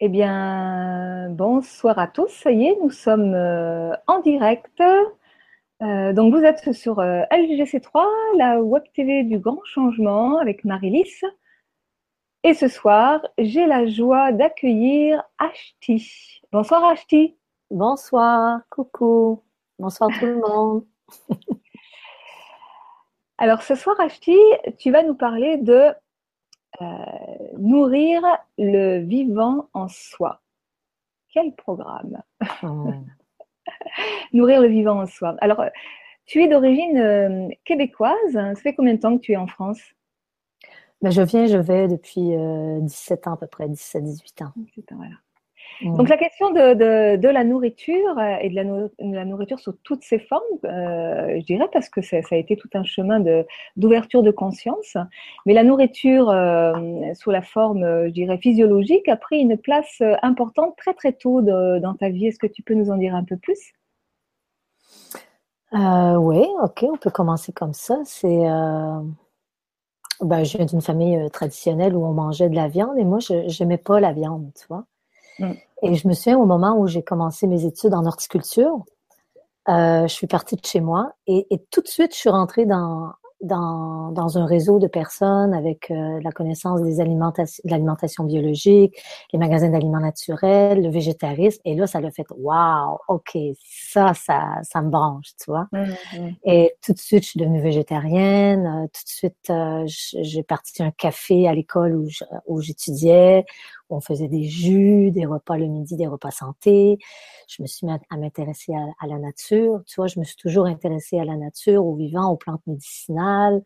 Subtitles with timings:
[0.00, 2.28] Eh bien, bonsoir à tous.
[2.28, 4.82] Ça y est, nous sommes euh, en direct.
[5.82, 8.04] Euh, donc, vous êtes sur euh, LGC3,
[8.36, 11.24] la web TV du grand changement avec Marie-Lys.
[12.44, 16.42] Et ce soir, j'ai la joie d'accueillir Ashti.
[16.52, 17.38] Bonsoir Ashti.
[17.70, 19.42] Bonsoir, coucou.
[19.78, 20.86] Bonsoir tout le monde.
[23.38, 24.36] Alors, ce soir, Ashti,
[24.78, 25.94] tu vas nous parler de
[27.58, 28.22] nourrir
[28.58, 30.40] le vivant en soi.
[31.32, 32.22] Quel programme
[34.32, 35.36] Nourrir le vivant en soi.
[35.40, 35.62] Alors,
[36.26, 38.32] tu es d'origine euh, québécoise.
[38.32, 39.80] Ça fait combien de temps que tu es en France?
[41.00, 42.32] Ben, Je viens, je vais depuis
[42.82, 44.52] 17 euh, ans à peu près, 17-18 ans.
[44.90, 45.14] voilà.
[45.80, 45.96] Mm.
[45.96, 50.18] Donc la question de, de, la nourriture euh, et de la, nourriture sous toutes ses
[50.18, 53.20] formes, euh, je dirais parce que ça, a été tout un chemin
[53.76, 54.96] d'ouverture de, conscience,
[55.44, 56.72] mais la nourriture euh,
[57.14, 61.94] sous la forme, je dirais, physiologique a pris une place importante très très tôt dans
[61.94, 62.26] ta vie.
[62.26, 63.72] Est-ce que tu peux nous en dire un peu plus?
[65.72, 67.98] Oui, ok, on peut commencer comme ça.
[68.04, 68.46] C'est
[70.22, 73.62] ben, je viens d'une famille traditionnelle où on mangeait de la viande et moi, je
[73.62, 74.86] n'aimais pas la viande, tu vois.
[75.38, 75.52] Mm.
[75.82, 78.84] Et je me souviens au moment où j'ai commencé mes études en horticulture,
[79.68, 82.66] euh, je suis partie de chez moi et, et, tout de suite, je suis rentrée
[82.66, 88.24] dans, dans, dans un réseau de personnes avec euh, la connaissance des alimentations, de l'alimentation
[88.24, 88.96] biologique,
[89.32, 91.60] les magasins d'aliments naturels, le végétarisme.
[91.64, 95.68] Et là, ça l'a fait, waouh, ok, ça, ça, ça me branche, tu vois.
[96.44, 98.66] Et tout de suite, je suis devenue végétarienne.
[98.66, 101.96] Euh, tout de suite, euh, j'ai parti un café à l'école
[102.46, 103.44] où, j'étudiais,
[103.88, 106.98] on faisait des jus, des repas le midi, des repas santé.
[107.48, 109.82] Je me suis mis à m'intéresser à, la nature.
[109.86, 113.62] Tu vois, je me suis toujours intéressée à la nature, au vivant, aux plantes médicinales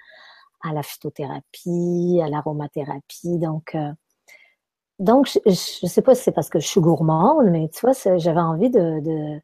[0.63, 3.39] à la phytothérapie, à l'aromathérapie.
[3.39, 3.93] Donc, euh,
[4.99, 7.93] donc je ne sais pas si c'est parce que je suis gourmande, mais tu vois,
[8.19, 9.41] j'avais envie de,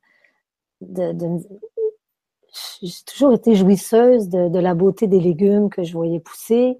[2.82, 6.78] j'ai toujours été jouisseuse de, la beauté des légumes que je voyais pousser.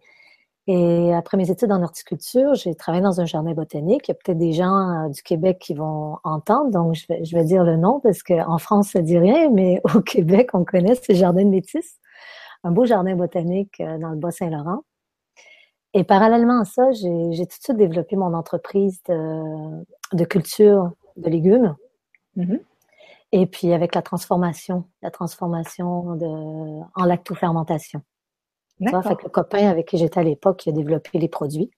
[0.69, 4.09] Et après mes études en horticulture, j'ai travaillé dans un jardin botanique.
[4.09, 7.25] Il y a peut-être des gens euh, du Québec qui vont entendre, donc je vais,
[7.25, 10.65] je vais dire le nom parce qu'en France, ça dit rien, mais au Québec, on
[10.65, 12.01] connaît ces jardins de métis
[12.67, 14.83] un beau jardin botanique euh, dans le Bas-Saint-Laurent.
[15.95, 21.75] Et parallèlement à ça, j'ai tout de suite développé mon entreprise de, culture de légumes.
[22.37, 22.61] Mm-hmm.
[23.33, 28.03] Et puis avec la transformation, la transformation de, en lactofermentation.
[28.85, 31.71] Ça fait que le copain avec qui j'étais à l'époque, qui a développé les produits.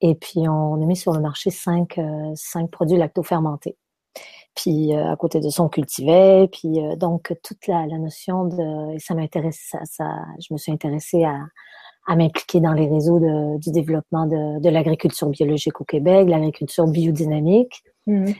[0.00, 3.76] Et puis on a mis sur le marché cinq, euh, cinq produits lactofermentés.
[4.54, 6.48] Puis euh, à côté de ça, on cultivait.
[6.48, 10.04] Puis euh, donc toute la, notion de et ça m'intéresse, ça,
[10.40, 11.36] je me suis intéressée à,
[12.06, 16.86] à m'impliquer dans les réseaux de, du développement de, de l'agriculture biologique au Québec, l'agriculture
[16.86, 17.82] biodynamique.
[18.06, 18.32] Mmh.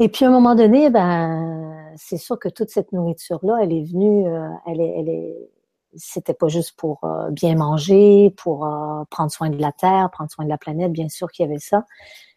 [0.00, 3.72] Et puis à un moment donné, ben c'est sûr que toute cette nourriture là, elle
[3.72, 5.36] est venue, euh, elle est, elle est,
[5.96, 8.60] c'était pas juste pour bien manger, pour
[9.10, 11.58] prendre soin de la terre, prendre soin de la planète, bien sûr qu'il y avait
[11.58, 11.84] ça.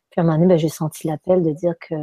[0.09, 1.95] Puis à un moment donné, ben, j'ai senti l'appel de dire que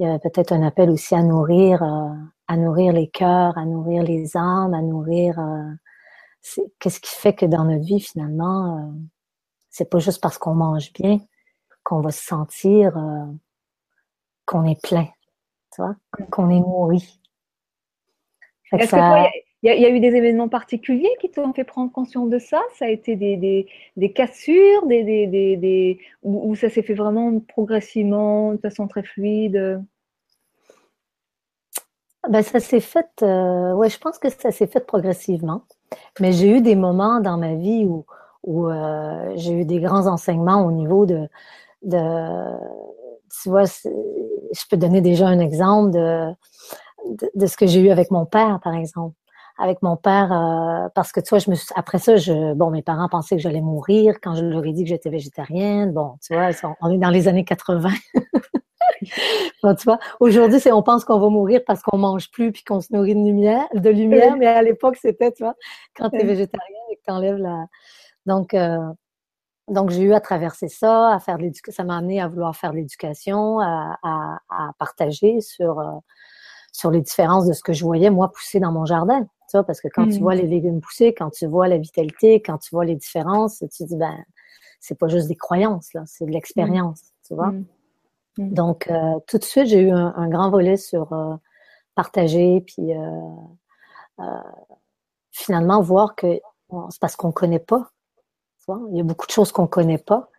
[0.00, 2.08] il y avait peut-être un appel aussi à nourrir, euh,
[2.48, 5.38] à nourrir les cœurs, à nourrir les âmes, à nourrir.
[5.38, 5.72] Euh,
[6.78, 8.92] qu'est-ce qui fait que dans notre vie finalement, euh,
[9.68, 11.18] c'est pas juste parce qu'on mange bien
[11.82, 12.92] qu'on va se sentir
[14.46, 15.06] qu'on est plein,
[15.72, 15.96] tu vois,
[16.30, 17.20] qu'on est nourri.
[18.72, 22.38] Est-ce que il y, a eu des événements particuliers qui t'ont fait prendre conscience de
[22.38, 22.62] ça?
[22.78, 23.66] Ça a été des,
[23.96, 29.82] des, cassures, des, des, des, ou, ça s'est fait vraiment progressivement, de façon très fluide?
[32.28, 35.64] Ben, ça s'est fait, euh, ouais, je pense que ça s'est fait progressivement.
[36.20, 38.06] Mais j'ai eu des moments dans ma vie où,
[38.42, 41.28] où euh, j'ai eu des grands enseignements au niveau de,
[41.82, 41.98] de
[43.42, 46.34] tu vois, je peux donner déjà un exemple de,
[47.34, 49.14] de ce que j'ai eu avec mon père, par exemple
[49.60, 52.70] avec mon père euh, parce que tu vois, je me suis, après ça, je, bon,
[52.70, 55.92] mes parents pensaient que j'allais mourir quand je leur ai dit que j'étais végétarienne.
[55.92, 57.90] Bon, tu vois, on est dans les années 80.
[59.62, 62.64] bon, tu vois, aujourd'hui, c'est on pense qu'on va mourir parce qu'on mange plus puis
[62.64, 65.54] qu'on se nourrit de lumière, de lumière, mais à l'époque, c'était, tu vois,
[65.94, 67.66] quand tu es végétarien et que tu enlèves la.
[68.24, 68.78] Donc, euh,
[69.68, 71.82] donc j'ai eu à traverser ça, à faire de l'éducation.
[71.82, 75.92] Ça m'a amené à vouloir faire de l'éducation, à, à, à, partager sur, euh,
[76.72, 79.26] sur les différences de ce que je voyais, moi, pousser dans mon jardin
[79.66, 82.70] parce que quand tu vois les légumes pousser, quand tu vois la vitalité, quand tu
[82.74, 84.16] vois les différences, tu te dis, ben,
[84.80, 87.52] c'est pas juste des croyances, là, c'est de l'expérience, tu vois.
[87.52, 87.64] Mmh.
[88.38, 88.54] Mmh.
[88.54, 91.34] Donc, euh, tout de suite, j'ai eu un, grand volet sur euh,
[91.94, 94.24] partager, puis euh,
[95.30, 96.40] finalement voir que
[96.90, 97.90] c'est parce qu'on connaît pas.
[98.60, 98.80] Tu vois?
[98.90, 100.30] Il y a beaucoup de choses qu'on connaît pas.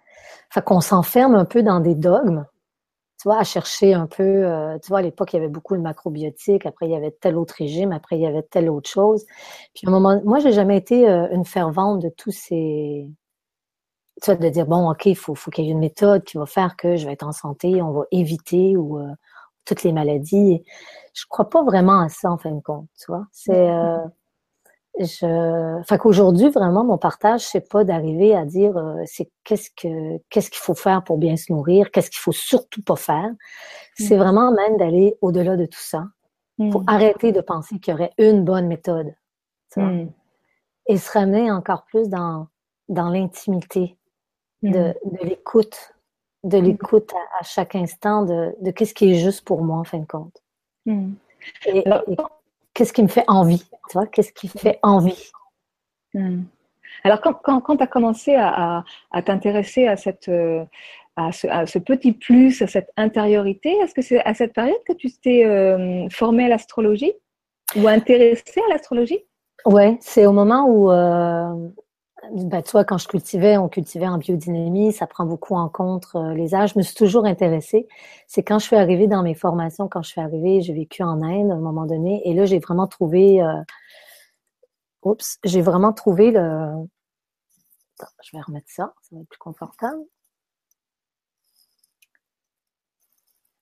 [0.49, 2.45] Fait qu'on s'enferme un peu dans des dogmes
[3.21, 5.75] tu vois, à chercher un peu, euh, tu vois, à l'époque, il y avait beaucoup
[5.75, 8.89] de macrobiotique, après, il y avait tel autre régime, après, il y avait telle autre
[8.89, 9.25] chose.
[9.75, 13.07] Puis, à un moment, moi, j'ai jamais été euh, une fervente de tous ces,
[14.23, 16.37] tu vois, de dire, bon, OK, il faut, faut qu'il y ait une méthode qui
[16.37, 19.11] va faire que je vais être en santé, on va éviter ou euh,
[19.65, 20.63] toutes les maladies.
[21.13, 23.27] Je crois pas vraiment à ça, en fin de compte, tu vois.
[23.31, 23.69] C'est,
[24.99, 30.17] je, enfin qu'aujourd'hui vraiment mon partage c'est pas d'arriver à dire euh, c'est qu'est-ce que
[30.29, 33.31] qu'est-ce qu'il faut faire pour bien se nourrir, qu'est-ce qu'il faut surtout pas faire.
[33.97, 34.19] C'est mm.
[34.19, 36.07] vraiment même d'aller au-delà de tout ça
[36.71, 36.89] pour mm.
[36.89, 39.13] arrêter de penser qu'il y aurait une bonne méthode,
[39.77, 40.07] mm.
[40.87, 42.47] et se ramener encore plus dans
[42.89, 43.97] dans l'intimité
[44.61, 45.95] de, de l'écoute,
[46.43, 49.99] de l'écoute à, chaque instant de, de qu'est-ce qui est juste pour moi en fin
[49.99, 50.43] de compte.
[50.85, 51.83] et,
[52.73, 55.31] qu'est-ce qui me fait envie Tu vois, qu'est-ce qui fait envie
[56.13, 56.43] hmm.
[57.03, 60.63] Alors, quand, quand, tu as commencé à, à, t'intéresser à, cette, euh,
[61.15, 64.83] à ce, à, ce, petit plus, à cette intériorité, est-ce que c'est à cette période
[64.85, 67.13] que tu t'es euh, formé à l'astrologie
[67.75, 69.23] ou intéressé à l'astrologie?
[69.65, 71.69] Ouais, c'est au moment où, euh,
[72.31, 76.05] ben, tu vois, quand je cultivais, on cultivait en biodynamie, ça prend beaucoup en compte
[76.15, 76.73] euh, les âges.
[76.73, 77.87] Je me suis toujours intéressée.
[78.27, 81.21] C'est quand je suis arrivée dans mes formations, quand je suis arrivée, j'ai vécu en
[81.23, 83.61] Inde à un moment donné, et là, j'ai vraiment trouvé, euh,
[85.03, 86.87] oups, j'ai vraiment trouvé le,
[87.99, 90.01] Attends, je vais remettre ça, ça va être plus confortable.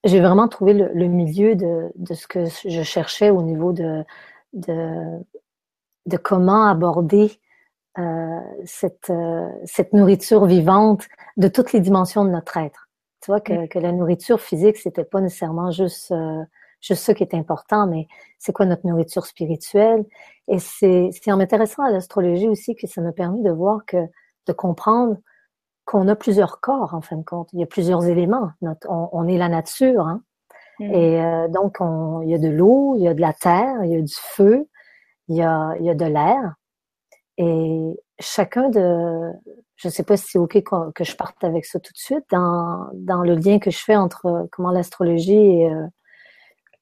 [0.05, 4.05] J'ai vraiment trouvé le, le milieu de, de, ce que je cherchais au niveau de,
[4.53, 5.19] de,
[6.05, 7.39] de comment aborder
[7.97, 11.07] euh, cette, euh, cette nourriture vivante
[11.37, 12.87] de toutes les dimensions de notre être.
[13.21, 16.43] Tu vois que, que la nourriture physique, c'était pas nécessairement juste euh,
[16.81, 18.07] juste ce qui est important, mais
[18.37, 20.05] c'est quoi notre nourriture spirituelle?
[20.47, 23.97] Et c'est en m'intéressant à l'astrologie aussi que ça m'a permis de voir que
[24.47, 25.17] de comprendre
[25.83, 27.49] qu'on a plusieurs corps en fin de compte.
[27.53, 28.51] Il y a plusieurs éléments.
[28.61, 30.21] Notre, on, est la nature, hein?
[30.79, 30.93] Mm.
[30.93, 33.91] Et donc on, il y a de l'eau, il y a de la terre, il
[33.91, 34.69] y a du feu,
[35.27, 36.55] il y a, il y a de l'air.
[37.39, 39.31] Et chacun de,
[39.77, 40.61] je ne sais pas si c'est ok
[40.93, 43.95] que je parte avec ça tout de suite dans, dans le lien que je fais
[43.95, 45.87] entre comment l'astrologie est, euh,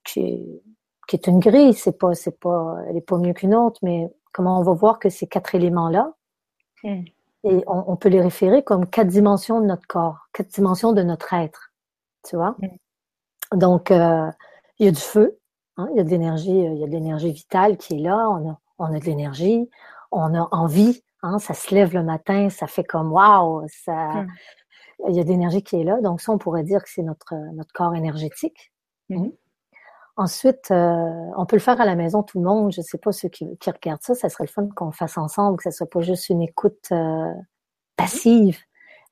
[0.03, 0.43] qui,
[1.07, 4.11] qui, est une grille, c'est pas, c'est pas, elle est pas mieux qu'une autre, mais
[4.33, 6.11] comment on va voir que ces quatre éléments-là,
[6.83, 7.03] hmm.
[7.43, 11.33] et on, peut les référer comme quatre dimensions de notre corps, quatre dimensions de notre
[11.35, 11.71] être,
[12.27, 12.55] tu vois?
[12.59, 13.59] Hmm.
[13.59, 14.27] Donc, euh,
[14.79, 15.37] il y a du feu,
[15.77, 18.27] hein, il y a de l'énergie, il y a de l'énergie vitale qui est là,
[18.27, 19.69] on a, on a de l'énergie,
[20.11, 24.27] on a envie, hein, ça se lève le matin, ça fait comme waouh, ça, hmm.
[25.09, 26.01] il y a de l'énergie qui est là.
[26.01, 28.71] Donc ça, on pourrait dire que c'est notre notre corps énergétique.
[29.09, 29.29] Hmm.
[30.17, 32.71] Ensuite, euh, on peut le faire à la maison, tout le monde.
[32.73, 35.63] Je sais pas ceux qui, regardent ça, ça serait le fun qu'on fasse ensemble, que
[35.63, 37.31] ça soit pas juste une écoute euh,
[37.95, 38.57] passive,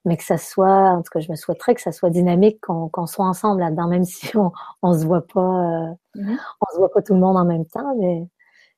[0.04, 3.06] mais que ça soit, en tout cas, je me souhaiterais que ça soit dynamique, qu'on
[3.06, 4.50] soit ensemble là-dedans, même si on,
[4.82, 6.36] on se voit pas, euh, hmm.
[6.60, 8.26] on se voit pas tout le monde en même temps, mais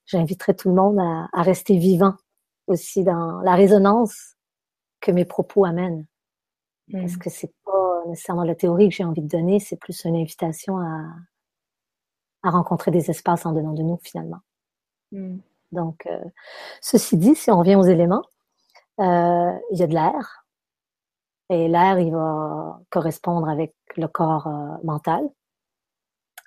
[0.09, 2.15] j'inviterai tout le monde à, rester vivant
[2.67, 4.35] aussi dans la résonance
[5.01, 6.07] que mes propos amènent.
[6.89, 7.01] Mm.
[7.01, 10.17] Parce que c'est pas nécessairement la théorie que j'ai envie de donner, c'est plus une
[10.17, 11.05] invitation à,
[12.43, 14.41] à rencontrer des espaces en donnant de nous finalement.
[15.13, 15.39] Mm.
[15.73, 16.25] Donc, euh,
[16.81, 18.25] ceci dit, si on revient aux éléments,
[19.01, 20.47] euh, il y a de l'air.
[21.51, 25.29] Et l'air, il va correspondre avec le corps euh, mental,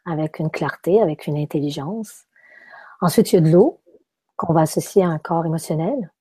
[0.05, 2.25] avec une clarté, avec une intelligence.
[3.01, 3.79] Ensuite, il y a de l'eau
[4.37, 6.11] qu'on va associer à un corps émotionnel,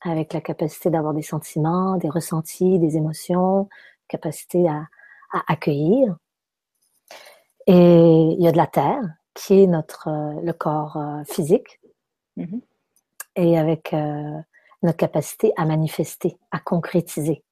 [0.00, 3.68] avec la capacité d'avoir des sentiments, des ressentis, des émotions,
[4.08, 4.88] capacité à,
[5.46, 6.16] accueillir.
[7.66, 9.02] Et il y a de la terre,
[9.34, 11.80] qui est notre euh, le corps euh, physique,
[12.36, 12.60] mm-hmm.
[13.36, 14.38] et avec euh,
[14.82, 17.42] notre capacité à manifester, à concrétiser,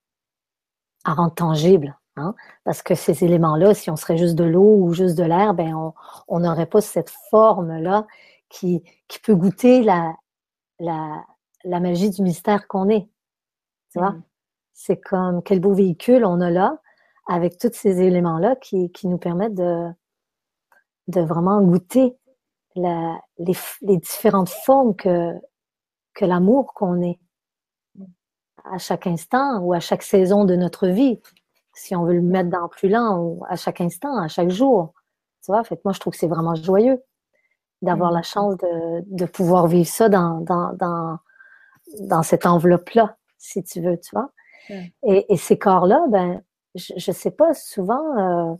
[1.04, 1.96] à rendre tangible.
[2.16, 2.34] Hein?
[2.64, 5.92] Parce que ces éléments-là, si on serait juste de l'eau ou juste de l'air, ben
[6.28, 8.06] on n'aurait pas cette forme-là
[8.50, 10.14] qui, qui peut goûter la,
[10.78, 11.25] la,
[11.64, 13.09] la magie du mystère qu'on est.
[13.92, 14.12] Tu vois?
[14.12, 14.23] Mm.
[14.75, 16.78] C'est comme quel beau véhicule on a là,
[17.28, 19.88] avec tous ces éléments-là qui, qui nous permettent de,
[21.09, 22.16] de vraiment goûter
[22.76, 25.33] la, les, les différentes formes que,
[26.14, 27.19] que l'amour qu'on est
[28.64, 31.21] à chaque instant ou à chaque saison de notre vie,
[31.75, 34.92] si on veut le mettre dans plus lent, ou à chaque instant, à chaque jour.
[35.42, 37.02] Tu vois, en fait, moi, je trouve que c'est vraiment joyeux
[37.82, 41.18] d'avoir la chance de, de, pouvoir vivre ça dans, dans, dans,
[42.00, 44.30] dans cette enveloppe-là, si tu veux, tu vois.
[45.02, 46.42] Et, et, ces corps-là, ben,
[46.75, 48.54] je, je sais pas, souvent, euh,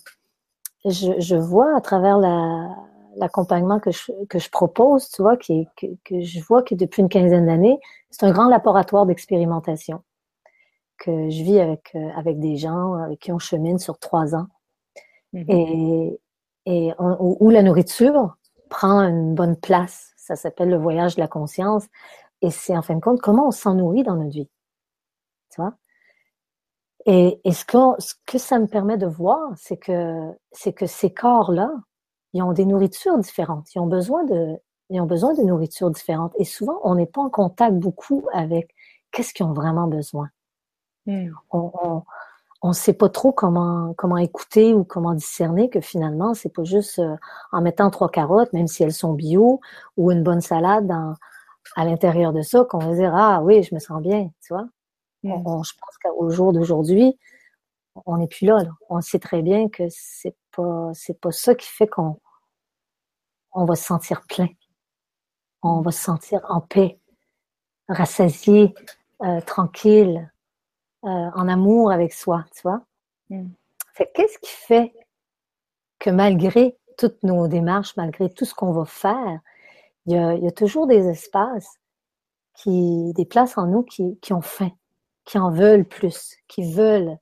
[0.85, 2.69] je, je vois à travers la,
[3.17, 7.03] l'accompagnement que je, que je propose, tu vois, qui, que, que je vois que depuis
[7.03, 7.79] une quinzaine d'années,
[8.11, 10.03] c'est un grand laboratoire d'expérimentation
[10.99, 14.47] que je vis avec, euh, avec des gens avec qui on chemine sur trois ans.
[15.33, 15.45] Mm-hmm.
[15.49, 16.21] Et,
[16.67, 18.37] et où la nourriture
[18.71, 20.13] prend une bonne place.
[20.17, 21.87] Ça s'appelle le voyage de la conscience.
[22.41, 24.49] Et c'est en fin de compte comment on s'en nourrit dans notre vie.
[25.51, 25.75] Tu vois?
[27.07, 31.13] Et, ce, que, ce, que, ça me permet de voir, c'est que, c'est que ces
[31.13, 31.73] corps-là,
[32.35, 33.75] ils ont des nourritures différentes.
[33.75, 34.57] Ils ont besoin de,
[34.91, 36.33] ils ont besoin de nourritures différentes.
[36.39, 38.75] Et souvent, on n'est pas en contact beaucoup avec
[39.11, 40.29] qu'est-ce qu'ils ont vraiment besoin.
[41.07, 41.31] Hmm.
[41.51, 42.03] On, on,
[42.73, 47.17] sait pas trop comment, comment écouter ou comment discerner que finalement, c'est pas juste euh,
[47.53, 49.61] en mettant trois carottes, même si elles sont bio,
[49.97, 51.15] ou une bonne salade dans,
[51.77, 54.67] à l'intérieur de ça, qu'on va dire, ah oui, je me sens bien, tu vois?
[55.23, 55.43] Mm.
[55.45, 57.19] je pense qu'au jour d'aujourd'hui,
[58.07, 61.67] on n'est plus là, On sait très bien que c'est pas c'est pas ça qui
[61.67, 62.19] fait qu'on
[63.53, 64.49] on va se sentir plein.
[65.63, 67.01] On va se sentir en paix,
[67.89, 68.75] rassasié,
[69.23, 70.33] euh, tranquille,
[71.05, 72.83] euh, en amour avec soi, tu vois.
[73.31, 73.49] Mm.
[74.15, 74.93] qu'est-ce qui fait
[75.99, 79.41] que malgré toutes nos démarches, malgré tout ce qu'on va faire,
[80.07, 81.79] il y, a, il y a, toujours des espaces
[82.55, 84.71] qui, des places en nous qui, qui ont faim,
[85.25, 87.17] qui en veulent plus, qui veulent,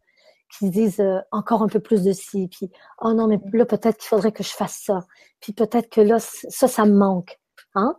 [0.57, 2.71] qui disent euh, encore un peu plus de ci, puis
[3.01, 5.01] oh non, mais là, peut-être qu'il faudrait que je fasse ça,
[5.41, 7.39] puis peut-être que là, ça, ça me manque.
[7.75, 7.97] Hein?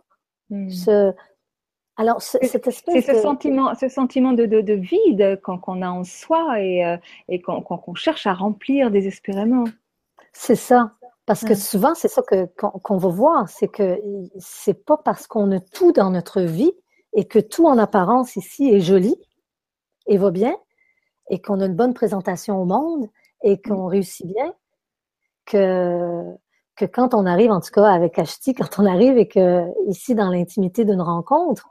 [0.50, 0.68] Hmm.
[2.00, 6.96] Alors, c'est ce sentiment, ce sentiment de, de, vide qu'on a en soi et, euh,
[7.28, 9.64] et qu'on cherche à remplir désespérément.
[10.32, 10.92] C'est ça.
[11.26, 12.22] Parce que souvent, c'est ça
[12.56, 14.00] qu'on va voir, c'est que
[14.38, 16.72] c'est pas parce qu'on a tout dans notre vie
[17.12, 19.14] et que tout en apparence ici est joli
[20.06, 20.56] et va bien,
[21.28, 23.10] et qu'on a une bonne présentation au monde
[23.42, 23.58] et mm.
[23.68, 24.54] qu'on réussit bien,
[25.44, 26.24] que,
[26.76, 30.14] que quand on arrive, en tout cas avec Ashti, quand on arrive et que ici
[30.14, 31.68] dans l'intimité d'une rencontre,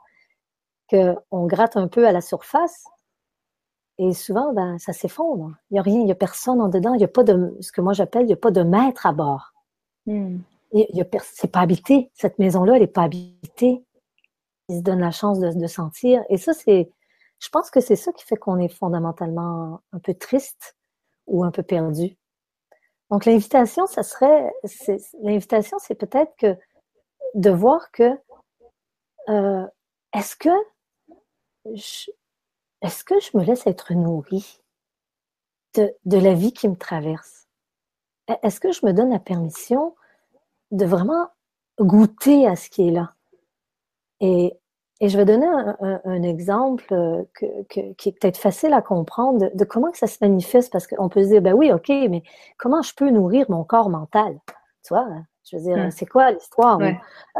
[0.90, 2.84] qu'on gratte un peu à la surface,
[3.98, 5.52] et souvent, ben, ça s'effondre.
[5.70, 7.54] Il n'y a rien, il n'y a personne en dedans, il n'y a pas de,
[7.60, 9.52] ce que moi j'appelle, il n'y a pas de maître à bord.
[10.06, 10.38] Mm.
[11.22, 12.10] C'est pas habité.
[12.14, 13.84] Cette maison-là, elle n'est pas habitée.
[14.70, 16.24] Il se donne la chance de, de sentir.
[16.30, 16.90] Et ça, c'est,
[17.40, 20.76] je pense que c'est ça qui fait qu'on est fondamentalement un peu triste
[21.26, 22.16] ou un peu perdu.
[23.10, 24.52] Donc l'invitation, ça serait,
[25.22, 26.56] l'invitation, c'est peut-être que
[27.34, 28.18] de voir que
[29.28, 29.66] euh,
[30.14, 30.48] est-ce que
[31.74, 32.10] je,
[32.82, 34.60] est-ce que je me laisse être nourrie
[35.74, 37.48] de, de la vie qui me traverse?
[38.42, 39.94] Est-ce que je me donne la permission
[40.70, 41.28] de vraiment
[41.80, 43.14] goûter à ce qui est là?
[44.20, 44.60] Et
[45.02, 47.24] et je vais donner un, exemple euh,
[47.68, 51.24] qui est peut-être facile à comprendre de, comment que ça se manifeste, parce qu'on peut
[51.24, 52.22] se dire, ben oui, ok, mais
[52.58, 54.38] comment je peux nourrir mon corps mental?
[54.84, 55.08] Tu vois,
[55.50, 55.90] je veux dire, hmm.
[55.90, 56.78] c'est quoi l'histoire?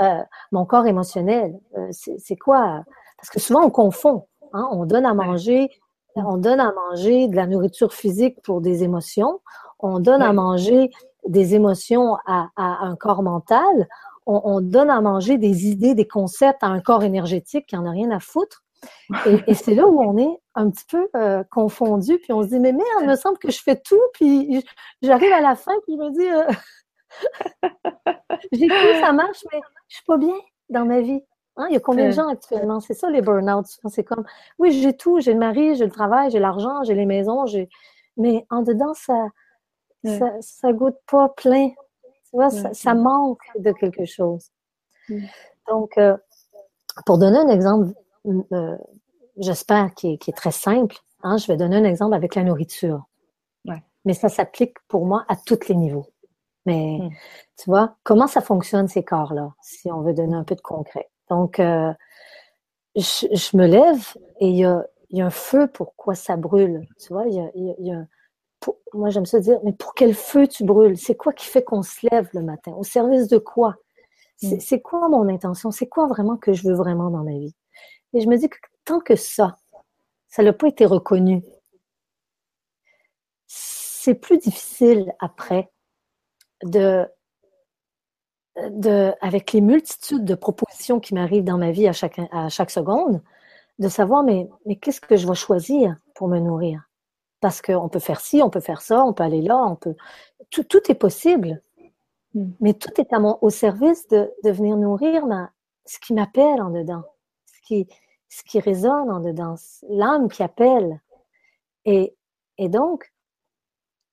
[0.01, 0.23] Euh,
[0.53, 2.83] mon corps émotionnel, euh, c'est quoi?
[3.21, 4.27] Parce que souvent, on confond.
[4.53, 4.69] Hein?
[4.73, 5.71] On donne à manger,
[6.17, 9.41] on donne à manger de la nourriture physique pour des émotions.
[9.79, 10.91] On donne à manger
[11.27, 13.89] des émotions à, à un corps mental
[14.27, 17.91] on, donne à manger des idées, des concepts à un corps énergétique qui n'en a
[17.91, 18.63] rien à foutre.
[19.47, 22.61] Et, c'est là où on est un petit peu euh, confondu, puis on se dit,
[22.61, 24.65] mais merde, il me semble que je fais tout, puis
[25.03, 27.63] j'arrive à la fin, puis je me dis, euh,
[28.53, 30.35] j'ai tout, ça marche, mais je suis pas bien
[30.71, 31.23] dans ma vie.
[31.61, 31.67] Hein?
[31.69, 32.81] Il y a combien de gens actuellement?
[32.81, 33.67] C'est ça les burn-out.
[33.89, 34.25] C'est comme,
[34.59, 37.69] oui, j'ai tout, j'ai le mari, j'ai le travail, j'ai l'argent, j'ai les maisons, j'ai...
[38.17, 39.29] mais en dedans, ça,
[40.05, 41.69] ça, ça goûte pas plein.
[41.69, 44.51] Tu vois, ça, manque de quelque chose.
[45.09, 45.25] Mm.
[45.69, 46.17] Donc, euh,
[47.05, 47.93] pour donner un exemple,
[48.53, 48.77] euh,
[49.37, 53.05] j'espère qui est, très simple, hein, je vais donner un exemple avec la nourriture.
[54.07, 56.07] Mais ça s'applique pour moi à tous les niveaux.
[56.65, 57.11] Mais mm.
[57.59, 61.11] tu vois, comment ça fonctionne ces corps-là, si on veut donner un peu de concret?
[61.31, 61.93] Donc, euh,
[62.97, 66.87] je, me lève et il y a, y a, un feu, pourquoi ça brûle?
[66.99, 68.05] Tu vois, il y a, y a
[68.93, 70.99] moi j'aime ça dire, mais pour quel feu tu brûles?
[70.99, 72.73] C'est quoi qui fait qu'on se lève le matin?
[72.73, 73.77] Au service de quoi?
[74.37, 74.83] C'est mm.
[74.83, 75.71] quoi mon intention?
[75.71, 77.55] C'est quoi vraiment que je veux vraiment dans ma vie?
[78.15, 79.57] Et je me dis que tant que ça,
[80.29, 81.43] ça n'a pas été reconnu,
[83.47, 85.71] c'est plus difficile après
[86.65, 87.07] de,
[88.71, 92.71] de, avec les multitudes de propositions qui m'arrivent dans ma vie à chaque, à chaque
[92.71, 93.23] seconde,
[93.79, 96.83] de savoir, mais, mais qu'est-ce que je vais choisir pour me nourrir?
[97.41, 99.95] Parce qu'on peut faire ci, on peut faire ça, on peut aller là, on peut.
[100.51, 101.63] Tout, tout est possible.
[102.35, 102.51] Hmm.
[102.61, 105.51] Mais tout est à mon, au service de, de venir nourrir ma,
[105.87, 107.03] ce qui m'appelle en dedans,
[107.47, 107.89] ce qui,
[108.29, 109.55] ce qui résonne en dedans,
[109.89, 111.01] l'âme qui appelle.
[111.85, 112.15] Et,
[112.59, 113.13] et donc,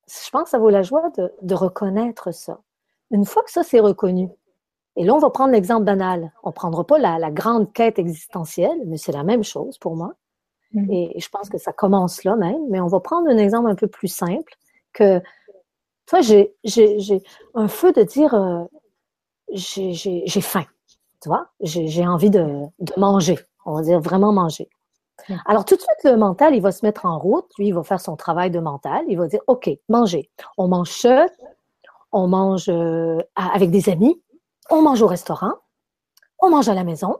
[0.07, 2.61] je pense que ça vaut la joie de, de reconnaître ça.
[3.11, 4.29] Une fois que ça c'est reconnu,
[4.95, 7.99] et là on va prendre l'exemple banal, on ne prendra pas la, la grande quête
[7.99, 10.13] existentielle, mais c'est la même chose pour moi.
[10.73, 10.91] Mm.
[10.91, 13.75] Et je pense que ça commence là même, mais on va prendre un exemple un
[13.75, 14.53] peu plus simple
[14.93, 15.21] que
[16.07, 16.53] toi, j'ai
[17.53, 18.63] un feu de dire euh,
[19.53, 20.65] j'ai faim.
[21.21, 23.37] Tu vois, j'ai envie de, de, manger.
[23.65, 24.69] On va dire vraiment manger.
[25.45, 27.49] Alors, tout de suite, le mental, il va se mettre en route.
[27.57, 29.03] Lui, il va faire son travail de mental.
[29.07, 30.29] Il va dire OK, manger.
[30.57, 31.27] On mange seul,
[32.11, 34.21] on mange euh, avec des amis,
[34.69, 35.53] on mange au restaurant,
[36.39, 37.17] on mange à la maison,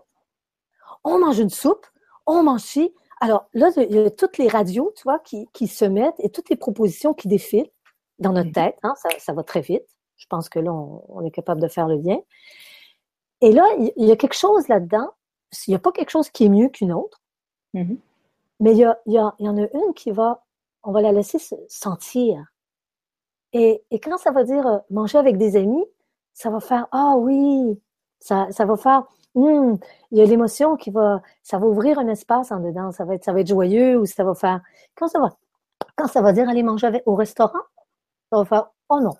[1.03, 1.86] on mange une soupe,
[2.25, 2.94] on mange ci.
[3.20, 6.29] Alors là, il y a toutes les radios, tu vois, qui, qui se mettent et
[6.29, 7.72] toutes les propositions qui défilent
[8.20, 8.77] dans notre tête.
[8.84, 9.86] Hein, ça, ça, va très vite.
[10.17, 12.17] Je pense que là, on, est capable de faire le lien.
[13.41, 15.10] Et là, il y a quelque chose là-dedans.
[15.67, 17.22] Il n'y a pas quelque chose qui est mieux qu'une autre.
[17.74, 17.98] Mm-hmm.
[18.60, 20.44] Mais il y, a, il, y a, il y, en a une qui va,
[20.84, 22.44] on va la laisser se sentir.
[23.57, 25.83] Et, et quand ça va dire euh, manger avec des amis,
[26.33, 27.81] ça va faire Ah oui,
[28.19, 29.03] ça, ça va faire
[29.35, 29.75] hmm,
[30.11, 33.15] il y a l'émotion qui va, ça va ouvrir un espace en dedans, ça va
[33.15, 34.61] être, ça va être joyeux ou ça va faire,
[34.95, 35.29] quand ça va,
[35.95, 37.59] quand ça va dire aller manger avec, au restaurant,
[38.31, 39.15] ça va faire Oh non.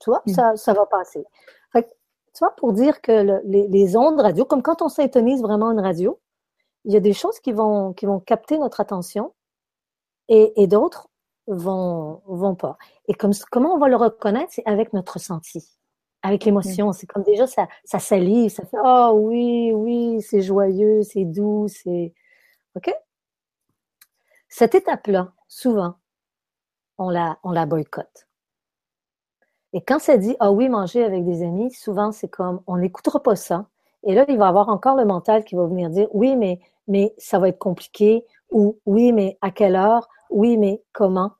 [0.00, 0.32] Tu vois, mm.
[0.32, 1.24] ça, ça va passer.
[1.72, 1.88] Fait,
[2.34, 5.80] tu vois, pour dire que les, les, ondes radio, comme quand on s'intonise vraiment une
[5.80, 6.18] radio,
[6.84, 9.34] il y a des choses qui vont, qui vont capter notre attention
[10.28, 11.09] et, et d'autres
[11.50, 12.78] vont, vont pas.
[13.08, 14.52] Et comme, comment on va le reconnaître?
[14.52, 15.62] C'est avec notre ressenti,
[16.22, 16.92] avec l'émotion.
[16.92, 21.66] C'est comme déjà, ça, ça salive, ça fait Oh oui, oui, c'est joyeux, c'est doux,
[21.68, 22.14] c'est.
[22.76, 22.94] OK?
[24.48, 25.96] Cette étape-là, souvent,
[26.98, 28.26] on la, on la boycotte.
[29.72, 33.22] Et quand ça dit Ah oui, manger avec des amis, souvent c'est comme on n'écoutera
[33.22, 33.66] pas ça.
[34.04, 37.14] Et là, il va avoir encore le mental qui va venir dire Oui, mais, mais
[37.18, 41.32] ça va être compliqué, ou Oui, mais à quelle heure, oui, mais comment?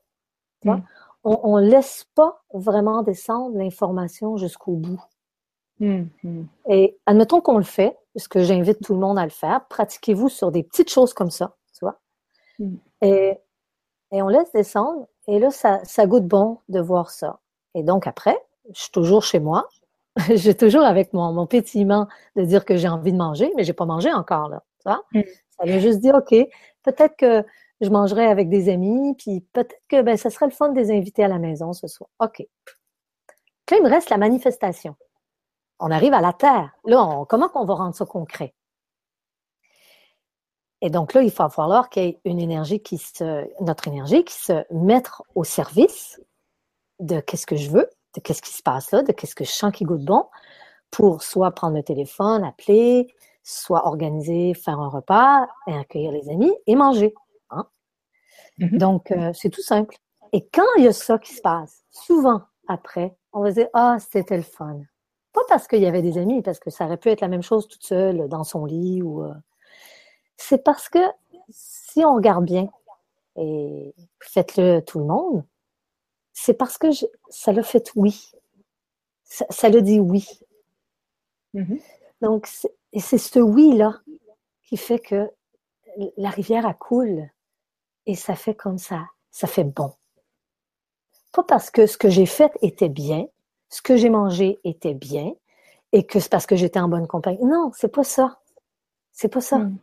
[0.64, 0.76] Mm.
[1.22, 5.02] On ne laisse pas vraiment descendre l'information jusqu'au bout.
[5.80, 6.44] Mm, mm.
[6.68, 10.28] Et admettons qu'on le fait, parce que j'invite tout le monde à le faire, pratiquez-vous
[10.28, 11.98] sur des petites choses comme ça, tu vois?
[13.02, 13.38] Et,
[14.12, 17.40] et on laisse descendre, et là, ça, ça goûte bon de voir ça.
[17.74, 18.36] Et donc après,
[18.74, 19.68] je suis toujours chez moi.
[20.34, 23.72] j'ai toujours avec mon, mon pétillement de dire que j'ai envie de manger, mais j'ai
[23.72, 24.62] pas mangé encore, là.
[24.80, 25.02] Tu vois?
[25.12, 25.22] Mm.
[25.50, 26.34] Ça veut juste dire, OK,
[26.82, 27.44] peut-être que
[27.80, 30.90] je mangerai avec des amis, puis peut-être que ben, ça serait le fun de les
[30.90, 32.10] inviter à la maison ce soir.
[32.20, 32.46] OK.
[33.70, 34.96] Là, il me reste la manifestation.
[35.78, 36.72] On arrive à la terre.
[36.84, 38.54] Là, comment qu'on va rendre ça concret?
[40.82, 44.24] Et donc là, il va falloir qu'il y ait une énergie qui se, notre énergie
[44.24, 46.20] qui se mette au service
[46.98, 49.50] de qu'est-ce que je veux, de qu'est-ce qui se passe là, de qu'est-ce que je
[49.50, 50.24] sens qui goûte bon,
[50.90, 53.08] pour soit prendre le téléphone, appeler,
[53.42, 57.14] soit organiser, faire un repas, et accueillir les amis et manger.
[58.60, 58.78] Mm-hmm.
[58.78, 59.96] Donc, euh, c'est tout simple.
[60.32, 63.96] Et quand il y a ça qui se passe, souvent après, on va dire Ah,
[63.98, 64.80] c'était le fun.
[65.32, 67.42] Pas parce qu'il y avait des amis, parce que ça aurait pu être la même
[67.42, 69.24] chose toute seule dans son lit ou.
[69.24, 69.32] Euh,
[70.36, 70.98] c'est parce que
[71.50, 72.68] si on regarde bien,
[73.36, 75.44] et faites-le tout le monde,
[76.32, 76.88] c'est parce que
[77.28, 78.32] ça l'a fait oui.
[79.24, 80.26] Ça, ça le dit oui.
[81.54, 81.80] Mm-hmm.
[82.22, 84.00] Donc, c'est ce oui-là
[84.64, 85.30] qui fait que
[86.16, 87.28] la rivière a coule
[88.06, 89.92] et ça fait comme ça, ça fait bon.
[91.32, 93.26] Pas parce que ce que j'ai fait était bien,
[93.68, 95.32] ce que j'ai mangé était bien
[95.92, 97.44] et que c'est parce que j'étais en bonne compagnie.
[97.44, 98.40] Non, c'est pas ça.
[99.12, 99.58] C'est pas ça.
[99.58, 99.78] Mm.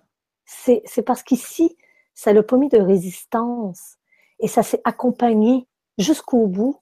[0.45, 1.77] C'est parce qu'ici,
[2.13, 3.97] ça n'a pas mis de résistance
[4.39, 6.81] et ça s'est accompagné jusqu'au bout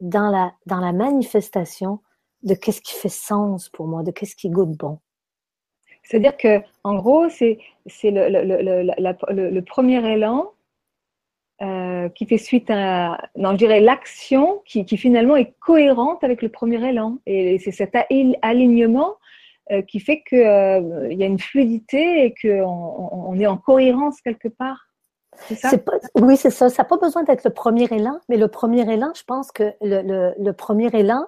[0.00, 2.00] dans la, dans la manifestation
[2.42, 4.98] de qu'est-ce qui fait sens pour moi, de qu'est-ce qui goûte bon.
[6.02, 10.52] C'est-à-dire que, en gros, c'est le, le, le, premier élan
[12.04, 16.48] euh, qui fait suite à, non, je dirais l'action qui, finalement est cohérente avec le
[16.48, 17.18] premier élan.
[17.26, 17.94] Et c'est cet
[18.42, 19.16] alignement
[19.70, 24.20] euh, qui fait qu'il euh, y a une fluidité et qu'on on est en cohérence
[24.20, 24.88] quelque part.
[25.36, 25.72] Ça?
[26.20, 26.68] oui, c'est ça.
[26.70, 29.72] Ça n'a pas besoin d'être le premier élan, mais le premier élan, je pense que
[29.80, 31.26] le premier élan,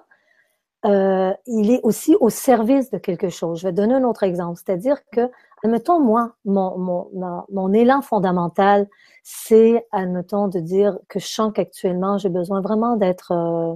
[0.85, 3.59] euh, il est aussi au service de quelque chose.
[3.59, 5.29] Je vais donner un autre exemple, c'est-à-dire que,
[5.63, 8.87] admettons, moi, mon, mon, mon élan fondamental,
[9.23, 13.75] c'est, admettons, de dire que je sens qu'actuellement, j'ai besoin vraiment d'être euh,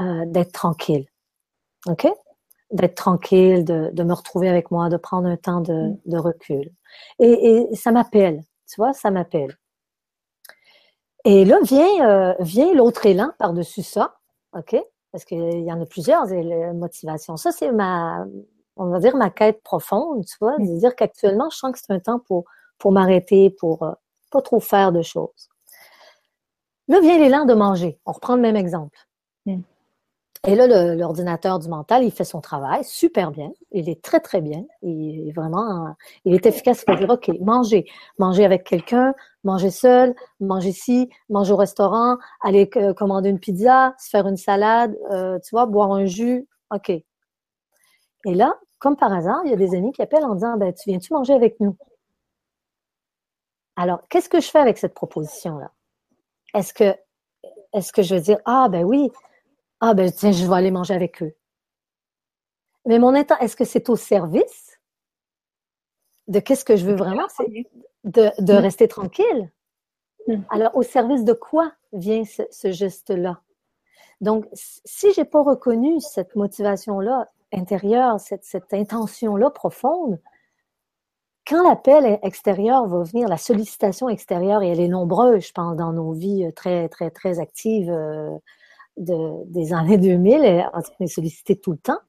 [0.00, 1.06] euh, d'être tranquille.
[1.86, 2.06] OK?
[2.72, 5.98] D'être tranquille, de, de, me retrouver avec moi, de prendre un temps de, mm.
[6.06, 6.70] de recul.
[7.18, 9.56] Et, et ça m'appelle, tu vois, ça m'appelle.
[11.24, 14.16] Et là vient, euh, vient l'autre élan par-dessus ça,
[14.52, 14.76] OK?
[15.16, 16.26] parce qu'il y en a plusieurs
[16.74, 17.38] motivations.
[17.38, 18.26] Ça, c'est ma,
[18.76, 21.92] on va dire, ma quête profonde, tu vois, de dire qu'actuellement, je sens que c'est
[21.92, 22.44] un temps pour,
[22.78, 23.92] pour m'arrêter, pour euh,
[24.30, 25.48] pas trop faire de choses.
[26.88, 27.98] Là vient l'élan de manger.
[28.06, 28.98] On reprend le même exemple.
[29.46, 29.60] Mm.
[30.46, 33.50] Et là, l'ordinateur du mental, il fait son travail super bien.
[33.72, 34.64] Il est très, très bien.
[34.82, 37.84] Il est vraiment, il est efficace pour dire, OK, manger.
[38.20, 39.12] Manger avec quelqu'un,
[39.42, 44.36] manger seul, manger ici, manger au restaurant, aller euh, commander une pizza, se faire une
[44.36, 46.46] salade, euh, tu vois, boire un jus.
[46.72, 46.90] OK.
[46.90, 47.04] Et
[48.24, 50.90] là, comme par hasard, il y a des amis qui appellent en disant, ben, tu
[50.90, 51.76] viens-tu manger avec nous?
[53.74, 55.72] Alors, qu'est-ce que je fais avec cette proposition-là?
[56.54, 56.96] Est-ce que,
[57.72, 59.10] est-ce que je veux dire, ah, ben oui,
[59.80, 61.34] ah ben tiens, je vais aller manger avec eux.
[62.84, 64.78] Mais mon état, est-ce que c'est au service
[66.28, 67.26] de qu'est-ce que je veux vraiment?
[67.36, 67.66] C'est
[68.04, 68.56] de, de mm.
[68.58, 69.50] rester tranquille?
[70.28, 70.42] Mm.
[70.48, 73.40] Alors, au service de quoi vient ce, geste-là?
[74.20, 80.20] Donc, si j'ai pas reconnu cette motivation-là intérieure, cette, intention-là profonde,
[81.46, 85.92] quand l'appel extérieur va venir, la sollicitation extérieure, et elle est nombreuse, je pense, dans
[85.92, 88.30] nos vies très, très, très actives, euh,
[88.96, 92.00] de, des années 2000, on est sollicité tout le temps,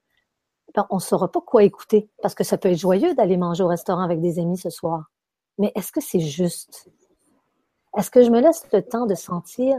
[0.76, 2.10] ben, on ne saura pas quoi écouter.
[2.22, 5.10] Parce que ça peut être joyeux d'aller manger au restaurant avec des amis ce soir.
[5.58, 6.90] Mais est-ce que c'est juste?
[7.98, 9.78] Est-ce que je me laisse le temps de sentir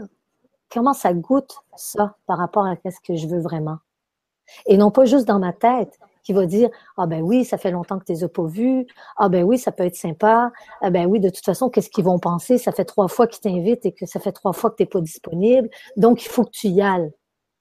[0.69, 3.77] comment ça goûte ça par rapport à ce que je veux vraiment?
[4.65, 7.71] Et non pas juste dans ma tête, qui va dire ah ben oui ça fait
[7.71, 8.85] longtemps que tu les as pas vus
[9.17, 10.51] ah ben oui ça peut être sympa.
[10.81, 12.57] Ah ben oui de toute façon qu'est-ce qu'ils vont penser?
[12.59, 14.87] Ça fait trois fois qu'ils t'invitent et que ça fait trois fois que tu n'es
[14.87, 15.69] pas disponible.
[15.97, 17.11] Donc il faut que tu y ailles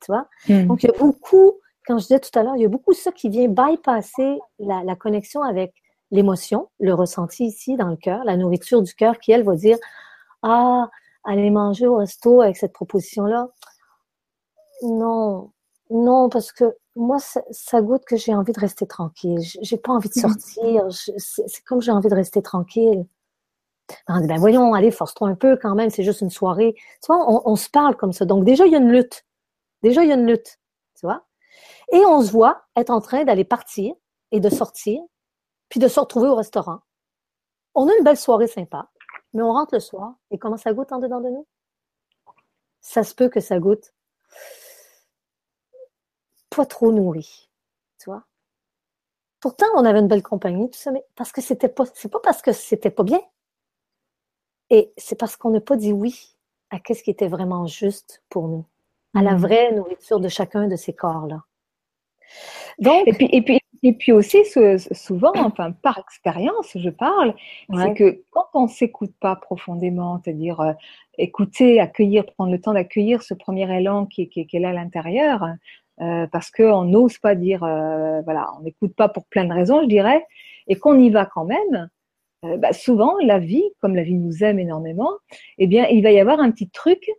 [0.00, 0.28] tu vois?
[0.48, 0.66] Hmm.
[0.66, 1.54] donc il y a beaucoup
[1.86, 4.38] quand je disais tout à l'heure il y a beaucoup de ça qui vient bypasser
[4.58, 5.72] la, la connexion avec
[6.10, 9.78] l'émotion le ressenti ici dans le cœur la nourriture du cœur qui elle va dire
[10.42, 10.88] ah
[11.24, 13.48] aller manger au resto avec cette proposition là
[14.82, 15.50] non
[15.90, 19.38] non parce que moi, ça, goûte que j'ai envie de rester tranquille.
[19.62, 20.32] J'ai pas envie de mhm.
[20.32, 20.86] sortir.
[21.16, 23.06] C'est comme j'ai envie de rester tranquille.
[24.08, 26.74] On dit, ben voyons, allez, force-toi un peu quand même, c'est juste une soirée.
[26.74, 28.26] Tu vois, on, se parle comme ça.
[28.26, 29.24] Donc déjà, il y a une lutte.
[29.82, 30.58] Déjà, il y a une lutte.
[30.98, 31.24] Tu vois?
[31.92, 33.94] Et on se voit être en train d'aller partir
[34.30, 35.00] et de sortir,
[35.70, 36.80] puis de se retrouver au restaurant.
[37.74, 38.90] On a une belle soirée sympa,
[39.32, 41.46] mais on rentre le soir et comment ça goûte en dedans de nous?
[42.80, 43.94] Ça se peut que ça goûte
[46.66, 47.50] trop nourri.
[48.00, 48.24] Tu vois?
[49.40, 52.20] Pourtant, on avait une belle compagnie, tout ça, mais parce que c'était pas, c'est pas
[52.20, 53.20] parce que c'était pas bien.
[54.70, 56.36] Et c'est parce qu'on n'a pas dit oui
[56.70, 58.66] à ce qui était vraiment juste pour nous,
[59.14, 59.40] à la mm.
[59.40, 61.42] vraie nourriture de chacun de ces corps-là.
[62.78, 64.44] Donc, et puis, et puis, et puis aussi,
[64.92, 67.34] souvent, enfin, par expérience, je parle,
[67.74, 70.72] c'est que quand on ne s'écoute pas profondément, c'est-à-dire euh,
[71.16, 74.72] écouter, accueillir, prendre le temps d'accueillir ce premier élan qui, qui, qui est là à
[74.72, 75.46] l'intérieur,
[76.00, 79.82] euh, parce qu'on n'ose pas dire, euh, voilà, on n'écoute pas pour plein de raisons,
[79.82, 80.24] je dirais,
[80.68, 81.88] et qu'on y va quand même,
[82.44, 85.10] euh, bah, souvent la vie, comme la vie nous aime énormément,
[85.58, 87.10] eh bien, il va y avoir un petit truc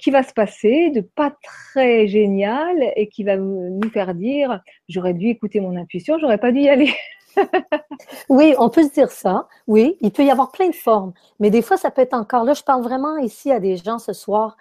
[0.00, 5.14] qui va se passer de pas très génial et qui va nous faire dire, j'aurais
[5.14, 6.92] dû écouter mon intuition, j'aurais pas dû y aller.
[8.28, 9.46] oui, on peut se dire ça.
[9.68, 12.42] Oui, il peut y avoir plein de formes, mais des fois, ça peut être encore
[12.42, 12.52] là.
[12.52, 14.56] Je parle vraiment ici à des gens ce soir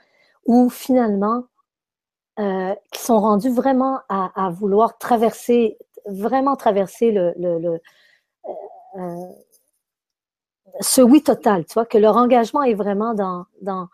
[0.45, 1.45] où finalement,
[2.39, 7.82] euh, qui sont rendus vraiment à, vouloir traverser, vraiment traverser le, le,
[8.45, 8.52] euh,
[8.95, 9.32] euh,
[10.80, 13.89] ce oui total, tu vois, que leur engagement est vraiment dans, dans,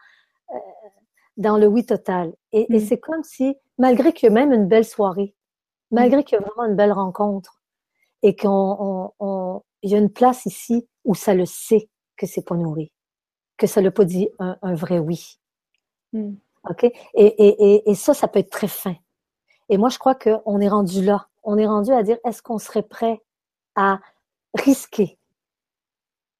[1.37, 2.33] dans le oui total.
[2.51, 2.79] Et, mm.
[2.81, 5.33] c'est comme si, malgré qu'il y a même une belle soirée,
[5.89, 6.23] malgré mm.
[6.25, 7.63] qu'il y a vraiment une belle rencontre,
[8.21, 12.45] et qu'on on, il y a une place ici où ça le sait que c'est
[12.45, 12.91] pas nourri,
[13.57, 15.39] que ça n'a pas dit un, un vrai oui.
[16.13, 16.35] Mm.
[16.69, 16.83] OK?
[16.83, 18.95] Et, et, et, ça, ça peut être très fin.
[19.69, 21.27] Et moi, je crois qu'on est rendu là.
[21.43, 23.21] On est rendu à dire, est-ce qu'on serait prêt
[23.75, 23.99] à
[24.53, 25.17] risquer?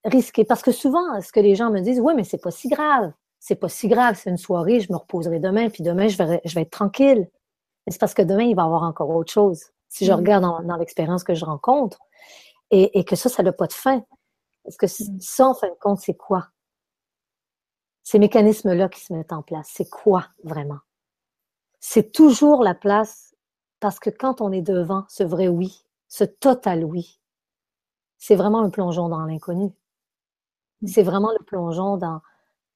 [0.04, 0.44] Risquer.
[0.44, 3.12] Parce que souvent, ce que les gens me disent, oui, mais c'est pas si grave.
[3.40, 4.18] C'est pas si grave.
[4.20, 7.28] C'est une soirée, je me reposerai demain, puis demain, je vais, je vais être tranquille.
[7.86, 9.64] Mais c'est parce que demain, il va y avoir encore autre chose.
[9.88, 10.16] Si je mm.
[10.16, 11.98] regarde dans, dans l'expérience que je rencontre,
[12.70, 14.02] et, et, que ça, ça n'a pas de fin.
[14.64, 15.20] Parce que mm.
[15.20, 16.48] ça, en fin de compte, c'est quoi?
[18.06, 19.68] Ces mécanismes-là qui se mettent en place.
[19.68, 20.78] C'est quoi vraiment?
[21.80, 23.34] C'est toujours la place
[23.80, 27.20] parce que quand on est devant ce vrai oui, ce total oui,
[28.16, 29.72] c'est vraiment un plongeon dans l'inconnu.
[30.82, 30.86] Mm.
[30.86, 32.20] C'est vraiment le plongeon dans,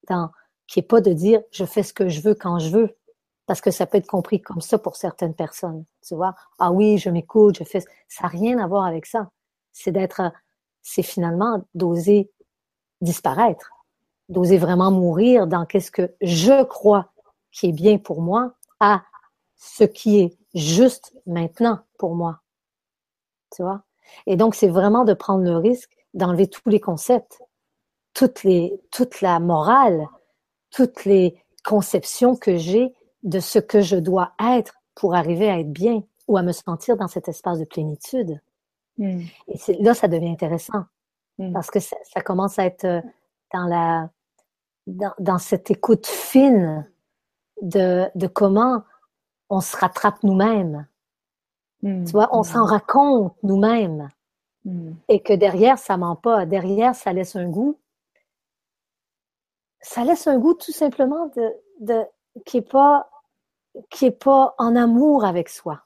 [0.09, 0.33] dans
[0.67, 2.99] qui est pas de dire je fais ce que je veux quand je veux,
[3.47, 5.85] parce que ça peut être compris comme ça pour certaines personnes.
[6.05, 7.81] Tu vois, ah oui, je m'écoute, je fais.
[8.09, 9.31] Ça n'a rien à voir avec ça.
[9.73, 10.23] C'est d'être,
[10.83, 12.33] c'est finalement d'oser
[13.01, 13.71] disparaître
[14.31, 17.13] d'oser vraiment mourir dans qu'est-ce que je crois
[17.53, 19.03] qui est bien pour moi à
[19.57, 22.41] ce qui est juste maintenant pour moi.
[23.55, 23.83] Tu vois?
[24.27, 27.43] Et donc, c'est vraiment de prendre le risque d'enlever tous les concepts,
[28.15, 30.07] toutes les, toute la morale,
[30.71, 35.73] toutes les conceptions que j'ai de ce que je dois être pour arriver à être
[35.73, 38.41] bien ou à me sentir dans cet espace de plénitude.
[38.99, 39.23] Hmm.
[39.49, 40.85] Et là, ça devient intéressant
[41.39, 41.53] hmm.
[41.53, 43.01] parce que ça, commence à être euh,
[43.53, 44.11] dans la
[45.19, 46.87] dans, cette écoute fine
[47.63, 48.83] de, de, comment
[49.49, 50.87] on se rattrape nous-mêmes.
[51.83, 52.05] Hmm.
[52.05, 54.09] Tu vois, on s'en raconte nous-mêmes.
[55.09, 56.45] Et que derrière, ça ment pas.
[56.45, 57.79] Derrière, ça laisse un goût.
[59.81, 61.51] Ça laisse un goût tout simplement de,
[61.81, 62.05] de
[62.45, 63.09] qui est pas
[63.89, 65.85] qui est pas en amour avec soi.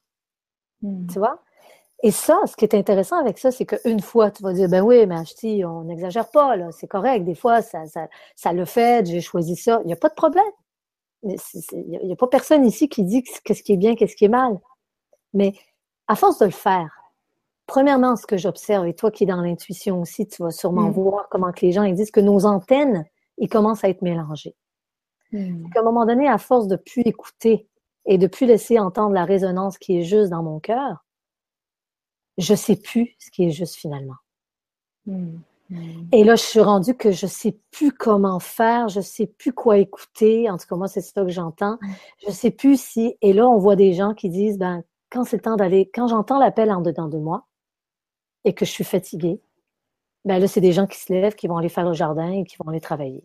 [0.82, 1.06] Hmm.
[1.06, 1.43] Tu vois?
[2.04, 4.82] Et ça, ce qui est intéressant avec ça, c'est qu'une fois, tu vas dire, ben
[4.82, 7.24] oui, mais Achti, on n'exagère pas, là, c'est correct.
[7.24, 9.80] Des fois, ça, ça, ça le fait, j'ai choisi ça.
[9.84, 10.44] Il n'y a pas de problème.
[11.22, 11.38] Il
[12.04, 14.60] n'y a, pas personne ici qui dit qu'est-ce qui est bien, qu'est-ce qui est mal.
[15.32, 15.54] Mais
[16.06, 16.90] à force de le faire,
[17.66, 20.92] premièrement, ce que j'observe, et toi qui es dans l'intuition aussi, tu vas sûrement hmm.
[20.92, 23.06] voir comment que les gens ils disent que nos antennes,
[23.38, 24.54] ils commencent à être mélangées.
[25.32, 25.70] Hmm.
[25.70, 27.66] Qu'à un moment donné, à force de plus écouter
[28.04, 31.03] et de plus laisser entendre la résonance qui est juste dans mon cœur,
[32.38, 34.16] je sais plus ce qui est juste finalement.
[35.06, 35.38] Hmm.
[35.70, 36.06] Hmm.
[36.12, 39.78] Et là, je suis rendue que je sais plus comment faire, je sais plus quoi
[39.78, 40.50] écouter.
[40.50, 41.78] En tout cas, moi, c'est ça que j'entends.
[42.26, 43.16] Je sais plus si.
[43.22, 46.08] Et là, on voit des gens qui disent, ben, quand c'est le temps d'aller, quand
[46.08, 47.46] j'entends l'appel en dedans de moi
[48.44, 49.40] et que je suis fatiguée,
[50.24, 52.44] ben là, c'est des gens qui se lèvent, qui vont aller faire le jardin et
[52.44, 53.24] qui vont aller travailler.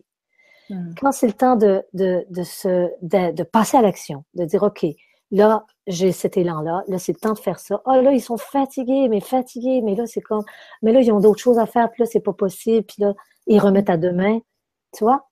[0.70, 0.94] Hmm.
[1.00, 4.86] Quand c'est le temps de, de, de, se, de, passer à l'action, de dire, OK,
[5.30, 7.82] là, j'ai cet élan-là, là, c'est le temps de faire ça.
[7.86, 10.44] Oh là, ils sont fatigués, mais fatigués, mais là, c'est comme,
[10.82, 13.14] mais là, ils ont d'autres choses à faire, puis là, c'est pas possible, puis là,
[13.46, 14.40] ils remettent à demain.
[14.92, 15.28] Tu vois?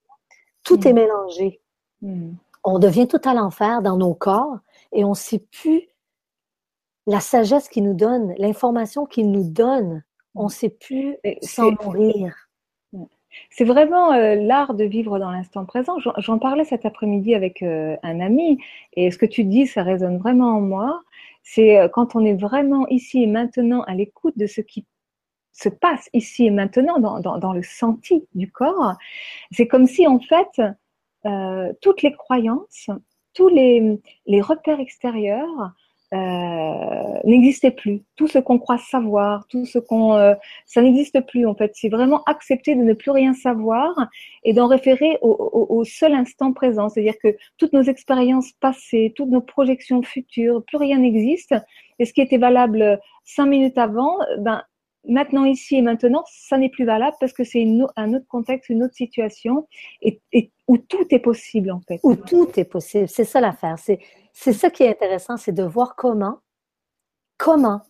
[0.62, 0.96] Tout est hmm.
[0.96, 1.60] mélangé.
[2.02, 2.32] Hmm.
[2.64, 4.58] On devient tout à l'enfer dans nos corps
[4.92, 5.88] et on ne sait plus
[7.06, 10.04] la sagesse qu'il nous donne, l'information qu'il nous donne.
[10.34, 12.47] On ne sait plus s'en nourrir.
[13.50, 15.96] C'est vraiment euh, l'art de vivre dans l'instant présent.
[16.18, 18.58] J'en parlais cet après-midi avec euh, un ami
[18.94, 21.02] et ce que tu dis, ça résonne vraiment en moi.
[21.42, 24.86] C'est euh, quand on est vraiment ici et maintenant à l'écoute de ce qui
[25.52, 28.94] se passe ici et maintenant dans, le senti du corps.
[29.50, 30.62] C'est comme si en fait
[31.80, 32.88] toutes les croyances,
[33.34, 35.72] tous les repères extérieurs
[36.14, 38.02] euh, n'existait plus.
[38.16, 40.34] Tout ce qu'on croit savoir, tout ce qu'on, euh,
[40.66, 41.72] ça n'existe plus en fait.
[41.74, 44.08] C'est vraiment accepter de ne plus rien savoir
[44.44, 46.88] et d'en référer au, au, seul instant présent.
[46.88, 51.54] C'est-à-dire que toutes nos expériences passées, toutes nos projections futures, plus rien n'existe.
[51.98, 54.62] Et ce qui était valable cinq minutes avant, ben
[55.08, 57.66] maintenant ici et maintenant, ça n'est plus valable parce que c'est
[57.96, 59.66] un autre contexte, une autre situation
[60.02, 61.98] et, et, où tout est possible en fait.
[62.04, 63.78] Où tout est possible, c'est ça l'affaire.
[63.78, 63.98] C'est
[64.32, 66.38] c'est ça qui est intéressant, c'est de voir comment,
[67.38, 67.80] comment,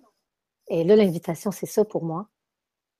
[0.68, 2.28] et là l'invitation c'est ça pour moi,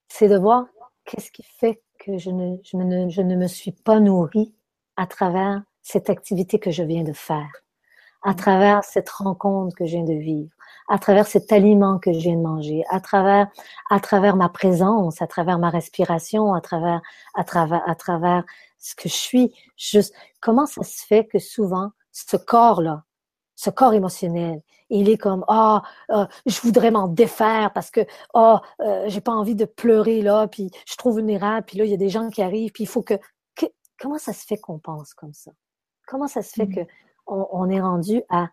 [0.08, 0.66] c'est de voir
[1.04, 2.76] qu'est-ce qui fait que je ne, je,
[3.08, 4.54] je ne me suis pas nourrie
[4.96, 7.50] à travers cette activité que je viens de faire,
[8.22, 10.50] à travers cette rencontre que je viens de vivre,
[10.88, 13.48] à travers cet aliment que je viens de manger, à travers,
[13.90, 17.00] à travers ma présence, à travers ma respiration, à travers,
[17.34, 18.44] à travers, à travers
[18.88, 19.54] ce que je suis.
[19.76, 23.04] Juste, comment ça se fait que souvent, ce corps-là,
[23.58, 24.62] ce corps émotionnel.
[24.88, 28.58] il est comme ah oh, je voudrais m'en défaire parce que oh
[29.06, 31.96] j'ai pas envie de pleurer là puis je trouve vulnérable puis là il y a
[31.96, 33.14] des gens qui arrivent puis il faut que,
[33.98, 35.50] comment ça se fait qu'on pense comme ça?
[36.06, 36.74] Comment ça se fait mmh.
[36.74, 36.80] que
[37.26, 38.48] on, est rendu à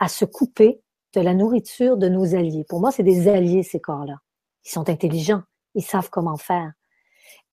[0.00, 0.82] à se couper
[1.14, 2.64] de la nourriture de nos alliés?
[2.68, 4.16] Pour moi c'est des alliés ces corps là
[4.64, 6.72] ils sont intelligents ils savent comment faire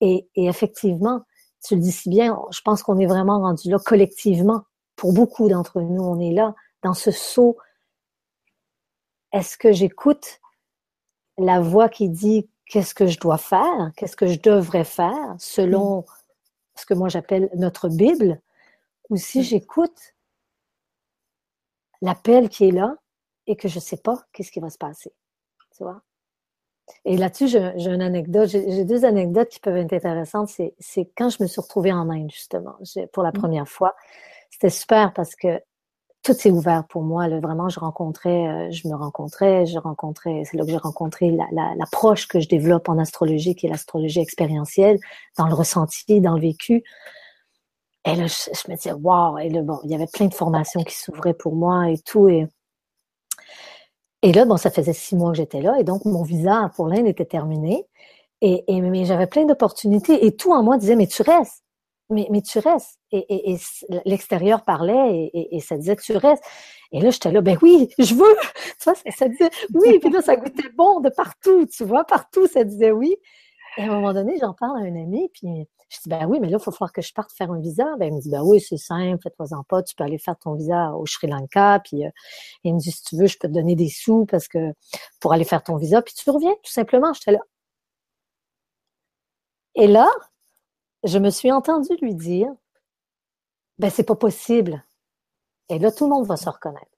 [0.00, 1.22] et, et effectivement
[1.68, 4.62] tu le dis si bien je pense qu'on est vraiment rendu là collectivement
[4.96, 7.56] pour beaucoup d'entre nous on est là dans ce saut,
[9.32, 10.40] est-ce que j'écoute
[11.38, 16.04] la voix qui dit qu'est-ce que je dois faire, qu'est-ce que je devrais faire selon
[16.76, 18.40] ce que moi j'appelle notre Bible,
[19.10, 20.14] ou si j'écoute
[22.02, 22.96] l'appel qui est là
[23.46, 25.12] et que je ne sais pas qu'est-ce qui va se passer.
[25.76, 26.02] Tu vois?
[27.04, 30.50] Et là-dessus, j'ai une anecdote, j'ai deux anecdotes qui peuvent être intéressantes.
[30.78, 32.76] C'est quand je me suis retrouvée en Inde, justement,
[33.12, 33.32] pour la mmh.
[33.32, 33.94] première fois.
[34.50, 35.60] C'était super parce que
[36.22, 37.28] tout s'est ouvert pour moi.
[37.28, 41.36] Là, vraiment, je rencontrais, euh, je me rencontrais, je rencontrais, c'est là que j'ai rencontré
[41.52, 44.98] l'approche la, que je développe en astrologie, qui est l'astrologie expérientielle,
[45.38, 46.82] dans le ressenti, dans le vécu.
[48.04, 49.38] Et là, je, me disais, waouh!
[49.38, 52.28] Et là, bon, il y avait plein de formations qui s'ouvraient pour moi et tout.
[52.28, 52.46] Et,
[54.22, 55.76] et là, bon, ça faisait six mois que j'étais là.
[55.78, 57.86] Et donc, mon visa pour l'Inde était terminé.
[58.42, 60.26] Et, et mais j'avais plein d'opportunités.
[60.26, 61.62] Et tout en moi disait, mais tu restes
[62.10, 62.98] mais, tu restes.
[63.10, 63.58] Et, et,
[64.04, 66.44] l'extérieur parlait et, et, ça disait tu restes.
[66.92, 68.36] Et là, j'étais là, ben oui, je veux.
[68.80, 69.98] Tu vois, ça, disait oui.
[69.98, 73.16] Puis là, ça goûtait bon de partout, tu vois, partout, ça disait oui.
[73.76, 76.40] Et à un moment donné, j'en parle à un ami, puis Je dis, ben oui,
[76.40, 77.84] mais là, il faut falloir que je parte faire un visa.
[77.98, 80.54] Ben, il me dit, ben oui, c'est simple, fais-toi-en pas, tu peux aller faire ton
[80.54, 81.80] visa au Sri Lanka.
[81.84, 82.10] Puis euh,
[82.64, 84.72] il me dit, si tu veux, je peux te donner des sous parce que
[85.20, 87.12] pour aller faire ton visa, puis tu reviens, tout simplement.
[87.12, 87.40] J'étais là.
[89.76, 90.10] Et là,
[91.04, 92.48] je me suis entendue lui dire,
[93.78, 94.82] ben c'est pas possible.
[95.68, 96.95] Et là, tout le monde va se reconnaître.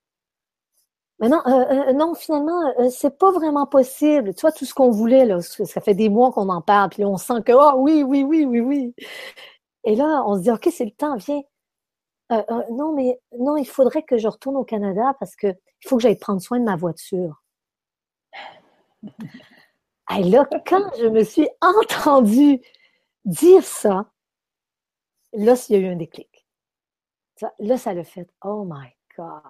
[1.20, 4.35] Mais non, euh, euh, non, finalement, euh, c'est pas vraiment possible.
[4.35, 7.04] Tu vois, tout ce qu'on voulait, là, ça fait des mois qu'on en parle, puis
[7.04, 8.94] on sent que, oh oui, oui, oui, oui, oui.
[9.85, 11.42] Et là, on se dit, OK, c'est le temps, viens.
[12.70, 16.02] non, mais non, il faudrait que je retourne au Canada parce que il faut que
[16.02, 17.42] j'aille prendre soin de ma voiture.
[20.16, 22.61] Et là, quand je me suis entendue
[23.24, 24.07] dire ça,
[25.33, 26.46] là, il y a eu un déclic.
[27.59, 29.42] Là, ça l'a fait, oh my God.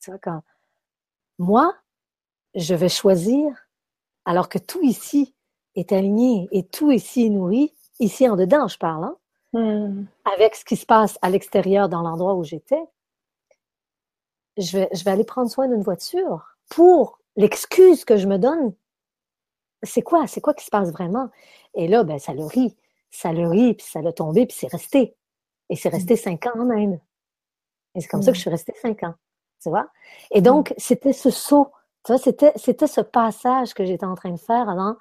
[0.00, 0.42] Tu vois, quand
[1.38, 1.74] moi,
[2.54, 3.54] je vais choisir,
[4.24, 5.34] alors que tout ici
[5.74, 9.16] est aligné et tout ici est nourri, ici en dedans, je parle, hein,
[9.52, 10.06] hmm.
[10.36, 12.82] avec ce qui se passe à l'extérieur dans l'endroit où j'étais,
[14.56, 18.74] je vais, je vais aller prendre soin d'une voiture pour l'excuse que je me donne.
[19.84, 20.26] C'est quoi?
[20.26, 21.30] C'est quoi qui se passe vraiment?
[21.74, 22.76] Et là, ben, ça le rit.
[23.10, 25.16] Ça le rit, puis ça l'a tombé, puis c'est resté.
[25.70, 26.18] Et c'est resté hmm.
[26.18, 27.00] cinq ans en Inde.
[27.94, 29.14] Et c'est comme ça que je suis restée cinq ans
[29.62, 29.88] tu vois?
[30.30, 31.70] Et donc, c'était ce saut,
[32.04, 34.96] tu vois, c'était, c'était ce passage que j'étais en train de faire avant.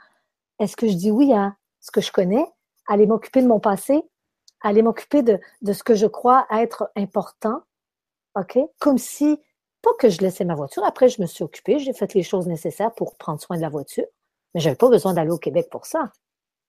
[0.60, 2.46] Est-ce que je dis oui à ce que je connais,
[2.88, 4.02] aller m'occuper de mon passé,
[4.62, 7.62] aller m'occuper de, de ce que je crois être important,
[8.36, 8.58] OK?
[8.80, 9.40] Comme si,
[9.82, 10.84] pas que je laissais ma voiture.
[10.84, 13.70] Après, je me suis occupée, j'ai fait les choses nécessaires pour prendre soin de la
[13.70, 14.06] voiture,
[14.54, 16.12] mais j'avais pas besoin d'aller au Québec pour ça,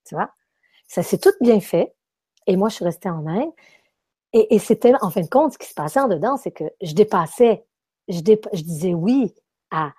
[0.07, 0.31] tu vois?
[0.87, 1.95] Ça s'est tout bien fait.
[2.47, 3.53] Et moi, je suis restée en Inde.
[4.33, 6.65] Et, et c'était, en fin de compte, ce qui se passait en dedans, c'est que
[6.83, 7.67] je dépassais
[8.09, 9.35] je, je disais oui
[9.71, 9.93] à,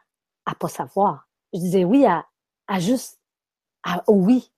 [0.46, 1.28] à pas savoir.
[1.54, 2.26] Je disais oui à,
[2.68, 3.20] à juste
[3.84, 4.52] à, au oui.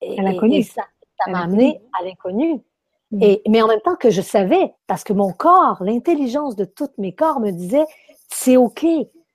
[0.00, 0.62] Et, à l'inconnu.
[0.62, 0.84] ça,
[1.28, 2.62] m'a amené à l'inconnu.
[3.10, 3.22] Mm.
[3.22, 6.90] Et, mais en même temps que je savais, parce que mon corps, l'intelligence de tous
[6.98, 7.84] mes corps me disait,
[8.28, 8.84] c'est OK,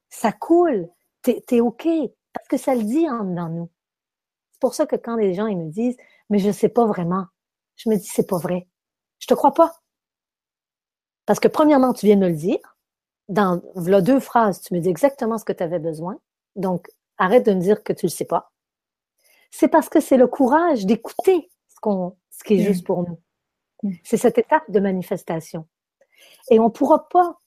[0.09, 0.89] ça coule,
[1.21, 1.87] t'es es OK,
[2.33, 3.69] parce que ça le dit en dans nous.
[4.51, 5.97] C'est pour ça que quand les gens ils me disent,
[6.29, 7.25] mais je sais pas vraiment,
[7.75, 8.67] je me dis, c'est pas vrai.
[9.19, 9.73] Je te crois pas.
[11.25, 12.76] Parce que premièrement, tu viens de me le dire
[13.29, 16.17] dans voilà deux phrases, tu me dis exactement ce que tu avais besoin.
[16.55, 16.87] Donc,
[17.17, 18.51] arrête de me dire que tu le sais pas.
[19.51, 23.19] C'est parce que c'est le courage d'écouter ce qu'on, ce qui est juste pour nous.
[24.03, 25.67] C'est cette étape de manifestation.
[26.49, 27.39] Et on pourra pas,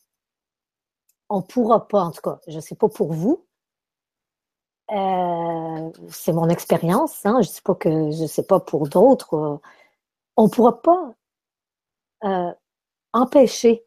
[1.28, 3.46] on pourra pas, en tout cas, je sais pas pour vous,
[4.92, 9.56] euh, c'est mon expérience, hein, je sais pas que, je sais pas pour d'autres, euh,
[10.36, 11.14] on pourra pas
[12.24, 12.52] euh,
[13.12, 13.86] empêcher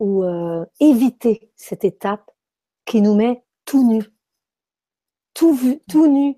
[0.00, 2.30] ou euh, éviter cette étape
[2.84, 4.02] qui nous met tout nu,
[5.34, 6.36] tout vu, tout nu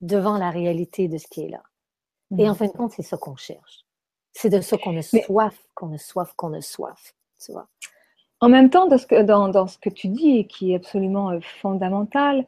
[0.00, 1.62] devant la réalité de ce qui est là.
[2.38, 2.56] Et en mm.
[2.56, 3.84] fin de compte, c'est ça qu'on cherche.
[4.32, 7.14] C'est de ça qu'on a soif, qu'on a soif, qu'on a soif.
[7.38, 7.68] Tu vois.
[8.40, 10.76] En même temps, dans ce, que, dans, dans ce que tu dis, et qui est
[10.76, 12.46] absolument euh, fondamental,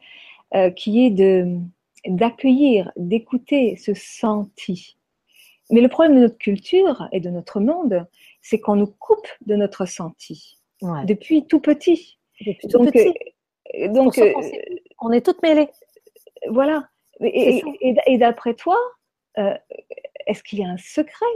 [0.55, 1.59] euh, qui est de
[2.07, 4.99] d'accueillir, d'écouter ce senti.
[5.71, 8.07] Mais le problème de notre culture et de notre monde,
[8.43, 10.59] c'est qu'on nous coupe de notre senti
[11.05, 12.19] depuis tout petit.
[12.65, 14.33] donc, euh, donc euh,
[15.01, 15.69] on est toutes mêlées.
[16.51, 16.89] Voilà.
[17.21, 17.63] Et,
[18.19, 18.77] d'après toi,
[19.39, 19.55] euh,
[20.27, 21.27] est-ce qu'il y a un secret?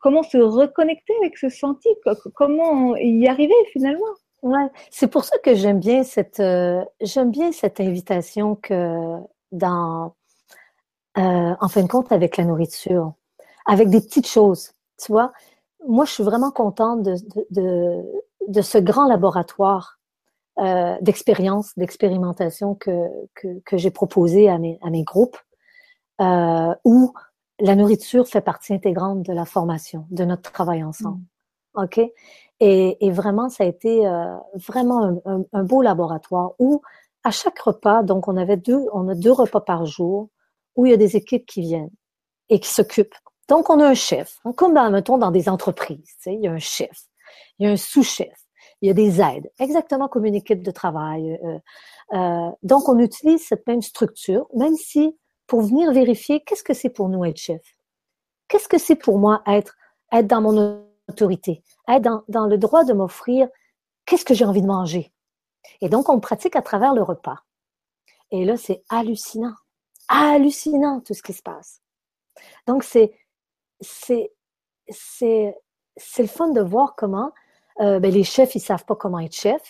[0.00, 1.88] Comment se reconnecter avec ce senti?
[2.34, 4.04] Comment y arriver finalement?
[4.42, 6.42] Ouais, c'est pour ça que j'aime bien cette
[7.00, 9.18] j'aime bien cette invitation que
[9.52, 10.14] dans
[11.14, 13.12] en fin de compte avec la nourriture,
[13.66, 15.32] avec des petites choses, tu vois
[15.86, 17.14] moi, je suis vraiment contente de,
[17.50, 18.04] de,
[18.48, 19.98] de ce grand laboratoire
[20.58, 25.38] euh, d'expérience, d'expérimentation que, que, que j'ai proposé à mes, à mes groupes,
[26.20, 27.14] euh, où
[27.60, 31.22] la nourriture fait partie intégrante de la formation, de notre travail ensemble.
[31.74, 31.84] Mm.
[31.84, 32.00] OK?
[32.62, 36.82] Et, et, vraiment, ça a été euh, vraiment un, un, beau laboratoire où,
[37.24, 40.28] à chaque repas, donc on avait deux, on a deux repas par jour,
[40.76, 41.90] où il y a des équipes qui viennent
[42.50, 43.14] et qui s'occupent
[43.50, 46.60] donc, on a un chef, comme dans, mettons, dans des entreprises, il y a un
[46.60, 47.08] chef,
[47.58, 48.46] il y a un sous-chef,
[48.80, 51.36] il y a des aides, exactement comme une équipe de travail.
[51.42, 51.58] Euh,
[52.12, 56.90] euh, donc, on utilise cette même structure, même si pour venir vérifier qu'est-ce que c'est
[56.90, 57.60] pour nous être chef,
[58.46, 59.76] qu'est-ce que c'est pour moi être,
[60.12, 63.48] être dans mon autorité, être dans, dans le droit de m'offrir
[64.06, 65.12] qu'est-ce que j'ai envie de manger.
[65.80, 67.40] Et donc, on pratique à travers le repas.
[68.30, 69.56] Et là, c'est hallucinant,
[70.06, 71.82] hallucinant tout ce qui se passe.
[72.68, 73.12] Donc, c'est
[73.80, 74.32] c'est
[74.88, 77.32] le fun de voir comment
[77.80, 79.60] euh, ben, les chefs ils savent pas comment être chef.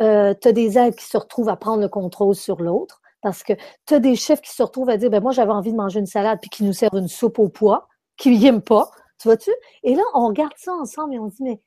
[0.00, 3.42] Euh, tu as des aides qui se retrouvent à prendre le contrôle sur l'autre parce
[3.42, 3.54] que
[3.86, 6.00] tu as des chefs qui se retrouvent à dire ben moi j'avais envie de manger
[6.00, 7.88] une salade puis qui nous servent une soupe au pois.
[8.16, 9.50] qui n'aiment pas, tu vois-tu?
[9.82, 11.60] Et là, on regarde ça ensemble et on dit, mais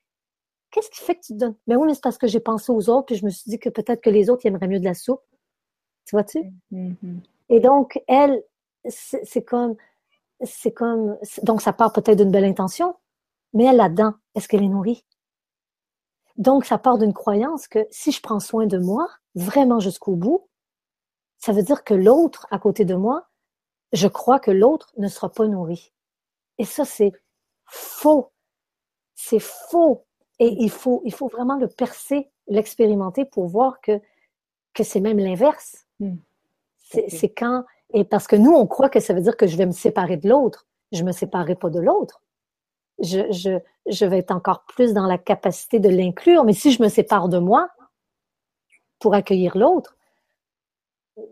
[0.71, 1.55] qu'est-ce qui fait que tu te donnes?
[1.67, 3.59] Mais oui, mais c'est parce que j'ai pensé aux autres, puis je me suis dit
[3.59, 5.21] que peut-être que les autres aimeraient mieux de la soupe.
[6.05, 6.39] Tu vois-tu?
[6.71, 7.19] Mm-hmm.
[7.49, 8.43] Et donc, elle,
[8.85, 9.75] c'est comme,
[10.41, 12.95] c'est comme, donc ça part peut-être d'une belle intention,
[13.53, 15.05] mais elle là-dedans, est-ce qu'elle est nourrie?
[16.37, 20.47] Donc, ça part d'une croyance que si je prends soin de moi, vraiment jusqu'au bout,
[21.37, 23.27] ça veut dire que l'autre à côté de moi,
[23.91, 25.91] je crois que l'autre ne sera pas nourri.
[26.57, 27.11] Et ça, c'est
[27.65, 28.31] faux.
[29.15, 30.05] C'est faux.
[30.39, 33.99] Et il faut, il faut vraiment le percer, l'expérimenter pour voir que,
[34.73, 35.87] que c'est même l'inverse.
[35.99, 36.17] Hmm.
[36.77, 39.65] C'est quand, et parce que nous, on croit que ça veut dire que je vais
[39.65, 40.67] me séparer de l'autre.
[40.91, 42.21] Je me séparerai pas de l'autre.
[43.01, 46.43] Je, je, je vais être encore plus dans la capacité de l'inclure.
[46.43, 47.69] Mais si je me sépare de moi
[48.99, 49.97] pour accueillir l'autre,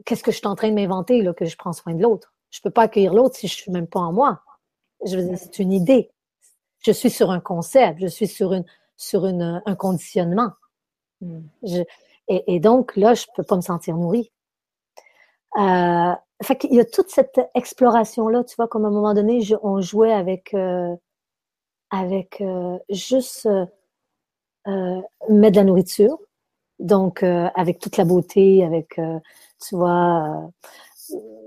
[0.06, 2.34] qu'est-ce que je suis en train de m'inventer, là, que je prends soin de l'autre?
[2.50, 4.42] Je peux pas accueillir l'autre si je suis même pas en moi.
[5.06, 6.12] Je veux dire, c'est une idée.
[6.80, 10.52] Je suis sur un concept, je suis sur une, sur une, un conditionnement.
[11.22, 11.42] Hmm.
[11.64, 11.82] Je,
[12.30, 14.32] et, et, donc, là, je peux pas me sentir nourrie.
[15.56, 19.42] Euh, fait qu'il y a toute cette exploration-là, tu vois, comme à un moment donné,
[19.64, 20.96] on jouait avec, euh,
[21.90, 23.48] avec euh, juste
[24.68, 26.18] euh, mettre de la nourriture,
[26.80, 29.00] donc avec toute la beauté, avec,
[29.66, 30.52] tu vois,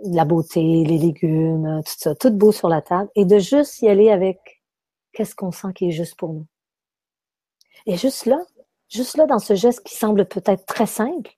[0.04, 3.88] la beauté, les légumes, tout ça, tout beau sur la table, et de juste y
[3.88, 4.62] aller avec
[5.12, 6.46] qu'est-ce qu'on sent qui est juste pour nous.
[7.86, 8.40] Et juste là,
[8.88, 11.30] juste là, dans ce geste qui semble peut-être très simple,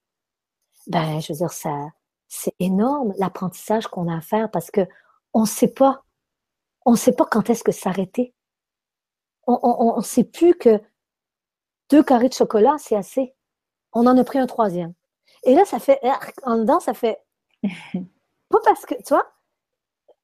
[0.87, 1.89] ben, je veux dire, ça,
[2.35, 4.81] c'est énorme l'apprentissage qu'on a à faire parce que
[5.35, 6.03] on sait pas,
[6.87, 8.35] on sait pas quand est-ce que s'arrêter.
[9.47, 10.81] On, ne sait plus que
[11.91, 13.35] deux carrés de chocolat, c'est assez.
[13.93, 14.95] On en a pris un troisième.
[15.43, 16.01] Et là, ça fait,
[16.45, 17.23] en dedans, ça fait,
[17.63, 19.31] pas parce que, tu vois,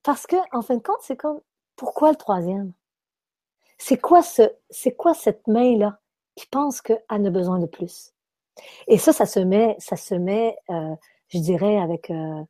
[0.03, 1.43] parce que, en fin de compte, c'est comme,
[1.77, 2.73] pourquoi le troisième?
[3.77, 6.01] C'est quoi ce, c'est quoi cette main-là
[6.37, 8.15] qui pense qu'elle a besoin de plus?
[8.87, 10.97] Et ça, ça se met, ça se met, euh,
[11.29, 12.43] je dirais, avec, euh,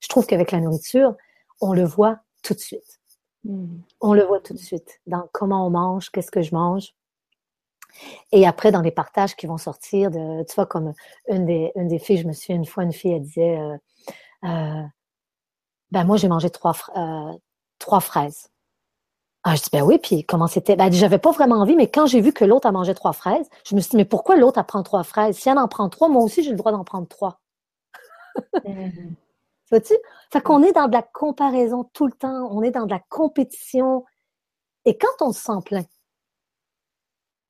[0.00, 1.14] je trouve qu'avec la nourriture,
[1.60, 3.00] on le voit tout de suite.
[3.44, 3.78] Hmm.
[4.00, 6.94] On le voit tout de suite dans comment on mange, qu'est-ce que je mange.
[8.30, 10.94] Et après, dans les partages qui vont sortir, de, tu vois, comme
[11.28, 13.76] une des, une des filles, je me suis une fois, une fille, elle disait, euh,
[14.44, 14.82] euh,
[15.90, 16.74] ben moi, j'ai mangé trois,
[17.78, 18.48] trois fraises.
[19.44, 20.76] Ah, je dis, ben oui, puis comment c'était?
[20.76, 23.48] Ben, j'avais pas vraiment envie, mais quand j'ai vu que l'autre a mangé trois fraises,
[23.66, 25.36] je me suis dit, mais pourquoi l'autre a prend trois fraises?
[25.36, 27.41] Si elle en prend trois, moi aussi, j'ai le droit d'en prendre trois.
[28.64, 29.14] Mm-hmm.
[29.70, 29.94] Vois-tu?
[30.30, 33.00] Fait qu'on est dans de la comparaison tout le temps, on est dans de la
[33.08, 34.04] compétition.
[34.84, 35.84] Et quand on se sent plein,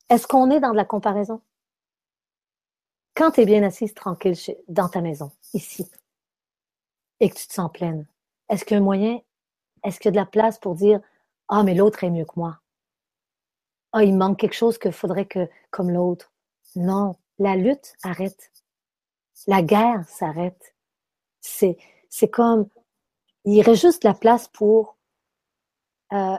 [0.08, 1.42] est-ce qu'on est dans de la comparaison?
[3.14, 4.36] Quand tu es bien assise tranquille
[4.68, 5.90] dans ta maison, ici,
[7.20, 8.06] et que tu te sens pleine,
[8.48, 9.20] est-ce qu'il y a un moyen,
[9.84, 11.00] est-ce qu'il y a de la place pour dire
[11.48, 12.60] Ah, mais l'autre est mieux que moi?
[13.92, 16.32] Ah, il manque quelque chose qu'il faudrait que, comme l'autre.
[16.76, 18.50] Non, la lutte arrête.
[19.46, 20.71] La guerre s'arrête.
[21.42, 21.76] C'est,
[22.30, 22.68] comme,
[23.44, 24.96] il y aurait juste la place pour
[26.12, 26.36] euh,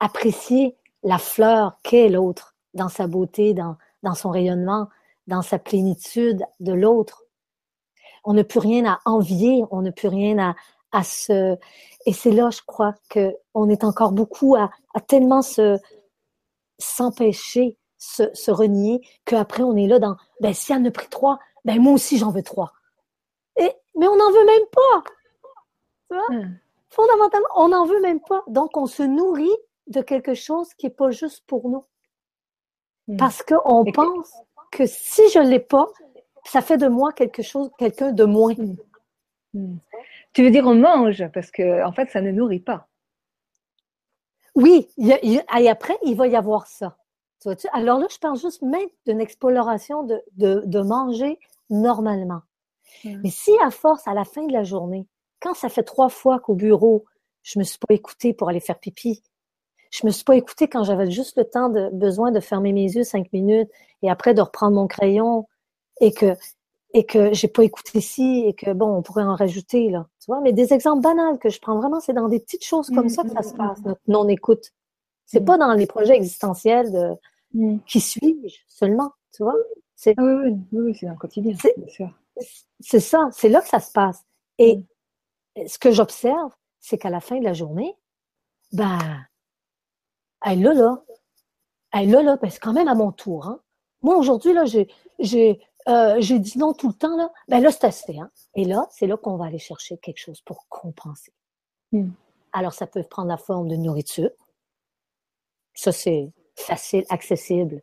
[0.00, 3.76] apprécier la fleur qu'est l'autre dans sa beauté, dans,
[4.14, 4.88] son rayonnement,
[5.26, 7.24] dans sa plénitude de l'autre.
[8.24, 10.54] On n'a plus rien à envier, on n'a plus rien à,
[10.92, 11.56] à se...
[12.06, 15.78] Et c'est là, je crois, qu'on est encore beaucoup à, à tellement se
[16.78, 21.08] s'empêcher, se, se renier, qu'après on est là dans, ben si elle en a pris
[21.08, 22.72] trois, ben moi aussi j'en veux trois.
[23.96, 25.10] Mais on n'en veut même pas.
[26.08, 26.36] Tu vois?
[26.36, 26.58] Hmm.
[26.90, 28.42] Fondamentalement, on n'en veut même pas.
[28.48, 31.84] Donc, on se nourrit de quelque chose qui n'est pas juste pour nous.
[33.08, 33.16] Hmm.
[33.16, 34.32] Parce qu'on pense
[34.70, 35.88] que si je ne l'ai pas,
[36.44, 38.54] ça fait de moi quelque chose, quelqu'un de moins.
[39.54, 39.76] Hmm.
[40.32, 42.86] Tu veux dire on mange parce que en fait ça ne nourrit pas.
[44.54, 46.96] Oui, et après il va y avoir ça.
[47.72, 51.38] Alors là, je parle juste même d'une exploration de, de, de, manger
[51.70, 52.42] normalement.
[53.04, 55.06] Mais si à force, à la fin de la journée,
[55.40, 57.04] quand ça fait trois fois qu'au bureau,
[57.42, 59.22] je me suis pas écoutée pour aller faire pipi,
[59.90, 62.84] je me suis pas écoutée quand j'avais juste le temps de besoin de fermer mes
[62.84, 63.70] yeux cinq minutes
[64.02, 65.46] et après de reprendre mon crayon
[66.00, 66.34] et que
[66.92, 70.26] et que j'ai pas écouté ci et que bon, on pourrait en rajouter là, tu
[70.26, 70.40] vois?
[70.40, 73.22] Mais des exemples banals que je prends vraiment, c'est dans des petites choses comme ça
[73.22, 74.72] que ça se passe, notre non écoute.
[75.24, 77.16] C'est pas dans les projets existentiels de
[77.54, 77.78] Mm.
[77.86, 79.56] Qui suis-je seulement, tu vois?
[79.96, 81.54] C'est, ah oui, oui, c'est dans le quotidien,
[82.80, 84.24] C'est ça, c'est là que ça se passe.
[84.58, 84.76] Et
[85.56, 85.66] mm.
[85.66, 87.96] ce que j'observe, c'est qu'à la fin de la journée,
[88.72, 88.98] ben,
[90.44, 91.02] elle là, là,
[91.92, 93.46] elle là, là, ben, c'est quand même à mon tour.
[93.46, 93.60] Hein.
[94.02, 94.88] Moi, aujourd'hui, là, j'ai,
[95.18, 98.18] j'ai, euh, j'ai dit non tout le temps, là, ben là, c'est assez.
[98.18, 98.30] Hein.
[98.54, 101.32] Et là, c'est là qu'on va aller chercher quelque chose pour compenser.
[101.92, 102.10] Mm.
[102.52, 104.30] Alors, ça peut prendre la forme de nourriture.
[105.74, 107.82] Ça, c'est facile, accessible,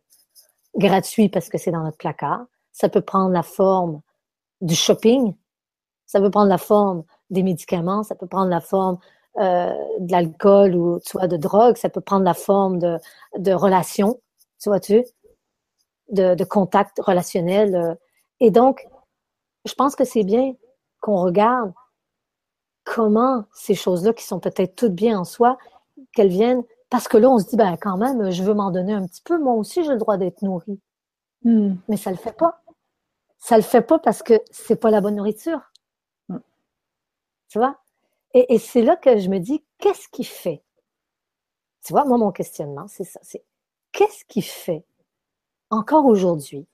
[0.74, 2.46] gratuit parce que c'est dans notre placard.
[2.72, 4.02] Ça peut prendre la forme
[4.60, 5.34] du shopping.
[6.06, 8.02] Ça peut prendre la forme des médicaments.
[8.02, 8.98] Ça peut prendre la forme
[9.38, 11.76] euh, de l'alcool ou tu vois, de drogue.
[11.76, 12.98] Ça peut prendre la forme de,
[13.36, 14.20] de relations,
[14.60, 15.04] tu vois-tu,
[16.10, 17.74] de, de contact relationnel.
[17.74, 17.94] Euh.
[18.40, 18.86] Et donc,
[19.64, 20.54] je pense que c'est bien
[21.00, 21.72] qu'on regarde
[22.84, 25.58] comment ces choses-là, qui sont peut-être toutes bien en soi,
[26.14, 28.94] qu'elles viennent, parce que là, on se dit, ben quand même, je veux m'en donner
[28.94, 30.80] un petit peu, moi aussi, j'ai le droit d'être nourri.
[31.44, 31.74] Hmm.
[31.88, 32.62] Mais ça le fait pas.
[33.38, 35.60] Ça le fait pas parce que c'est pas la bonne nourriture.
[36.28, 36.38] Hmm.
[37.48, 37.78] Tu vois?
[38.34, 40.62] Et, et c'est là que je me dis, qu'est-ce qui fait?
[41.84, 43.20] Tu vois, moi, mon questionnement, c'est ça.
[43.22, 43.44] C'est
[43.92, 44.84] qu'est-ce qui fait,
[45.70, 46.66] encore aujourd'hui,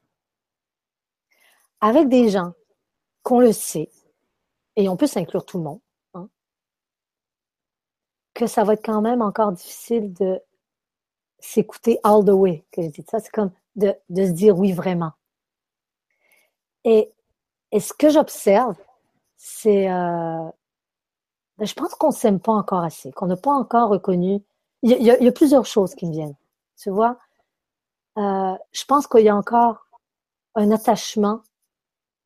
[1.81, 2.53] avec des gens
[3.23, 3.91] qu'on le sait,
[4.77, 5.81] et on peut s'inclure tout le monde,
[8.35, 10.41] que ça va être quand même encore difficile de
[11.39, 13.21] s'écouter all the way, que je dis ça.
[13.21, 15.13] C'est comme de, de, se dire oui vraiment.
[16.85, 17.13] Et,
[17.73, 18.77] et ce que j'observe,
[19.37, 20.51] c'est, euh,
[21.59, 24.43] ben, je pense qu'on s'aime pas encore assez, qu'on n'a pas encore reconnu.
[24.83, 26.37] Il y, a, plusieurs choses qui me viennent.
[26.77, 27.19] Tu vois,
[28.19, 29.87] euh, je pense qu'il y a encore
[30.55, 31.41] un attachement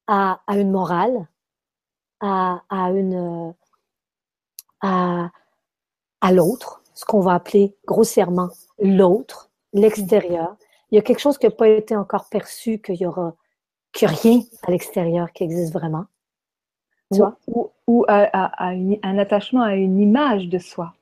[0.09, 1.29] à, à une morale,
[2.21, 3.55] à, à une,
[4.81, 5.31] à,
[6.21, 8.49] à l'autre, ce qu'on va appeler grossièrement
[8.81, 10.57] l'autre, l'extérieur.
[10.91, 13.35] Il y a quelque chose qui n'a pas été encore perçu, qu'il y aura
[13.99, 16.07] qu'il rien à l'extérieur qui existe vraiment.
[17.13, 20.95] Tu ou, ou, à, un attachement à une image de soi.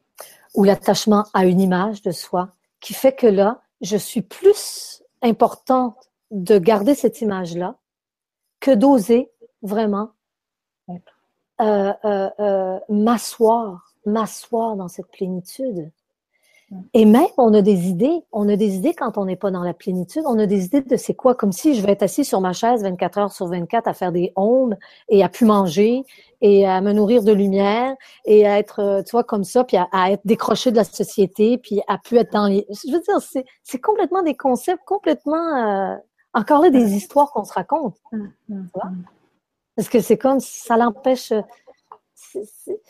[0.55, 2.49] Ou l'attachement à une image de soi,
[2.81, 7.75] qui fait que là, je suis plus importante de garder cette image-là
[8.61, 9.31] que d'oser
[9.63, 10.11] vraiment
[10.89, 10.95] euh,
[11.61, 15.91] euh, euh, m'asseoir m'asseoir dans cette plénitude.
[16.95, 18.25] Et même, on a des idées.
[18.33, 20.23] On a des idées quand on n'est pas dans la plénitude.
[20.27, 22.53] On a des idées de c'est quoi, comme si je vais être assis sur ma
[22.53, 24.77] chaise 24 heures sur 24 à faire des ondes
[25.09, 26.05] et à plus manger
[26.41, 27.95] et à me nourrir de lumière
[28.25, 31.57] et à être, euh, tu vois, comme ça, puis à, être décroché de la société,
[31.57, 32.67] puis à plus être dans les...
[32.69, 35.37] Je veux dire, c'est, c'est complètement des concepts, complètement...
[35.37, 35.97] Euh,
[36.35, 37.97] encore là, des histoires qu'on se raconte.
[38.13, 39.05] Hum, hum, hum.
[39.77, 41.33] Parce que c'est comme ça l'empêche...
[42.15, 42.81] C'est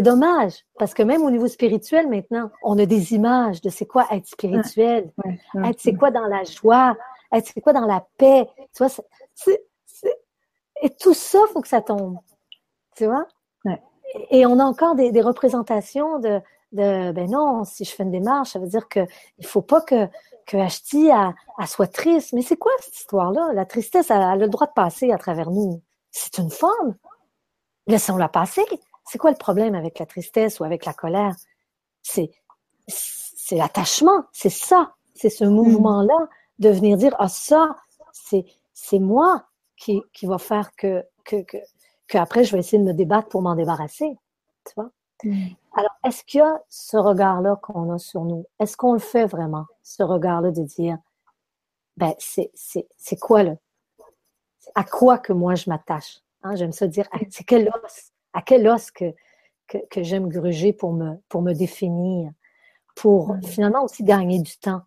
[0.00, 4.06] dommage, parce que même au niveau spirituel, maintenant, on a des images de c'est quoi
[4.10, 5.12] être spirituel,
[5.64, 6.96] être c'est quoi dans la joie,
[7.32, 8.48] être c'est quoi dans la paix.
[8.74, 8.88] Tu vois,
[10.82, 12.18] et tout ça, faut que ça tombe.
[12.96, 13.26] Tu vois?
[14.30, 16.40] Et on a encore des, représentations de,
[16.72, 19.00] de, ben non, si je fais une démarche, ça veut dire que
[19.38, 20.08] il faut pas que,
[20.46, 21.34] que Ashti a,
[21.66, 22.32] soit triste.
[22.32, 23.52] Mais c'est quoi cette histoire-là?
[23.54, 25.80] La tristesse, elle, elle a le droit de passer à travers nous.
[26.10, 26.94] C'est une forme.
[27.86, 28.64] Laissons-la passer.
[29.04, 31.34] C'est quoi le problème avec la tristesse ou avec la colère?
[32.02, 32.30] C'est,
[32.88, 36.28] c'est l'attachement, c'est ça, c'est ce mouvement-là
[36.58, 37.76] de venir dire, ah, ça,
[38.12, 39.46] c'est, c'est moi
[39.76, 41.56] qui, qui va faire que, que, que,
[42.06, 44.16] que après je vais essayer de me débattre pour m'en débarrasser.
[44.66, 44.90] Tu vois?
[45.24, 45.48] Mm.
[45.74, 48.46] Alors, est-ce qu'il y a ce regard-là qu'on a sur nous?
[48.58, 50.98] Est-ce qu'on le fait vraiment, ce regard-là de dire,
[51.96, 53.54] ben, c'est, c'est, c'est quoi là?
[54.74, 56.20] À quoi que moi je m'attache?
[56.42, 56.54] Hein?
[56.56, 58.11] J'aime ça dire, c'est quel os?
[58.32, 59.12] À quel os que,
[59.68, 62.30] que, j'aime gruger pour me, pour me définir,
[62.94, 63.42] pour mm.
[63.44, 64.82] finalement aussi gagner du temps.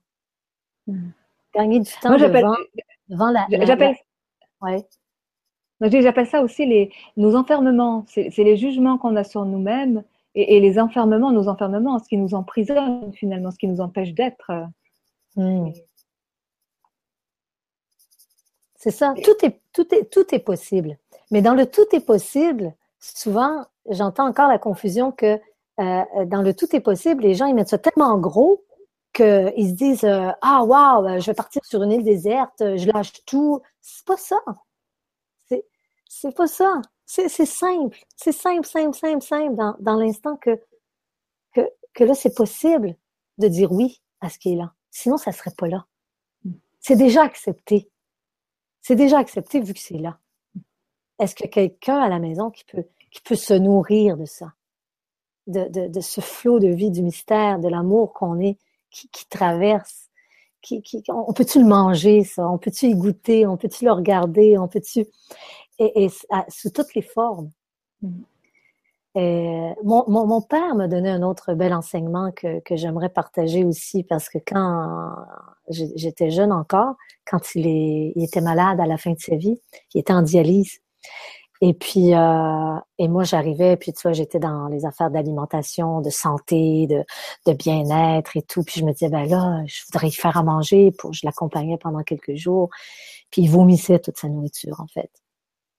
[0.88, 1.10] Mm.
[1.54, 2.56] Gagner du temps devant,
[3.10, 3.48] devant la...
[3.66, 3.96] J'appelle
[4.62, 4.86] ouais.
[5.82, 8.06] J'appelle ça aussi les, nos enfermements.
[8.08, 12.34] C'est les jugements qu'on a sur nous-mêmes et, les enfermements, nos enfermements, ce qui nous
[12.34, 14.52] emprisonne finalement, ce qui nous empêche d'être.
[15.36, 15.70] Mm.
[18.76, 19.14] C'est ça.
[19.24, 20.98] Tout est, tout, est, tout est possible.
[21.32, 25.40] Mais dans le tout est possible, souvent, j'entends encore la confusion que
[25.80, 28.64] euh, dans le tout est possible, les gens ils mettent ça tellement gros
[29.14, 32.90] qu'ils se disent euh, ah waouh, euh, je vais partir sur une île déserte, je
[32.92, 33.62] lâche tout.
[33.82, 34.38] C'est pas ça.
[35.48, 35.66] C'est
[36.08, 36.82] c'est pas ça.
[37.06, 38.00] C'est simple.
[38.16, 40.60] C'est simple, simple, simple, simple dans, dans l'instant que,
[41.54, 42.96] que que là c'est possible
[43.38, 44.74] de dire oui à ce qui est là.
[44.92, 45.86] Sinon ça serait pas là.
[46.80, 47.90] C'est déjà accepté.
[48.82, 50.20] C'est déjà accepté vu que c'est là.
[51.20, 54.26] Est-ce qu'il y a quelqu'un à la maison qui peut, qui peut se nourrir de
[54.26, 54.54] ça,
[55.48, 58.58] de, de, de ce flot de vie, du mystère, de l'amour qu'on est,
[58.92, 60.10] qui, qui traverse?
[60.62, 62.50] Qui, qui, on peut-tu le manger, ça?
[62.50, 63.46] On peut-tu y goûter?
[63.46, 64.58] On peut-tu le regarder?
[64.58, 65.06] On peut-tu...
[65.78, 66.10] Et, et
[66.48, 67.52] sous toutes les formes.
[68.02, 68.24] Mm.
[69.18, 73.64] Et mon, mon, mon, père m'a donné un autre bel enseignement que, que j'aimerais partager
[73.64, 75.16] aussi parce que quand
[75.70, 76.96] j'étais jeune encore,
[77.26, 79.58] quand il, est, il était malade à la fin de sa vie,
[79.94, 80.82] il était en dialyse.
[81.62, 86.10] Et puis, euh, et moi, j'arrivais, puis tu vois, j'étais dans les affaires d'alimentation, de
[86.10, 87.04] santé, de,
[87.46, 88.64] de bien-être et tout.
[88.64, 91.78] Puis je me disais, ben là, je voudrais y faire à manger pour, je l'accompagnais
[91.78, 92.70] pendant quelques jours.
[93.32, 95.10] Puis il vomissait toute sa nourriture, en fait.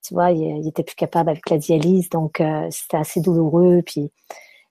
[0.02, 3.82] Tu vois, il, était plus capable avec la dialyse, donc euh, c'était assez douloureux.
[3.84, 4.12] Puis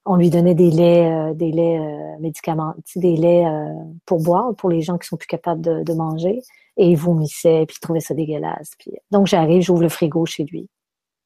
[0.06, 3.74] on lui donnait des laits, euh, des laits euh, médicaments, des laits euh,
[4.06, 6.42] pour boire pour les gens qui sont plus capables de, de manger.
[6.78, 8.72] Et il vomissait, puis il trouvait ça dégueulasse.
[8.78, 10.70] Puis, donc j'arrive, j'ouvre le frigo chez lui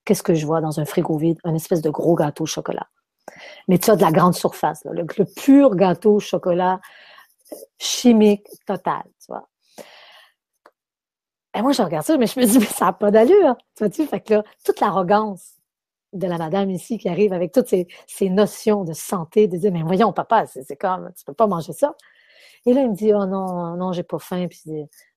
[0.05, 1.39] qu'est-ce que je vois dans un frigo vide?
[1.43, 2.87] Un espèce de gros gâteau au chocolat.
[3.67, 6.79] Mais tu as de la grande surface, le, pur gâteau au chocolat
[7.77, 9.47] chimique total, tu vois.
[11.55, 13.55] Et moi, je regarde ça, mais je me dis, mais ça n'a pas d'allure.
[13.75, 15.55] Tu vois, tu fait que là, toute l'arrogance
[16.13, 17.87] de la madame ici qui arrive avec toutes ces,
[18.29, 21.95] notions de santé, de dire, mais voyons, papa, c'est comme, tu peux pas manger ça.
[22.65, 24.47] Et là, il me dit, oh non, non, j'ai pas faim.
[24.49, 24.61] Puis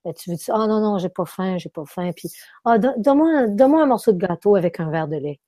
[0.05, 2.11] ben, tu veux dire, ah non, non, j'ai pas faim, j'ai pas faim.
[2.15, 2.31] Puis,
[2.65, 5.41] ah, donne-moi, donne-moi un morceau de gâteau avec un verre de lait.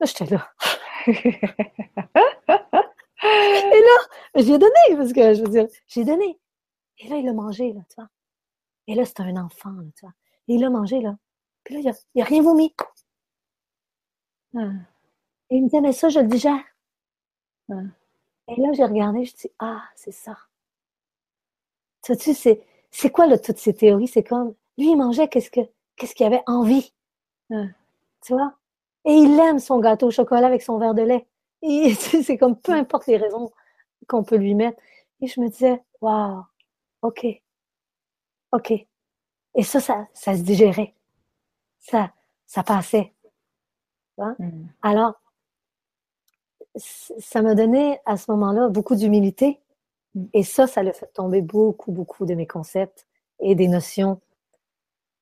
[0.00, 0.48] Là, j'étais là.
[3.20, 3.96] Et là,
[4.36, 6.38] j'ai donné, parce que je veux dire, j'ai donné.
[6.98, 8.08] Et là, il a mangé, là, tu vois.
[8.86, 10.14] Et là, c'était un enfant, là, tu vois.
[10.48, 11.16] Et il a mangé, là.
[11.64, 12.74] Puis là, il a, rien vomi.
[14.54, 16.64] Et il me dit, mais ça, je le digère.
[17.70, 20.36] Et là, j'ai regardé, je dis, ah, c'est ça.
[22.16, 22.34] Tu
[22.90, 24.08] c'est quoi là, toutes ces théories?
[24.08, 25.60] C'est comme, lui, il mangeait qu'est-ce que
[25.96, 26.92] qu'est-ce qu'il avait envie?
[27.50, 28.54] Tu vois?
[29.04, 31.26] Et il aime son gâteau au chocolat avec son verre de lait.
[31.62, 33.52] Et c'est comme peu importe les raisons
[34.06, 34.80] qu'on peut lui mettre.
[35.20, 36.44] Et je me disais, waouh,
[37.02, 37.26] ok,
[38.52, 38.72] ok.
[39.54, 40.94] Et ça, ça, ça se digérait.
[41.78, 42.12] Ça,
[42.46, 43.12] ça passait.
[44.18, 44.36] Hein?
[44.38, 44.66] Mm.
[44.82, 45.14] Alors,
[46.76, 49.60] ça me donnait à ce moment-là beaucoup d'humilité
[50.32, 53.06] et ça, ça le fait tomber beaucoup, beaucoup de mes concepts
[53.40, 54.20] et des notions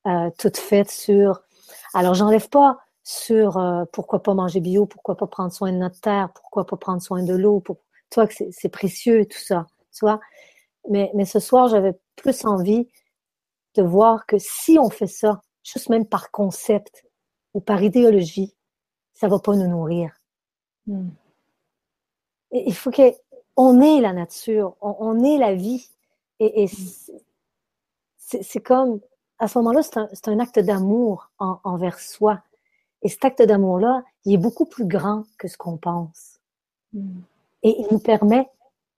[0.07, 1.41] euh, toutes faites sur.
[1.93, 5.99] Alors, j'enlève pas sur euh, pourquoi pas manger bio, pourquoi pas prendre soin de notre
[5.99, 7.77] terre, pourquoi pas prendre soin de l'eau, pour
[8.09, 10.19] toi que c'est précieux tout ça, tu vois.
[10.89, 12.87] Mais, mais ce soir, j'avais plus envie
[13.75, 17.05] de voir que si on fait ça, juste même par concept
[17.53, 18.55] ou par idéologie,
[19.13, 20.11] ça va pas nous nourrir.
[20.85, 21.09] Hmm.
[22.51, 23.01] il faut que
[23.57, 25.89] on est la nature, on, est la vie.
[26.39, 26.69] Et, mm.
[28.17, 28.99] c'est comme,
[29.39, 32.41] à ce moment-là, c'est un, acte d'amour envers soi.
[33.01, 36.39] Et cet acte d'amour-là, il est beaucoup plus grand que ce qu'on pense.
[36.93, 37.19] Mm.
[37.63, 38.49] Et il nous permet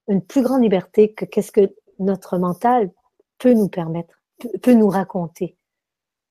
[0.10, 2.91] une plus grande liberté que qu'est-ce que notre mental
[3.38, 4.22] peut nous permettre,
[4.62, 5.55] peut, nous raconter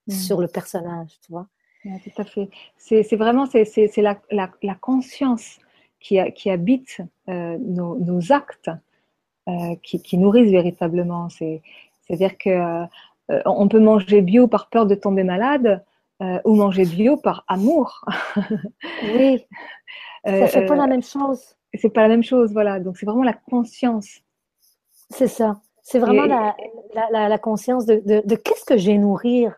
[0.07, 0.13] mm.
[0.13, 1.47] sur le personnage, tu vois.
[1.83, 2.51] tout à fait.
[2.77, 5.59] C'est vraiment c'est la, la, conscience
[6.01, 8.71] qui, qui habite euh, nos, actes,
[9.49, 11.29] euh, qui, qui, nourrissent véritablement.
[11.29, 15.85] C'est-à-dire que euh, on peut manger bio par peur de tomber malade
[16.45, 18.05] ou manger bio par amour.
[19.15, 19.47] oui.
[20.25, 21.55] Ça fait pas la même chose.
[21.75, 22.81] C'est pas la même chose, voilà.
[22.81, 24.21] Donc c'est vraiment la conscience.
[25.11, 25.61] C'est ça.
[25.83, 26.57] C'est vraiment la,
[27.13, 29.55] la, la, conscience de, de, de qu'est-ce que j'ai nourrir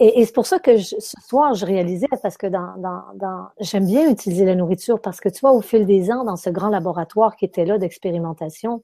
[0.00, 3.86] et, c'est pour ça que ce soir, je réalisais, parce que dans, dans, dans j'aime
[3.86, 6.68] bien utiliser la nourriture, parce que tu vois, au fil des ans, dans ce grand
[6.70, 8.82] laboratoire qui était là d'expérimentation,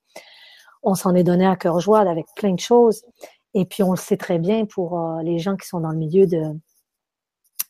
[0.82, 3.04] on s'en est donné à cœur joie avec plein de choses.
[3.54, 5.98] Et puis, on le sait très bien pour euh, les gens qui sont dans le
[5.98, 6.42] milieu de...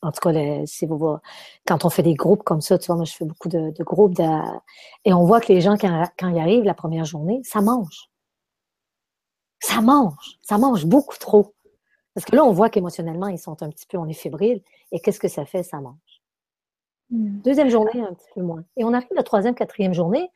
[0.01, 0.31] En tout cas,
[0.65, 1.17] si vous
[1.67, 4.17] quand on fait des groupes comme ça, tu vois, moi, je fais beaucoup de, groupes,
[5.03, 8.09] et on voit que les gens, quand ils arrivent la première journée, ça mange.
[9.59, 10.39] Ça mange.
[10.41, 11.53] Ça mange beaucoup trop.
[12.19, 14.61] Parce que là, on voit qu'émotionnellement, ils sont un petit peu, on est fébrile.
[14.91, 15.63] Et qu'est-ce que ça fait?
[15.63, 16.21] Ça mange.
[17.11, 17.39] Hmm.
[17.45, 18.65] Deuxième journée, un petit peu moins.
[18.75, 20.29] Et on arrive la troisième, quatrième journée.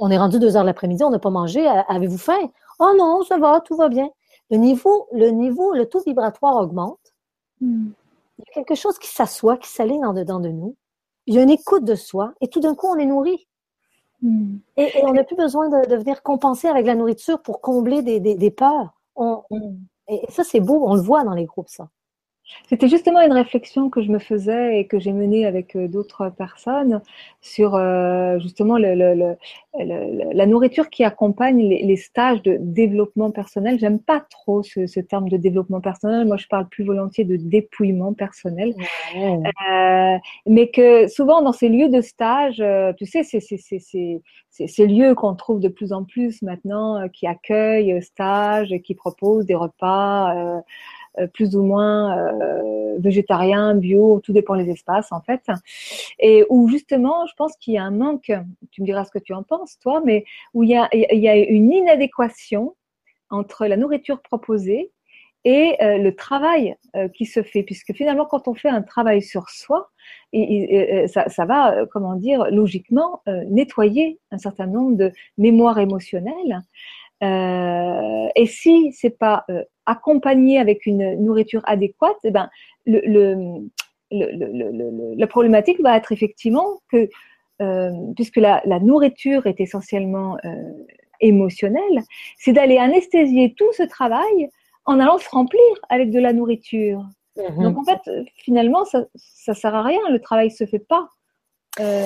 [0.00, 1.64] On est rendu deux heures l'après-midi, on n'a pas mangé.
[1.86, 2.50] Avez-vous faim?
[2.80, 4.10] Oh non, ça va, tout va bien.
[4.50, 7.14] Le niveau, le niveau, le taux vibratoire augmente.
[7.60, 7.90] Hmm.
[8.38, 10.74] Il y a quelque chose qui s'assoit, qui s'aligne en dedans de nous.
[11.26, 13.46] Il y a une écoute de soi et tout d'un coup, on est nourri.
[14.20, 14.56] Hmm.
[14.76, 18.34] Et, on n'a plus besoin de, venir compenser avec la nourriture pour combler des, des,
[18.34, 18.94] des peurs.
[19.14, 19.44] On,
[20.08, 21.88] et ça, c'est beau, on le voit dans les groupes, ça.
[22.68, 26.30] C'était justement une réflexion que je me faisais et que j'ai menée avec euh, d'autres
[26.30, 27.02] personnes
[27.40, 29.36] sur euh, justement le,
[29.74, 33.78] la nourriture qui accompagne les, stages de développement personnel.
[33.78, 36.26] J'aime pas trop ce, terme de développement personnel.
[36.26, 38.74] Moi, je parle plus volontiers de dépouillement personnel.
[39.16, 42.62] Euh, mais que souvent dans ces lieux de stage,
[42.98, 43.40] tu sais, c'est
[44.66, 49.54] ces lieux qu'on trouve de plus en plus maintenant, qui accueillent stages, qui proposent des
[49.54, 50.34] repas.
[50.34, 50.60] Euh,
[51.32, 55.42] plus ou moins euh, végétarien, bio, tout dépend des espaces en fait.
[56.18, 58.32] Et où justement, je pense qu'il y a un manque,
[58.70, 61.20] tu me diras ce que tu en penses toi, mais où il y a, il
[61.20, 62.74] y a une inadéquation
[63.30, 64.90] entre la nourriture proposée
[65.44, 66.76] et le travail
[67.14, 69.90] qui se fait, puisque finalement, quand on fait un travail sur soi,
[70.32, 76.60] ça, va, comment dire, logiquement nettoyer un certain nombre de mémoires émotionnelles.
[77.22, 79.44] et si c'est pas
[79.86, 82.48] accompagné avec une nourriture adéquate, eh ben,
[82.86, 83.68] le, le,
[84.10, 87.08] le, la problématique va être effectivement que,
[87.60, 90.50] euh, puisque la, la, nourriture est essentiellement euh,
[91.20, 92.02] émotionnelle,
[92.36, 94.50] c'est d'aller anesthésier tout ce travail
[94.84, 97.04] en allant se remplir avec de la nourriture.
[97.36, 97.62] Mhm.
[97.62, 98.00] Donc en fait,
[98.36, 99.04] finalement, ça
[99.48, 101.08] ne sert à rien, le travail ne se fait pas.
[101.80, 102.04] Euh...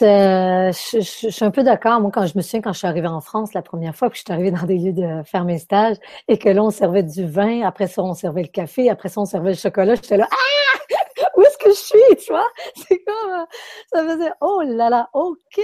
[0.00, 2.00] Je, je, suis un peu d'accord.
[2.00, 4.16] Moi, quand je me souviens, quand je suis arrivée en France la première fois, que
[4.16, 5.96] je suis arrivée dans des lieux de faire mes stages,
[6.28, 9.20] et que là, on servait du vin, après ça, on servait le café, après ça,
[9.20, 11.28] on servait le chocolat, j'étais là, ah!
[11.36, 12.48] Où est-ce que je suis, tu vois?
[12.74, 13.44] C'est comme, euh,
[13.92, 15.62] ça faisait, oh là là, ok!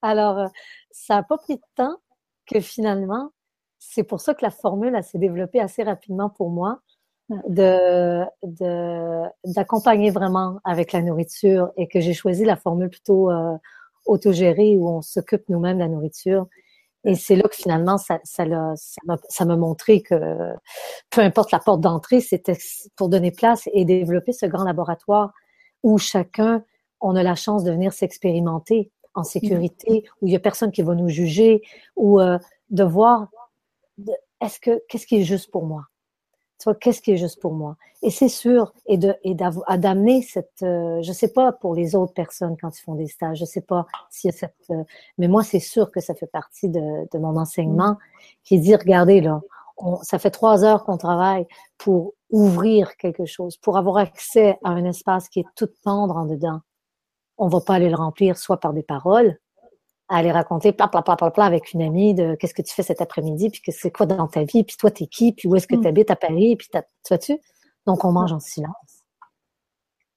[0.00, 0.46] Alors, euh,
[0.90, 1.96] ça n'a pas pris de temps
[2.46, 3.30] que finalement,
[3.78, 6.80] c'est pour ça que la formule, s'est développée assez rapidement pour moi
[7.30, 8.24] de
[9.44, 13.56] d'accompagner vraiment avec la nourriture et que j'ai choisi la formule plutôt euh,
[14.06, 16.46] autogérée où on s'occupe nous-mêmes de la nourriture.
[17.06, 18.44] Et c'est là que finalement, ça, ça,
[19.28, 20.14] ça m'a montré que
[21.10, 22.56] peu importe la porte d'entrée, c'était
[22.96, 25.32] pour donner place et développer ce grand laboratoire
[25.82, 26.64] où chacun,
[27.00, 30.82] on a la chance de venir s'expérimenter en sécurité, où il y a personne qui
[30.82, 31.62] va nous juger,
[31.94, 32.38] ou euh,
[32.70, 33.28] de voir
[34.40, 35.84] est-ce que qu'est-ce qui est juste pour moi?
[36.80, 37.76] Qu'est-ce qui est juste pour moi?
[38.02, 42.12] Et c'est sûr, et de et d'amener cette, euh, je sais pas pour les autres
[42.12, 44.84] personnes quand ils font des stages, je sais pas s'il y a cette, euh,
[45.18, 47.96] mais moi c'est sûr que ça fait partie de, de mon enseignement
[48.42, 49.40] qui dit regardez là,
[49.78, 51.46] on, ça fait trois heures qu'on travaille
[51.78, 56.26] pour ouvrir quelque chose, pour avoir accès à un espace qui est tout tendre en
[56.26, 56.60] dedans.
[57.38, 59.38] On va pas aller le remplir soit par des paroles,
[60.08, 62.82] à aller raconter pla, pla, pla, pla, avec une amie de qu'est-ce que tu fais
[62.82, 65.56] cet après-midi, puis que c'est quoi dans ta vie, puis toi t'es qui, puis où
[65.56, 65.80] est-ce que mm.
[65.82, 66.78] tu habites à Paris, puis tu
[67.08, 67.38] vois-tu?
[67.86, 69.04] Donc on mange en silence.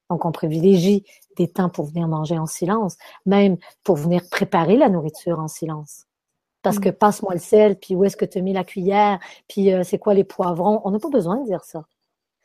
[0.10, 1.06] Donc on privilégie
[1.38, 6.06] des temps pour venir manger en silence, même pour venir préparer la nourriture en silence.
[6.64, 6.94] Parce que mm.
[6.94, 10.00] passe-moi le sel, puis où est-ce que tu as mis la cuillère, puis euh, c'est
[10.00, 10.82] quoi les poivrons?
[10.84, 11.86] On n'a pas besoin de dire ça.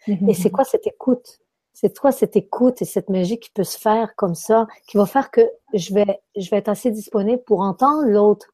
[0.07, 0.31] Mm-hmm.
[0.31, 1.41] Et c'est quoi cette écoute?
[1.73, 5.07] C'est toi cette écoute et cette magie qui peut se faire comme ça, qui va
[5.07, 5.41] faire que
[5.75, 8.47] je vais, je vais être assez disponible pour entendre l'autre,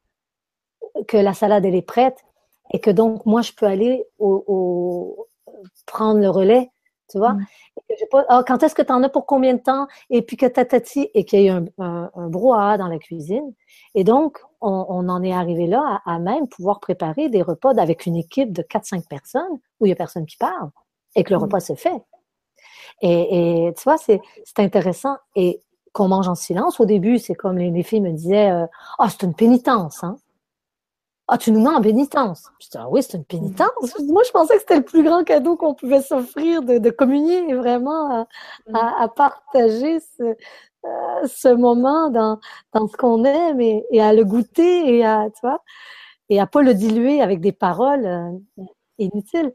[1.07, 2.25] que la salade elle est prête
[2.73, 5.27] et que donc moi je peux aller au,
[5.87, 6.71] prendre le relais,
[7.11, 7.33] tu vois?
[7.33, 7.47] Mm.
[8.11, 9.87] pas, ah, quand est-ce que tu en as pour combien de temps?
[10.11, 13.53] Et puis que tatati et qu'il y ait un, un, un, brouhaha dans la cuisine.
[13.95, 17.73] Et donc on, on en est arrivé là à, à, même pouvoir préparer des repas
[17.79, 20.71] avec une équipe de 4-5 personnes où il y a personne qui parle
[21.17, 21.43] et que le mm.
[21.43, 22.03] repas se fait.
[23.03, 24.21] Et, et tu vois, c'est
[24.59, 25.17] intéressant.
[25.37, 25.61] Et
[25.93, 28.67] qu'on mange en silence, au début, c'est comme les, les, filles me disaient euh,
[28.99, 30.17] Ah, oh, c'est une pénitence, hein?
[31.31, 32.45] Ah, tu nous mets en pénitence.
[32.59, 33.99] Je dis, ah oui, c'est une pénitence.
[34.09, 37.53] Moi, je pensais que c'était le plus grand cadeau qu'on pouvait s'offrir de, de, communier
[37.55, 38.27] vraiment à,
[38.73, 42.39] à, à partager ce, euh, ce moment dans,
[42.73, 45.63] dans ce qu'on aime et, et, à le goûter et à, tu vois,
[46.31, 48.65] et à pas le diluer avec des paroles euh,
[48.99, 49.53] inutiles.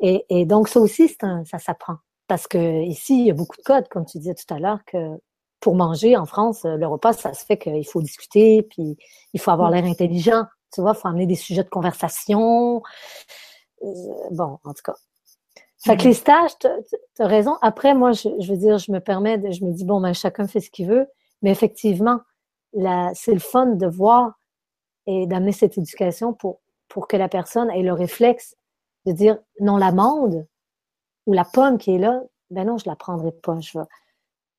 [0.00, 1.96] Et, et, donc, ça aussi, un, ça s'apprend.
[2.32, 4.78] Parce que ici, il y a beaucoup de codes, comme tu disais tout à l'heure,
[4.86, 5.20] que
[5.60, 8.96] pour manger en France, le repas, ça se fait qu'il faut discuter, puis
[9.34, 10.46] il faut avoir l'air intelligent.
[10.72, 12.82] Tu vois, il faut amener des sujets de conversation.
[13.82, 13.86] Euh,
[14.30, 14.94] bon, en tout cas.
[15.84, 16.68] Fait que les stages, tu
[17.22, 17.58] as raison.
[17.60, 20.46] Après, moi, je, veux dire, je me permets, de, je me dis, bon, ben, chacun
[20.46, 21.08] fait ce qu'il veut.
[21.42, 22.20] Mais effectivement,
[23.12, 24.32] c'est le fun de voir
[25.06, 28.56] et d'amener cette éducation pour, pour que la personne ait le réflexe
[29.04, 30.46] de dire, non, l'amende,
[31.26, 33.58] ou la pomme qui est là, ben non, je la prendrai pas.
[33.60, 33.84] Je vais,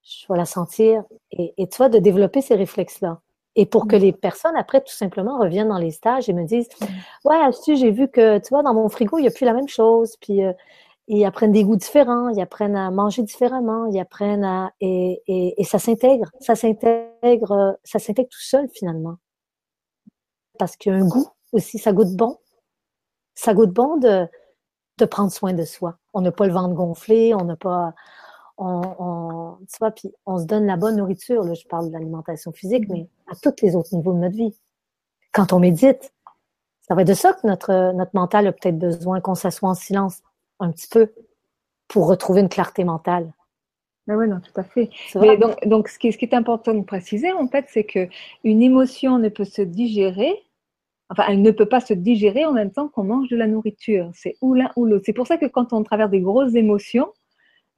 [0.03, 1.03] je vais la sentir.
[1.31, 3.19] Et, et toi, de développer ces réflexes-là.
[3.55, 3.99] Et pour que mm.
[3.99, 6.85] les personnes, après, tout simplement, reviennent dans les stages et me disent, mm.
[7.25, 9.53] ouais, tu j'ai vu que, tu vois, dans mon frigo, il n'y a plus la
[9.53, 10.15] même chose.
[10.21, 10.53] Puis, euh,
[11.07, 15.61] ils apprennent des goûts différents, ils apprennent à manger différemment, ils apprennent à, et, et,
[15.61, 16.31] et ça s'intègre.
[16.39, 19.15] Ça s'intègre, ça s'intègre tout seul, finalement.
[20.57, 22.37] Parce qu'il y a un goût aussi, ça goûte bon.
[23.35, 24.27] Ça goûte bon de,
[24.97, 25.97] de prendre soin de soi.
[26.13, 27.93] On n'a pas le ventre gonflé, on n'a pas,
[28.57, 31.43] on, on, tu vois, puis on se donne la bonne nourriture.
[31.43, 34.55] Là, je parle de l'alimentation physique, mais à tous les autres niveaux de notre vie.
[35.31, 36.13] Quand on médite,
[36.81, 39.73] ça va être de ça que notre notre mental a peut-être besoin qu'on s'assoie en
[39.73, 40.21] silence
[40.59, 41.13] un petit peu
[41.87, 43.33] pour retrouver une clarté mentale.
[44.05, 44.89] Ben oui, non, tout à fait.
[45.15, 48.09] Mais donc, donc ce, qui, ce qui est important de préciser, en fait, c'est que
[48.43, 50.43] une émotion ne peut se digérer
[51.09, 54.09] enfin, elle ne peut pas se digérer en même temps qu'on mange de la nourriture.
[54.13, 55.03] C'est ou l'un ou l'autre.
[55.05, 57.11] C'est pour ça que quand on traverse des grosses émotions,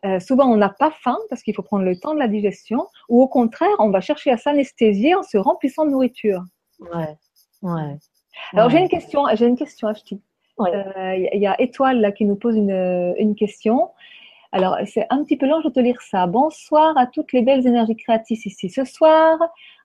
[0.06, 2.88] euh, souvent on n'a pas faim parce qu'il faut prendre le temps de la digestion,
[3.10, 6.44] ou au contraire, on va chercher à s'anesthésier en se remplissant de nourriture.
[6.80, 7.16] Ouais,
[7.62, 7.98] ouais.
[8.54, 10.22] Alors j'ai une question, j'ai une question, Ashti.
[10.60, 13.90] Il y a Étoile là, qui nous pose une, une question.
[14.56, 16.28] Alors, c'est un petit peu long, je vais te lire ça.
[16.28, 19.38] Bonsoir à toutes les belles énergies créatrices ici ce soir.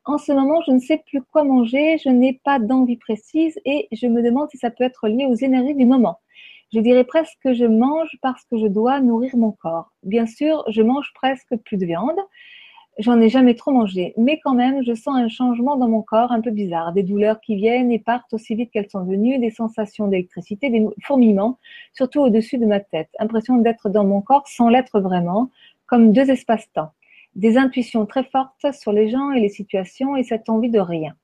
[0.06, 3.86] En ce moment, je ne sais plus quoi manger, je n'ai pas d'envie précise et
[3.92, 6.18] je me demande si ça peut être lié aux énergies du moment.
[6.72, 9.90] Je dirais presque que je mange parce que je dois nourrir mon corps.
[10.02, 12.16] Bien sûr, je mange presque plus de viande.
[12.98, 16.32] J'en ai jamais trop mangé, mais quand même, je sens un changement dans mon corps
[16.32, 16.92] un peu bizarre.
[16.92, 20.86] Des douleurs qui viennent et partent aussi vite qu'elles sont venues, des sensations d'électricité, des
[21.02, 21.58] fourmillements,
[21.92, 23.10] surtout au-dessus de ma tête.
[23.18, 25.50] Impression d'être dans mon corps sans l'être vraiment,
[25.86, 26.92] comme deux espaces-temps
[27.34, 31.14] des intuitions très fortes sur les gens et les situations et cette envie de rien.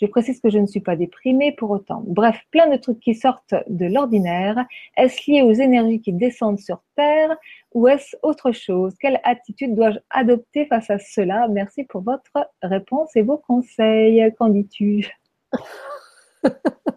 [0.00, 2.04] Je précise que je ne suis pas déprimée pour autant.
[2.06, 4.64] Bref, plein de trucs qui sortent de l'ordinaire.
[4.96, 7.36] Est-ce lié aux énergies qui descendent sur Terre
[7.74, 8.94] ou est-ce autre chose?
[9.00, 11.48] Quelle attitude dois-je adopter face à cela?
[11.48, 14.32] Merci pour votre réponse et vos conseils.
[14.38, 15.08] Qu'en dis-tu?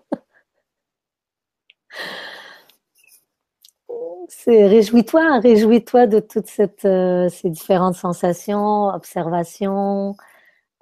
[4.30, 10.16] c'est réjouis-toi, réjouis-toi de toutes cette, euh, ces différentes sensations, observations,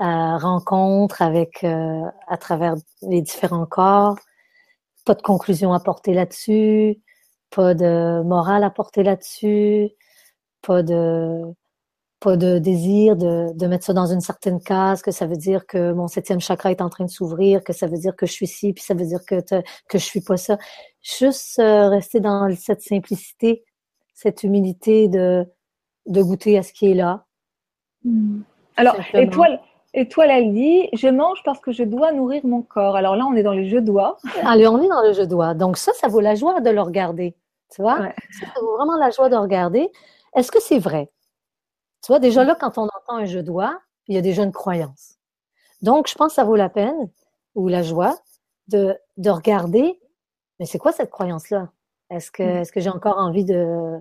[0.02, 4.18] euh, rencontres avec euh, à travers les différents corps.
[5.06, 7.02] Pas de conclusion à porter là-dessus,
[7.52, 9.90] pas de morale à porter là-dessus,
[10.62, 11.44] pas de
[12.20, 15.66] pas de désir de, de, mettre ça dans une certaine case, que ça veut dire
[15.66, 18.34] que mon septième chakra est en train de s'ouvrir, que ça veut dire que je
[18.34, 20.58] suis ci, puis ça veut dire que, que je suis pas ça.
[21.02, 23.64] Juste euh, rester dans cette simplicité,
[24.14, 25.46] cette humilité de,
[26.08, 27.26] de goûter à ce qui est là.
[28.04, 28.42] Hmm.
[28.76, 29.62] Alors, étoile,
[29.94, 32.96] étoile, elle dit, je mange parce que je dois nourrir mon corps.
[32.96, 34.18] Alors là, on est dans le je dois.
[34.44, 35.54] Allez, on est dans le je dois.
[35.54, 37.36] Donc ça, ça vaut la joie de le regarder.
[37.74, 37.98] Tu vois?
[37.98, 39.90] Ça, ça vaut vraiment la joie de regarder.
[40.36, 41.10] Est-ce que c'est vrai?
[42.04, 44.52] Tu vois, déjà là, quand on entend un je dois, il y a déjà une
[44.52, 45.16] croyance.
[45.82, 47.10] Donc, je pense que ça vaut la peine,
[47.56, 48.18] ou la joie,
[48.68, 50.00] de, de regarder,
[50.60, 51.70] mais c'est quoi cette croyance-là?
[52.10, 52.58] Est-ce que, mm.
[52.58, 53.98] est-ce que j'ai encore envie de,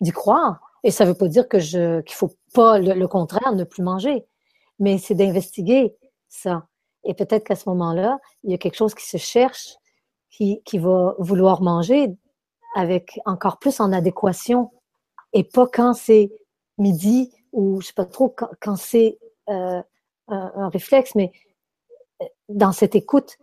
[0.00, 0.60] d'y croire?
[0.84, 4.24] Et ça veut pas dire que je, qu'il faut pas, le, contraire, ne plus manger.
[4.78, 5.96] Mais c'est d'investiguer
[6.28, 6.66] ça.
[7.04, 9.76] Et peut-être qu'à ce moment-là, il y a quelque chose qui se cherche,
[10.30, 12.14] qui, qui va vouloir manger
[12.74, 14.70] avec encore plus en adéquation
[15.32, 16.30] et pas quand c'est
[16.78, 19.18] midi ou je sais pas trop quand, c'est
[19.48, 19.82] euh,
[20.28, 21.32] un, réflexe, mais
[22.22, 23.36] euh, dans cette écoute.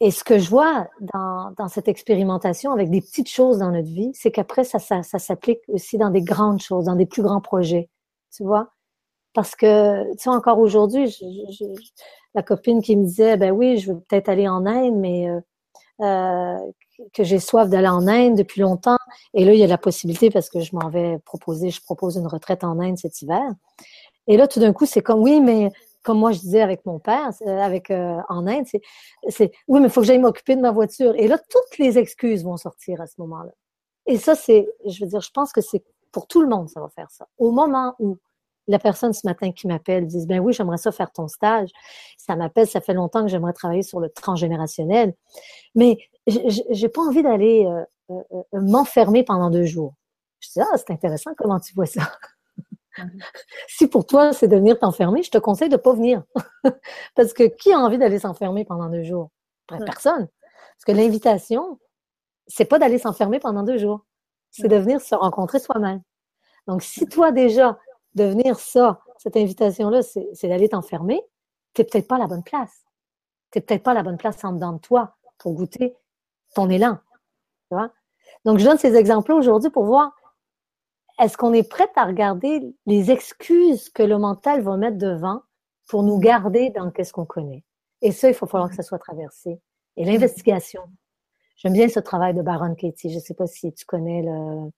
[0.00, 3.88] Et ce que je vois dans, dans cette expérimentation avec des petites choses dans notre
[3.88, 7.22] vie, c'est qu'après, ça, ça, ça s'applique aussi dans des grandes choses, dans des plus
[7.22, 7.90] grands projets.
[8.32, 8.70] Tu vois?
[9.34, 11.16] Parce que, tu sais, encore aujourd'hui,
[12.34, 15.40] la copine qui me disait, ben oui, je veux peut-être aller en Inde, mais euh,
[15.98, 18.98] que j'ai soif d'aller en Inde depuis longtemps.
[19.34, 22.16] Et là, il y a la possibilité parce que je m'en vais proposer, je propose
[22.16, 23.50] une retraite en Inde cet hiver.
[24.26, 25.70] Et là, tout d'un coup, c'est comme oui, mais
[26.02, 28.64] comme moi je disais avec mon père, euh, avec euh, en Inde,
[29.28, 31.14] c'est oui, mais il faut que j'aille m'occuper de ma voiture.
[31.16, 33.52] Et là, toutes les excuses vont sortir à ce moment-là.
[34.06, 35.82] Et ça, c'est, je veux dire, je pense que c'est
[36.12, 37.26] pour tout le monde, ça va faire ça.
[37.36, 38.16] Au moment où
[38.68, 41.70] la personne ce matin qui m'appelle dit ben oui, j'aimerais ça faire ton stage.
[42.16, 45.14] Ça m'appelle, ça fait longtemps que j'aimerais travailler sur le transgénérationnel,
[45.74, 48.22] mais j'ai pas envie d'aller euh, euh,
[48.54, 49.94] euh, m'enfermer pendant deux jours.
[50.40, 52.12] Je dis ah c'est intéressant comment tu vois ça.
[53.68, 56.22] si pour toi c'est de venir t'enfermer, je te conseille de pas venir
[57.14, 59.30] parce que qui a envie d'aller s'enfermer pendant deux jours?
[59.66, 60.28] Personne.
[60.76, 61.78] Parce que l'invitation,
[62.46, 64.06] c'est pas d'aller s'enfermer pendant deux jours,
[64.50, 66.00] c'est de venir se rencontrer soi-même.
[66.66, 67.78] Donc si toi déjà
[68.14, 71.20] devenir ça, cette invitation-là, c'est d'aller t'enfermer,
[71.74, 72.84] tu n'es peut-être pas à la bonne place.
[73.50, 75.96] Tu n'es peut-être pas à la bonne place en dedans de toi pour goûter
[76.54, 76.98] ton élan.
[77.68, 77.92] Tu vois?
[78.44, 80.12] Donc, je donne ces exemples aujourd'hui pour voir
[81.20, 85.42] est-ce qu'on est prêt à regarder les excuses que le mental va mettre devant
[85.88, 87.64] pour nous garder dans qu'est-ce qu'on connaît?
[88.02, 89.60] Et ça, il faut falloir que ça soit traversé.
[89.96, 90.82] Et l'investigation.
[91.56, 93.10] J'aime bien ce travail de Baron Katie.
[93.10, 94.70] Je ne sais pas si tu connais le.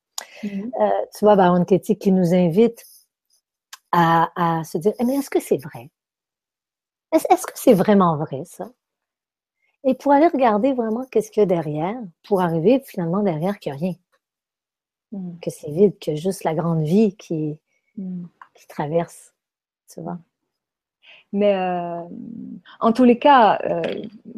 [0.42, 0.70] Mm-hmm.
[0.80, 2.82] Euh, tu vois, Baron Katie qui nous invite
[3.92, 5.90] à, se dire, mais est-ce que c'est vrai?
[7.12, 8.70] Est-ce que c'est vraiment vrai, ça?
[9.84, 13.72] Et pour aller regarder vraiment qu'est-ce qu'il y a derrière, pour arriver finalement derrière qu'il
[13.72, 13.94] n'y a rien.
[15.12, 15.38] Hmm.
[15.40, 17.58] Que c'est vide, que juste la grande vie qui,
[17.96, 18.26] hmm.
[18.54, 19.32] qui traverse,
[19.92, 20.18] tu vois?
[21.32, 22.00] Mais euh,
[22.80, 23.82] en tous les cas, euh,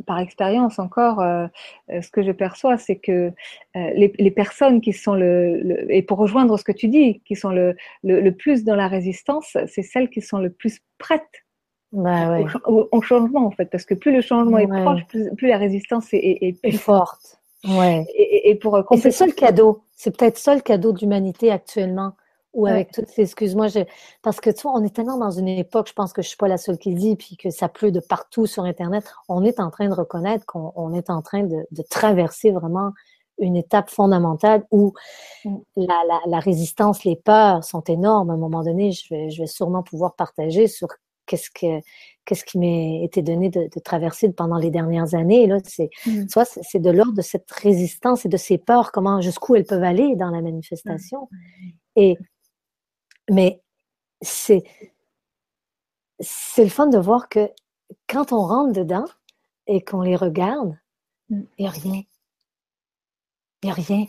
[0.07, 1.47] par expérience encore, euh,
[1.89, 3.33] ce que je perçois, c'est que
[3.75, 7.51] les, les, personnes qui sont le, et pour rejoindre ce que tu dis, qui sont
[7.51, 11.45] le, le, plus dans la résistance, c'est celles qui sont le plus prêtes
[11.93, 15.59] bah, au, changement en fait, parce que plus le changement est proche, plus, plus, la
[15.59, 17.41] résistance est, est, plus forte.
[17.67, 18.05] Ouais.
[18.15, 19.83] Et, et, pour c'est ça le cadeau.
[19.93, 22.15] C'est peut-être ça le cadeau d'humanité actuellement
[22.53, 23.69] ou avec toutes ces excuses-moi,
[24.21, 26.37] parce que tu vois, on est tellement dans une époque, je pense que je suis
[26.37, 29.05] pas la seule qui le dit, puis que ça pleut de partout sur Internet.
[29.29, 32.93] On est en train de reconnaître qu'on est en train de, de, traverser vraiment
[33.39, 34.93] une étape fondamentale où
[35.45, 35.57] mm.
[36.27, 38.31] la, résistance, les peurs sont énormes.
[38.31, 40.89] À un moment donné, je vais, je vais sûrement pouvoir partager sur
[41.27, 41.81] qu'est-ce que
[42.25, 45.47] qu'est-ce qui m'est été donné de, traverser pendant les dernières années.
[45.47, 46.29] Là, c'est mm.
[46.29, 49.83] soit c'est de l'ordre de cette résistance et de ces peurs, comment jusqu'où elles peuvent
[49.83, 51.29] aller dans la manifestation.
[51.31, 51.69] Mm.
[51.97, 52.17] Et
[53.31, 53.63] mais
[54.23, 54.65] c'est
[56.21, 57.51] c'est le fun de voir que
[58.09, 59.05] quand on rentre dedans
[59.67, 60.79] et qu'on les regarde,
[61.31, 62.03] il n'y a rien.
[63.63, 64.07] Il n'y a rien.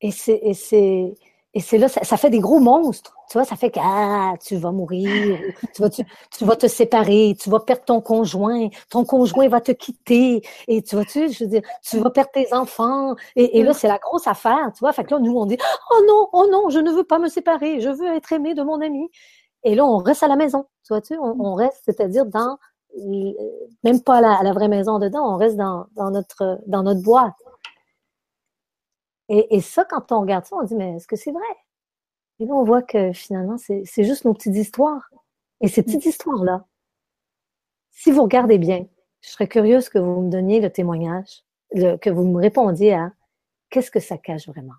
[0.00, 1.14] Et c'est, et c'est,
[1.54, 3.14] et c'est là, ça, fait des gros monstres.
[3.30, 5.38] Tu vois, ça fait que ah, tu vas mourir,
[5.74, 6.04] tu vas, tu,
[6.40, 10.96] vas te séparer, tu vas perdre ton conjoint, ton conjoint va te quitter, et tu
[10.96, 13.14] vois, tu, je veux dire, tu vas perdre tes enfants.
[13.36, 14.92] Et, et là, c'est la grosse affaire, tu vois.
[14.92, 15.58] Fait que là, nous, on dit,
[15.92, 18.62] oh non, oh non, je ne veux pas me séparer, je veux être aimé de
[18.62, 19.08] mon ami.
[19.62, 22.58] Et là, on reste à la maison, tu vois-tu, on, on reste, c'est-à-dire dans,
[23.82, 27.34] même pas à la, vraie maison dedans, on reste dans, dans, notre, dans notre boîte.
[29.28, 31.42] Et, et, ça, quand on regarde ça, on dit, mais est-ce que c'est vrai?
[32.40, 35.08] Et là, on voit que finalement, c'est juste nos petites histoires.
[35.60, 36.66] Et ces petites histoires-là,
[37.90, 38.86] si vous regardez bien,
[39.20, 41.44] je serais curieuse que vous me donniez le témoignage,
[41.74, 43.12] que vous me répondiez à
[43.70, 44.74] qu'est-ce que ça cache vraiment?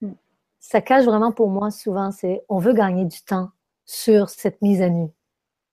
[0.00, 0.14] Hmm.
[0.58, 3.50] Ça cache vraiment pour moi souvent, c'est on veut gagner du temps
[3.84, 5.08] sur cette mise à nu,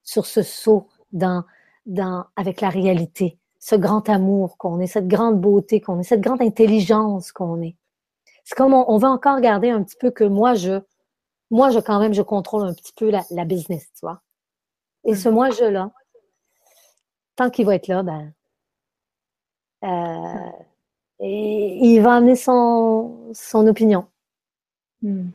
[0.03, 1.43] sur ce saut dans,
[1.86, 6.22] dans, avec la réalité, ce grand amour qu'on est, cette grande beauté qu'on est, cette
[6.22, 7.76] grande intelligence qu'on est.
[8.43, 10.80] C'est comme on, va encore garder un petit peu que moi, je,
[11.51, 14.22] moi, je quand même, je contrôle un petit peu la, la business, tu vois.
[15.03, 15.91] Et ce moi-je-là,
[17.36, 18.34] tant qu'il va être là, ben,
[19.84, 20.49] euh,
[21.20, 24.05] et il va amener son, son opinion.
[25.01, 25.30] Mm.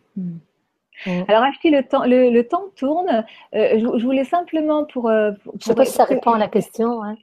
[1.29, 3.25] Alors, Achti, le temps, le, temps tourne.
[3.55, 5.09] Euh, je, voulais simplement pour.
[5.09, 7.03] Euh, je ne sais pas si ça répond à la question.
[7.03, 7.17] Hein.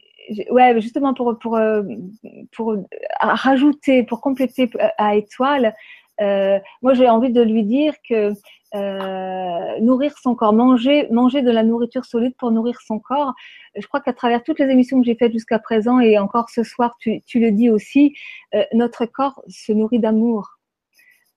[0.52, 1.84] Ouais, justement pour, pour, euh,
[2.52, 2.76] pour
[3.20, 5.74] rajouter, pour compléter à Étoile,
[6.20, 8.34] moi j'ai envie de lui dire que
[9.80, 13.34] nourrir son corps, manger, manger de la nourriture solide pour nourrir son corps.
[13.76, 16.64] Je crois qu'à travers toutes les émissions que j'ai faites jusqu'à présent et encore ce
[16.64, 18.16] soir, tu le dis aussi,
[18.74, 20.59] notre corps se nourrit d'amour.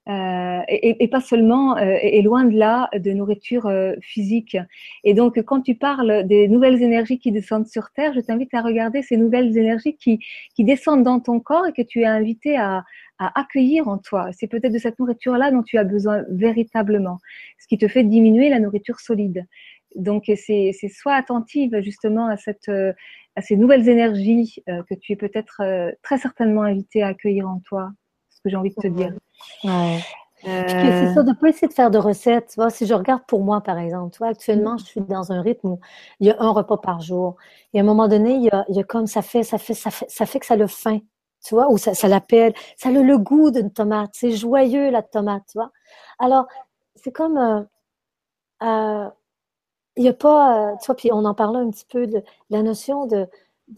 [0.09, 4.57] Euh, et, pas seulement, euh, et loin de là, de nourriture euh, physique.
[5.05, 8.62] Et donc, quand tu parles des nouvelles énergies qui descendent sur Terre, je t'invite à
[8.62, 10.18] regarder ces nouvelles énergies qui,
[10.57, 12.84] qui descendent dans ton corps et que tu es invité à,
[13.18, 14.30] accueillir en toi.
[14.32, 17.18] C'est peut-être de cette nourriture-là dont tu as besoin véritablement,
[17.61, 19.46] ce qui te fait diminuer la nourriture solide.
[19.94, 25.62] Donc, c'est soit attentive justement à, cette, à ces nouvelles énergies que tu es peut-être
[26.03, 27.92] très certainement invité à accueillir en toi,
[28.45, 29.12] que j'ai envie de te dire.
[29.64, 30.01] Ouais.
[30.45, 32.49] C'est ça, de ne pas essayer de faire de recettes.
[32.49, 35.30] Tu vois, si je regarde pour moi, par exemple, tu vois, actuellement, je suis dans
[35.30, 35.80] un rythme où
[36.18, 37.36] il y a un repas par jour.
[37.72, 39.59] Et à un moment donné, il y a, il y a comme ça fait, ça
[39.59, 40.99] fait, ça fait, ça fait que ça le faim.
[41.45, 44.11] Tu vois, ou ça, ça l'appelle, ça a le, goût d'une tomate.
[44.14, 45.70] C'est joyeux, la tomate, tu vois.
[46.18, 46.47] Alors,
[46.97, 47.62] c'est comme, euh,
[48.62, 49.11] euh,
[49.97, 52.22] il n'y a pas, euh, tu vois, puis on en parlait un petit peu de
[52.51, 53.28] la notion de,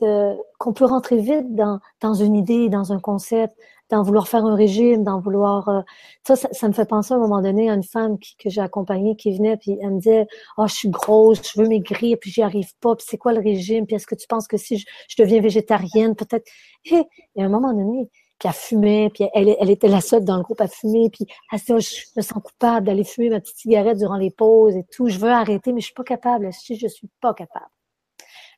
[0.01, 3.59] de qu'on peut rentrer vite dans, dans une idée, dans un concept
[3.91, 5.68] d'en vouloir faire un régime, d'en vouloir.
[5.68, 5.80] Euh,
[6.26, 9.16] ça, ça, me fait penser à un moment donné à une femme que j'ai accompagnée
[9.16, 10.26] qui venait, puis elle me disait
[10.57, 13.41] Oh, je suis grosse, je veux maigrir, puis j'y arrive pas, puis c'est quoi le
[13.41, 14.87] régime, puis est-ce que tu penses que si je,
[15.18, 16.47] deviens végétarienne, peut-être?
[16.87, 17.05] Et,
[17.39, 18.09] à un moment donné,
[18.39, 21.59] puis elle fumait, puis elle, était la seule dans le groupe à fumer, puis elle
[21.59, 24.85] se oh, Je me sens coupable d'aller fumer ma petite cigarette durant les pauses et
[24.93, 27.66] tout, je veux arrêter, mais je suis pas capable, si je suis pas capable.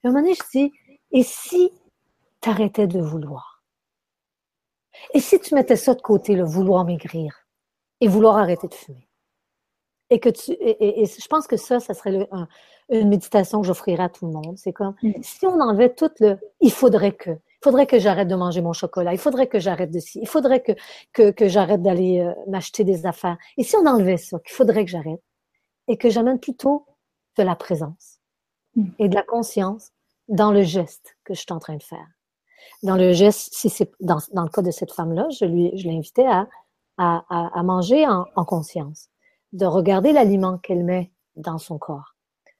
[0.04, 0.72] à un moment donné, je dis
[1.12, 1.70] Et si
[2.40, 3.55] tu de vouloir
[5.14, 7.46] et si tu mettais ça de côté, le vouloir maigrir
[8.00, 9.08] et vouloir arrêter de fumer?
[10.10, 12.28] Et que tu, et, je pense que ça, ça serait
[12.90, 14.56] une méditation que j'offrirais à tout le monde.
[14.56, 15.12] C'est comme, mm.
[15.22, 18.72] si on enlevait tout le, il faudrait que, il faudrait que j'arrête de manger mon
[18.72, 20.72] chocolat, il faudrait que j'arrête de ci, il faudrait que,
[21.12, 23.36] que, que j'arrête d'aller euh, m'acheter des affaires.
[23.56, 25.22] Et si on enlevait ça, qu'il faudrait que j'arrête,
[25.88, 26.86] et que j'amène plutôt
[27.36, 28.20] de la présence
[28.76, 28.90] mm.
[29.00, 29.90] et de la conscience
[30.28, 32.06] dans le geste que je suis en train de faire
[32.82, 35.88] dans le geste, si c'est dans, dans, le cas de cette femme-là, je lui, je
[35.88, 36.48] l'invitais à,
[36.98, 39.08] à, à, manger en, en, conscience,
[39.52, 42.14] de regarder l'aliment qu'elle met dans son corps,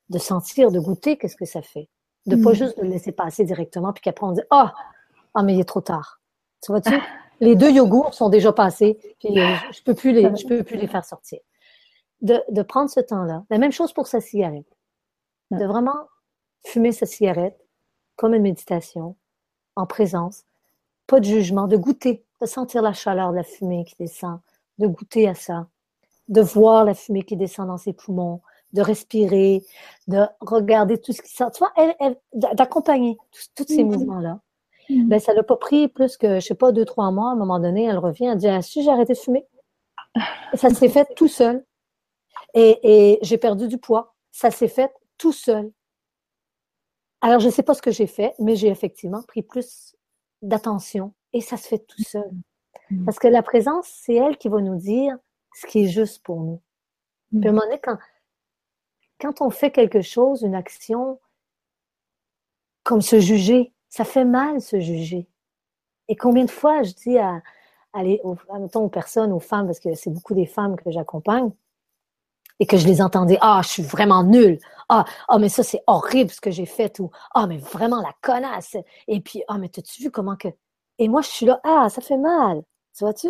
[0.08, 1.88] de sentir, de goûter qu'est-ce que ça fait,
[2.26, 2.54] de pas mm.
[2.54, 4.74] juste le laisser passer directement puis qu'après on dit ah
[5.34, 6.20] oh, mais il est trop tard.
[6.62, 6.94] Tu vois-tu?
[7.40, 10.78] Les deux yogourts sont déjà passés puis euh, je peux plus les je peux plus
[10.78, 11.38] les faire sortir.
[12.22, 13.44] De, de prendre ce temps-là.
[13.50, 14.66] La même chose pour sa cigarette.
[15.50, 16.08] De vraiment
[16.64, 17.60] fumer sa cigarette
[18.16, 19.16] comme une méditation,
[19.76, 20.44] en présence,
[21.06, 24.40] pas de jugement, de goûter, de sentir la chaleur de la fumée qui descend,
[24.78, 25.68] de goûter à ça,
[26.28, 28.40] de voir la fumée qui descend dans ses poumons,
[28.72, 29.64] de respirer,
[30.08, 31.52] de regarder tout ce qui sort.
[31.52, 31.72] Tu vois,
[32.54, 33.16] d'accompagner
[33.54, 33.92] tous ces mhm.
[33.92, 34.40] mouvements-là.
[34.90, 35.08] Mm.
[35.08, 37.30] Ben, ça l'a pas pris plus que, je sais pas, deux, trois mois.
[37.30, 39.46] À un moment donné, elle revient, elle dit, ah, si j'ai arrêté de fumer.
[40.54, 41.64] ça s'est fait tout seul.
[42.54, 44.14] Et, et j'ai perdu du poids.
[44.32, 45.70] Ça s'est fait tout seul.
[47.20, 49.96] Alors, je ne sais pas ce que j'ai fait, mais j'ai effectivement pris plus
[50.42, 52.30] d'attention et ça se fait tout seul.
[52.90, 53.04] Mm.
[53.04, 55.16] Parce que la présence, c'est elle qui va nous dire
[55.54, 56.60] ce qui est juste pour nous.
[57.30, 57.54] Puis à un mm.
[57.54, 57.98] moment donné, quand,
[59.20, 61.18] quand on fait quelque chose, une action,
[62.82, 65.26] comme se juger, ça fait mal se juger.
[66.08, 67.42] Et combien de fois je dis à,
[67.92, 71.50] aller aux, aux personnes, aux femmes, parce que c'est beaucoup des femmes que j'accompagne,
[72.60, 74.58] et que je les entendais, ah, je suis vraiment nulle.
[74.88, 76.98] Ah, ah, mais ça, c'est horrible ce que j'ai fait.
[77.00, 78.76] Ou, ah, mais vraiment la connasse.
[79.08, 80.48] Et puis, ah, mais t'as-tu vu comment que.
[80.98, 82.62] Et moi, je suis là, ah, ça fait mal.
[82.96, 83.28] Tu vois-tu?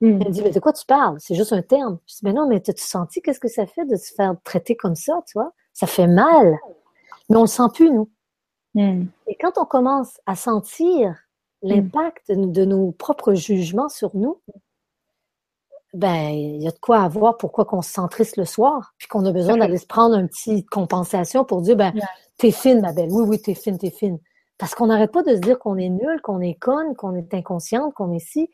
[0.00, 0.20] Mm.
[0.20, 1.16] Elle me dit, mais de quoi tu parles?
[1.18, 1.98] C'est juste un terme.
[2.06, 4.76] Je dis, mais non, mais t'as-tu senti qu'est-ce que ça fait de se faire traiter
[4.76, 5.52] comme ça, tu vois?
[5.72, 6.58] Ça fait mal.
[7.28, 8.10] Mais on le sent plus, nous.
[8.74, 9.06] Mm.
[9.26, 11.16] Et quand on commence à sentir
[11.62, 14.40] l'impact de nos propres jugements sur nous,
[15.98, 19.08] ben, il y a de quoi avoir pourquoi qu'on se sent triste le soir, puis
[19.08, 21.92] qu'on a besoin d'aller se prendre une petite compensation pour dire, ben,
[22.36, 23.10] t'es fine, ma belle.
[23.10, 24.20] Oui, oui, t'es fine, t'es fine.
[24.58, 27.34] Parce qu'on n'arrête pas de se dire qu'on est nul, qu'on est conne, qu'on est
[27.34, 28.48] inconsciente, qu'on est si.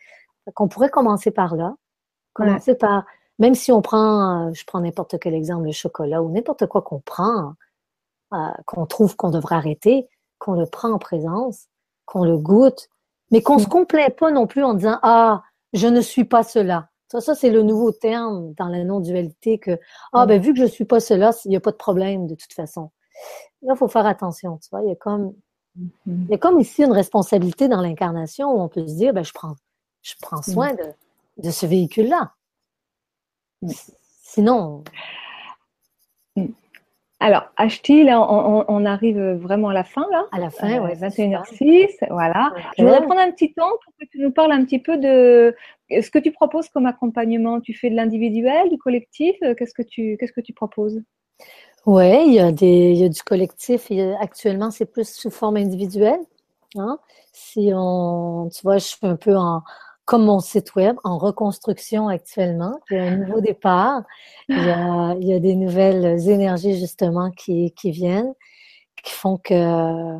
[0.55, 1.74] Qu'on pourrait commencer par là.
[2.32, 3.05] Commencer par,
[3.38, 7.01] même si on prend, je prends n'importe quel exemple, le chocolat ou n'importe quoi qu'on
[7.01, 7.53] prend,
[8.32, 11.66] euh, qu'on trouve qu'on devrait arrêter, qu'on le prend en présence,
[12.07, 12.88] qu'on le goûte,
[13.30, 15.42] mais qu'on se complaît pas non plus en disant, ah,
[15.74, 16.88] je ne suis pas cela.
[17.09, 19.79] Ça, ça c'est le nouveau terme dans la non-dualité que,
[20.13, 22.35] ah, ben, vu que je suis pas cela, il n'y a pas de problème de
[22.35, 22.91] toute façon.
[23.63, 24.83] Là, il faut faire attention, tu vois.
[24.83, 25.35] Il y a comme,
[25.79, 26.25] mm-hmm.
[26.25, 29.25] il y a comme ici une responsabilité dans l'incarnation où on peut se dire, ben,
[29.25, 29.55] je prends,
[30.03, 30.53] je prends mm.
[30.53, 30.85] soin de,
[31.39, 32.33] de ce véhicule-là.
[33.63, 33.71] Mm.
[34.23, 34.85] Sinon.
[36.37, 36.47] Mm.
[37.21, 40.27] Alors, Ashti, là, on, arrive vraiment à la fin, là.
[40.31, 40.93] À la fin, oui.
[40.93, 42.53] 21h06, voilà.
[42.77, 45.57] Je voudrais prendre un petit temps pour que tu nous parles un petit peu de
[46.03, 47.61] ce que tu proposes comme accompagnement.
[47.61, 49.36] Tu fais de l'individuel, du collectif?
[49.40, 51.01] Qu'est-ce que tu, qu'est-ce que tu proposes?
[51.86, 53.90] Oui, il y, a y a du collectif.
[54.20, 56.20] actuellement, c'est plus sous forme individuelle.
[56.76, 56.99] Hein.
[57.32, 59.62] Si on, tu vois, je suis un peu en,
[60.05, 62.78] comme mon site web, en reconstruction actuellement.
[62.90, 64.03] Il y a un nouveau départ.
[64.49, 68.34] Il y a, y a des nouvelles énergies justement qui, qui viennent,
[69.03, 70.18] qui font que,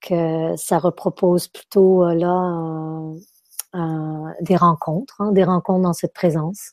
[0.00, 3.18] que ça repropose plutôt euh, là euh,
[4.40, 6.72] des rencontres, hein, des rencontres dans cette présence.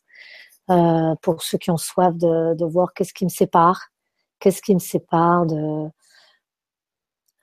[0.70, 3.90] Euh, pour ceux qui ont soif de, de voir qu'est-ce qui me sépare,
[4.40, 5.90] qu'est-ce qui me sépare de,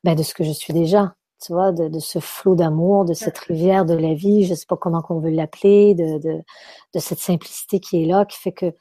[0.04, 3.14] ben, de ce que je suis déjà tu vois, de, de ce flot d'amour, de
[3.14, 6.42] cette rivière de la vie, je sais pas comment qu'on veut l'appeler, de, de,
[6.94, 8.74] de, cette simplicité qui est là, qui fait que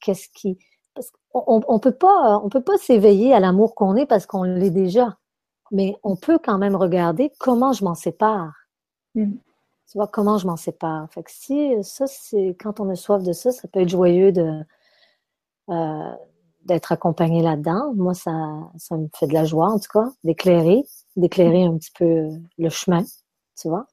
[0.00, 0.56] qu'est-ce qui,
[0.94, 4.44] parce on, on peut pas, on peut pas s'éveiller à l'amour qu'on est parce qu'on
[4.44, 5.16] l'est déjà,
[5.72, 8.52] mais on peut quand même regarder comment je m'en sépare.
[9.16, 9.32] Mmh.
[9.90, 11.10] Tu vois comment je m'en sépare?
[11.10, 14.30] Fait que si ça, c'est quand on a soif de ça, ça peut être joyeux
[14.30, 14.60] de
[15.68, 16.12] euh,
[16.64, 17.92] d'être accompagné là-dedans.
[17.96, 18.30] Moi, ça,
[18.76, 20.82] ça me fait de la joie, en tout cas, d'éclairer,
[21.16, 22.28] d'éclairer un petit peu
[22.58, 23.02] le chemin,
[23.60, 23.86] tu vois.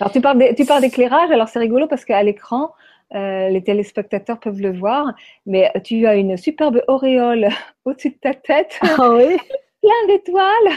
[0.00, 2.72] Alors, tu parles, d'éclairage, alors c'est rigolo parce qu'à l'écran,
[3.14, 5.12] euh, les téléspectateurs peuvent le voir,
[5.46, 7.48] mais tu as une superbe auréole
[7.84, 8.78] au-dessus de ta tête.
[8.82, 9.36] Ah oui?
[9.82, 10.72] Plein d'étoiles.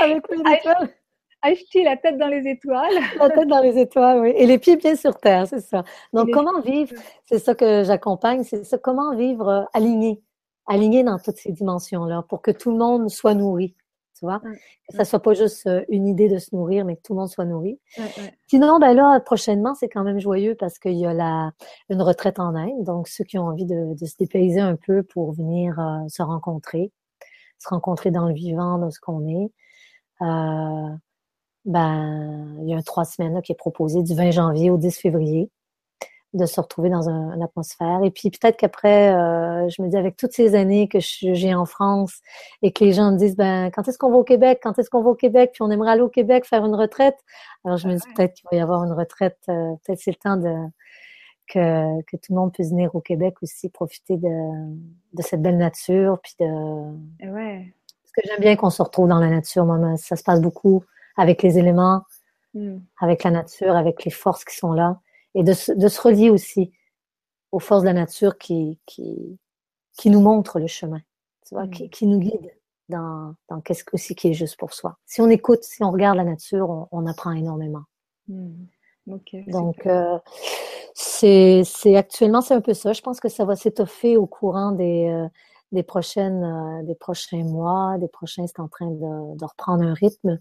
[0.00, 0.88] Avec plein d'étoiles.
[1.42, 2.94] Acheter la tête dans les étoiles.
[3.20, 4.32] La tête dans les étoiles, oui.
[4.36, 5.84] Et les pieds bien sur terre, c'est ça.
[6.12, 6.94] Donc, comment vivre,
[7.26, 10.20] c'est ça que j'accompagne, c'est ça, comment vivre euh, aligné
[10.68, 13.74] aligné dans toutes ces dimensions-là pour que tout le monde soit nourri.
[14.16, 14.40] Tu vois?
[14.40, 17.20] Que ça soit pas juste euh, une idée de se nourrir, mais que tout le
[17.20, 17.78] monde soit nourri.
[18.48, 21.52] Sinon, ben là, prochainement, c'est quand même joyeux parce qu'il y a la,
[21.88, 22.82] une retraite en Inde.
[22.82, 26.22] Donc, ceux qui ont envie de, de se dépayser un peu pour venir euh, se
[26.22, 26.90] rencontrer,
[27.58, 29.52] se rencontrer dans le vivant, dans ce qu'on est.
[30.22, 30.96] Euh,
[31.68, 34.78] ben, il y a un trois semaines là, qui est proposé du 20 janvier au
[34.78, 35.50] 10 février
[36.32, 38.00] de se retrouver dans un, une atmosphère.
[38.04, 41.66] Et puis peut-être qu'après, euh, je me dis avec toutes ces années que j'ai en
[41.66, 42.20] France
[42.62, 44.90] et que les gens me disent, ben quand est-ce qu'on va au Québec, quand est-ce
[44.90, 47.16] qu'on va au Québec, puis on aimerait aller au Québec faire une retraite.
[47.64, 50.16] Alors je me dis peut-être qu'il va y avoir une retraite, euh, peut-être c'est le
[50.16, 50.54] temps de
[51.48, 54.28] que, que tout le monde puisse venir au Québec aussi, profiter de,
[55.14, 56.46] de cette belle nature, puis de.
[57.30, 57.74] Ouais.
[58.02, 59.64] Parce que j'aime bien qu'on se retrouve dans la nature.
[59.64, 60.84] Moi, ça se passe beaucoup
[61.18, 62.02] avec les éléments,
[62.54, 62.78] mm.
[63.00, 64.98] avec la nature, avec les forces qui sont là
[65.34, 66.72] et de, de, se relier aussi
[67.52, 69.38] aux forces de la nature qui, qui,
[69.98, 71.00] qui nous montrent le chemin,
[71.46, 71.90] tu vois, qui, mm.
[71.90, 72.50] qui, nous guide
[72.88, 74.96] dans, dans qu'est-ce aussi qui est juste pour soi.
[75.04, 77.84] Si on écoute, si on regarde la nature, on, on apprend énormément.
[78.28, 78.64] Mm.
[79.48, 80.18] Donc, euh,
[80.94, 81.64] c'est
[81.96, 82.92] actuellement, c'est un peu ça.
[82.92, 85.26] Je pense que ça va s'étoffer au courant des, euh,
[85.72, 89.94] des, prochaines, euh, des prochains mois, des prochains, c'est en train de, de reprendre un
[89.94, 90.38] rythme.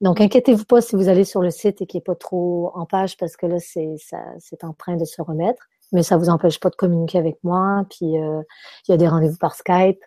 [0.00, 2.86] Donc, inquiétez-vous pas si vous allez sur le site et qu'il n'est pas trop en
[2.86, 5.68] page parce que là, c'est en train de se remettre.
[5.92, 7.84] Mais ça vous empêche pas de communiquer avec moi.
[7.90, 8.40] Puis, euh,
[8.86, 10.02] il y a des rendez-vous par Skype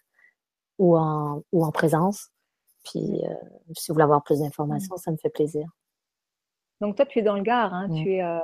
[0.80, 2.30] ou en, ou en présence.
[2.84, 3.34] Puis, euh,
[3.78, 5.68] si vous voulez avoir plus d'informations, ça me fait plaisir.
[6.82, 7.74] Donc, toi, tu es dans le Gard.
[7.74, 7.90] Hein?
[7.90, 8.40] Tu es, euh,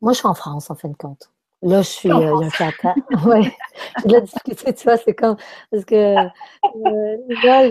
[0.00, 1.30] Moi, je suis en France, en fin de compte.
[1.62, 2.40] Là, je suis euh, un
[3.26, 3.52] ouais.
[4.04, 5.36] J'ai de tu vois, c'est comme.
[5.70, 6.14] Parce que
[7.44, 7.70] là,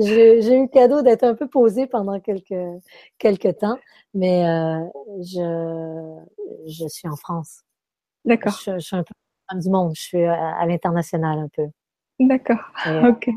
[0.00, 2.82] j'ai eu le cadeau d'être un peu posée pendant quelques,
[3.18, 3.78] quelques temps,
[4.14, 4.84] mais euh,
[5.20, 6.18] je,
[6.66, 7.62] je suis en France.
[8.24, 8.58] D'accord.
[8.64, 9.14] Je, suis un peu
[9.58, 11.66] du monde, je suis à, l'international un peu.
[12.18, 12.60] D'accord,
[13.08, 13.30] ok.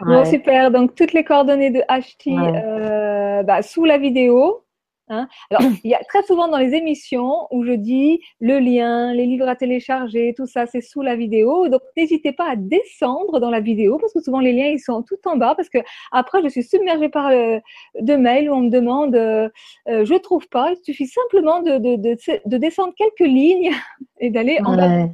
[0.00, 0.70] Bon, super.
[0.70, 4.63] Donc, toutes les coordonnées de HT euh, bah, sous la vidéo.
[5.08, 5.28] Hein.
[5.50, 9.26] Alors, il y a très souvent dans les émissions où je dis le lien, les
[9.26, 11.68] livres à télécharger, tout ça, c'est sous la vidéo.
[11.68, 15.02] Donc, n'hésitez pas à descendre dans la vidéo parce que souvent les liens ils sont
[15.02, 15.78] tout en bas parce que
[16.10, 17.58] après je suis submergée par euh,
[18.00, 19.48] de mails où on me demande, euh,
[19.88, 20.72] euh, je trouve pas.
[20.72, 22.16] Il suffit simplement de, de, de,
[22.46, 23.72] de descendre quelques lignes
[24.20, 25.06] et d'aller en bas.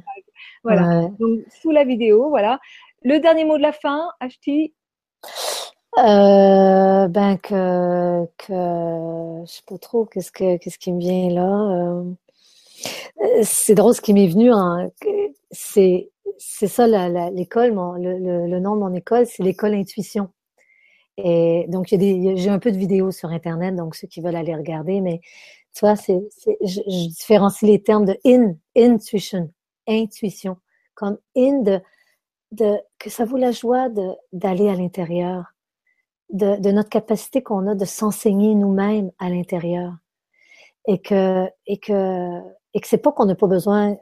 [0.63, 1.09] Voilà.
[1.19, 2.59] Donc, sous la vidéo, voilà.
[3.03, 4.73] Le dernier mot de la fin, Ashti?
[5.97, 12.13] Euh, ben que, je sais pas trop qu'est-ce que qu'est-ce qui me vient là.
[13.21, 14.51] Euh, c'est drôle ce qui m'est venu.
[14.53, 14.89] Hein,
[15.51, 16.87] c'est c'est ça
[17.31, 17.73] l'école.
[17.99, 20.29] Le, le, nom de mon école, c'est l'école intuition.
[21.17, 25.01] Et donc j'ai un peu de vidéos sur internet, donc ceux qui veulent aller regarder.
[25.01, 25.21] Mais
[25.73, 26.19] tu vois, c'est,
[26.63, 29.51] je, différencie les termes de in, intuition,
[29.87, 30.57] intuition,
[30.95, 31.81] comme in de,
[32.51, 33.89] de que ça vaut la joie
[34.33, 35.53] d'aller à l'intérieur
[36.31, 39.93] de, notre capacité qu'on a de s'enseigner nous-mêmes à l'intérieur.
[40.87, 42.39] Et que, et que,
[42.73, 43.97] et que c'est pas qu'on n'a pas besoin,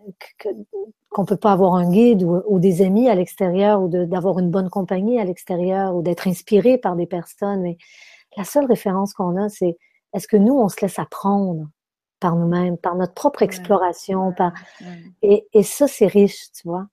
[1.09, 4.69] qu'on peut pas avoir un guide ou, des amis à l'extérieur ou d'avoir une bonne
[4.69, 7.61] compagnie à l'extérieur ou d'être inspiré par des personnes.
[7.61, 7.77] Mais
[8.37, 9.77] la seule référence qu'on a, c'est
[10.13, 11.67] est-ce que nous, on se laisse apprendre
[12.19, 14.53] par nous-mêmes, par notre propre exploration, par
[15.21, 16.87] Et, et ça, c'est riche, tu vois.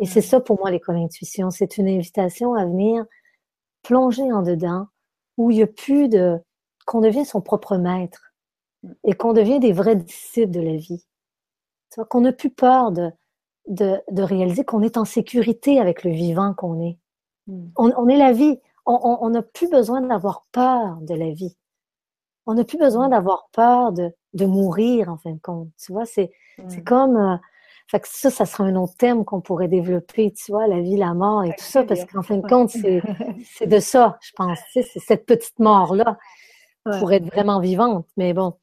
[0.00, 1.50] Et c'est ça pour moi l'école intuition.
[1.50, 3.04] C'est une invitation à venir
[3.82, 4.86] plonger en dedans,
[5.36, 6.38] où il n'y a plus de...
[6.86, 8.32] qu'on devient son propre maître
[9.04, 11.04] et qu'on devient des vrais disciples de la vie.
[12.10, 13.10] Qu'on n'a plus peur de,
[13.66, 16.98] de, de réaliser qu'on est en sécurité avec le vivant qu'on est.
[17.46, 17.68] Mm.
[17.76, 18.58] On, on, est la vie.
[18.86, 21.56] On n'a plus besoin d'avoir peur de la vie.
[22.46, 25.68] On n'a plus besoin d'avoir peur de, de mourir, en fin de compte.
[25.78, 26.30] Tu vois, c'est
[26.68, 27.16] c'est comme...
[27.16, 27.36] Euh,
[27.90, 30.96] fait que ça, ça sera un autre thème qu'on pourrait développer, tu vois, la vie,
[30.96, 32.70] la mort et tout ça, parce qu'en fin de compte,
[33.56, 34.58] c'est de ça, je pense.
[34.72, 36.18] c'est cette petite mort-là
[36.84, 38.06] pour être vraiment vivante.
[38.18, 38.54] Mais bon,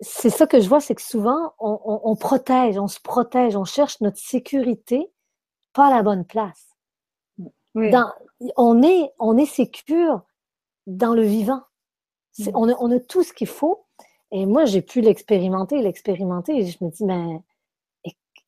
[0.00, 4.00] c'est ça que je vois, c'est que souvent, on, protège, on se protège, on cherche
[4.00, 5.10] notre sécurité
[5.72, 6.76] pas à la bonne place.
[7.74, 8.12] Dans,
[8.56, 10.22] on est, on est sécure
[10.86, 11.62] dans le vivant.
[12.38, 12.48] Mm.
[12.54, 13.86] On, a, on a tout ce qu'il faut,
[14.30, 17.40] et moi, j'ai pu l'expérimenter, l'expérimenter, et je me dis, mais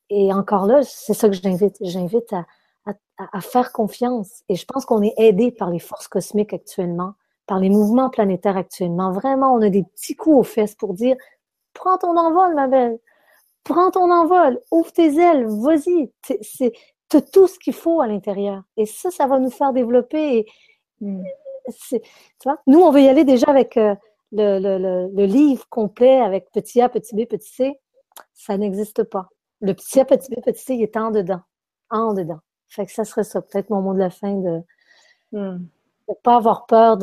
[0.09, 1.77] et, encore là, c'est ça que j'invite.
[1.81, 2.45] J'invite à,
[3.17, 4.43] à, faire confiance.
[4.49, 7.13] Et je pense qu'on est aidé par les forces cosmiques actuellement,
[7.47, 9.11] par les mouvements planétaires actuellement.
[9.11, 11.15] Vraiment, on a des petits coups aux fesses pour dire,
[11.73, 12.99] prends ton envol, ma belle.
[13.63, 16.11] Prends ton envol, ouvre tes ailes, vas-y.
[16.41, 16.73] C'est,
[17.31, 18.63] tout ce qu'il faut à l'intérieur.
[18.77, 20.37] Et ça, ça va nous faire développer.
[20.37, 20.45] Et,
[21.01, 21.23] hmm.
[21.89, 21.99] tu
[22.45, 23.95] vois, nous, on veut y aller déjà avec euh,
[24.31, 27.79] le, le, le, livre complet avec petit a, petit b, petit c,
[28.33, 29.29] ça n'existe pas.
[29.59, 31.41] Le petit a, petit b, petit c, il est en dedans.
[31.89, 32.39] En dedans.
[32.69, 34.61] Fait que ça serait ça, peut-être mon mot de la fin de
[35.33, 35.67] ne hmm.
[36.23, 36.97] pas avoir peur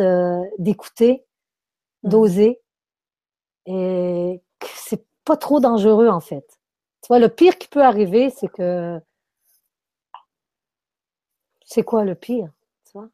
[0.59, 1.27] d'écouter,
[2.03, 2.09] hmm.
[2.09, 2.61] d'oser.
[3.67, 6.59] Et c'est pas trop dangereux, en fait.
[7.03, 8.99] Tu vois, le pire qui peut arriver, c'est que.
[11.67, 12.51] C'est quoi le pire?
[12.87, 13.09] Tu vois?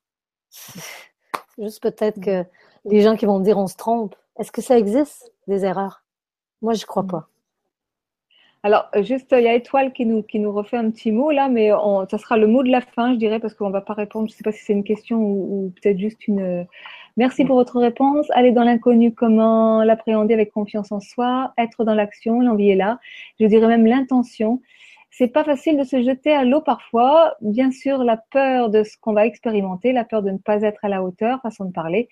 [1.59, 2.45] Juste peut-être que
[2.85, 4.15] les gens qui vont me dire on se trompe.
[4.39, 6.03] Est-ce que ça existe, des erreurs?
[6.63, 7.09] Moi, je crois mm.
[7.09, 7.29] pas.
[8.65, 11.51] Alors, juste, il y a Étoile qui nous, qui nous refait un petit mot là,
[11.51, 13.83] mais on, ça sera le mot de la fin, je dirais, parce qu'on ne va
[13.83, 14.27] pas répondre.
[14.27, 16.67] Je ne sais pas si c'est une question ou, peut-être juste une.
[17.19, 18.27] Merci pour votre réponse.
[18.31, 22.99] Aller dans l'inconnu, comment l'appréhender avec confiance en soi, être dans l'action, l'envie est là.
[23.39, 24.63] Je dirais même l'intention.
[25.11, 27.35] C'est pas facile de se jeter à l'eau parfois.
[27.43, 30.83] Bien sûr, la peur de ce qu'on va expérimenter, la peur de ne pas être
[30.85, 32.09] à la hauteur, façon de parler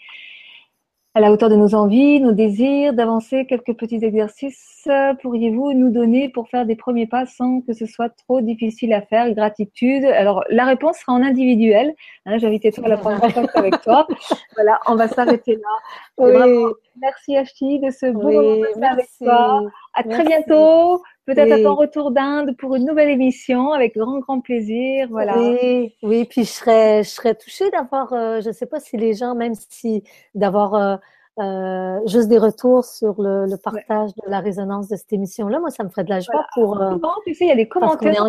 [1.15, 5.91] à la hauteur de nos envies, nos désirs, d'avancer quelques petits exercices euh, pourriez-vous nous
[5.91, 9.33] donner pour faire des premiers pas sans que ce soit trop difficile à faire?
[9.33, 10.05] Gratitude.
[10.05, 11.95] Alors, la réponse sera en individuel.
[12.27, 14.07] Hein, J'invite toi à la première contact avec toi.
[14.55, 16.73] Voilà, on va s'arrêter là.
[17.01, 19.63] merci Ashti de ce beau moment avec toi.
[19.95, 21.03] À très bientôt.
[21.27, 25.09] Peut-être à ton retour d'Inde pour une nouvelle émission avec grand, grand plaisir.
[25.11, 25.39] Voilà.
[25.39, 28.97] Oui, oui, puis je serais, je serais touchée d'avoir, euh, je ne sais pas si
[28.97, 30.03] les gens, même si
[30.35, 30.97] d'avoir euh,
[31.41, 35.85] euh, juste des retours sur le, partage de la résonance de cette émission-là, moi, ça
[35.85, 36.77] me ferait de la joie pour.
[36.77, 38.27] non, tu sais, il y a des commentaires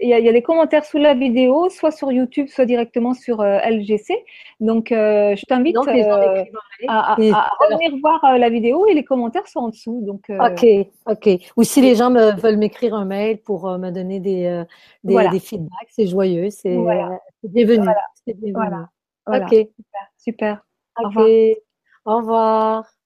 [0.00, 3.58] il y, a, des commentaires sous la vidéo, soit sur YouTube, soit directement sur euh,
[3.58, 4.14] LGC.
[4.60, 6.44] Donc, euh, je t'invite euh,
[6.88, 10.00] à, revenir voir la vidéo et les commentaires sont en dessous.
[10.04, 10.66] Donc, ok,
[11.06, 11.28] ok.
[11.56, 14.64] Ou si les gens me, veulent m'écrire un mail pour me donner des,
[15.04, 16.76] des, feedbacks, c'est joyeux, c'est
[17.42, 17.86] bienvenu.
[18.52, 18.88] Voilà.
[19.26, 19.50] Ok.
[19.50, 20.12] Super.
[20.18, 20.64] super.
[20.96, 21.26] Au revoir.
[22.04, 22.97] Au revoir.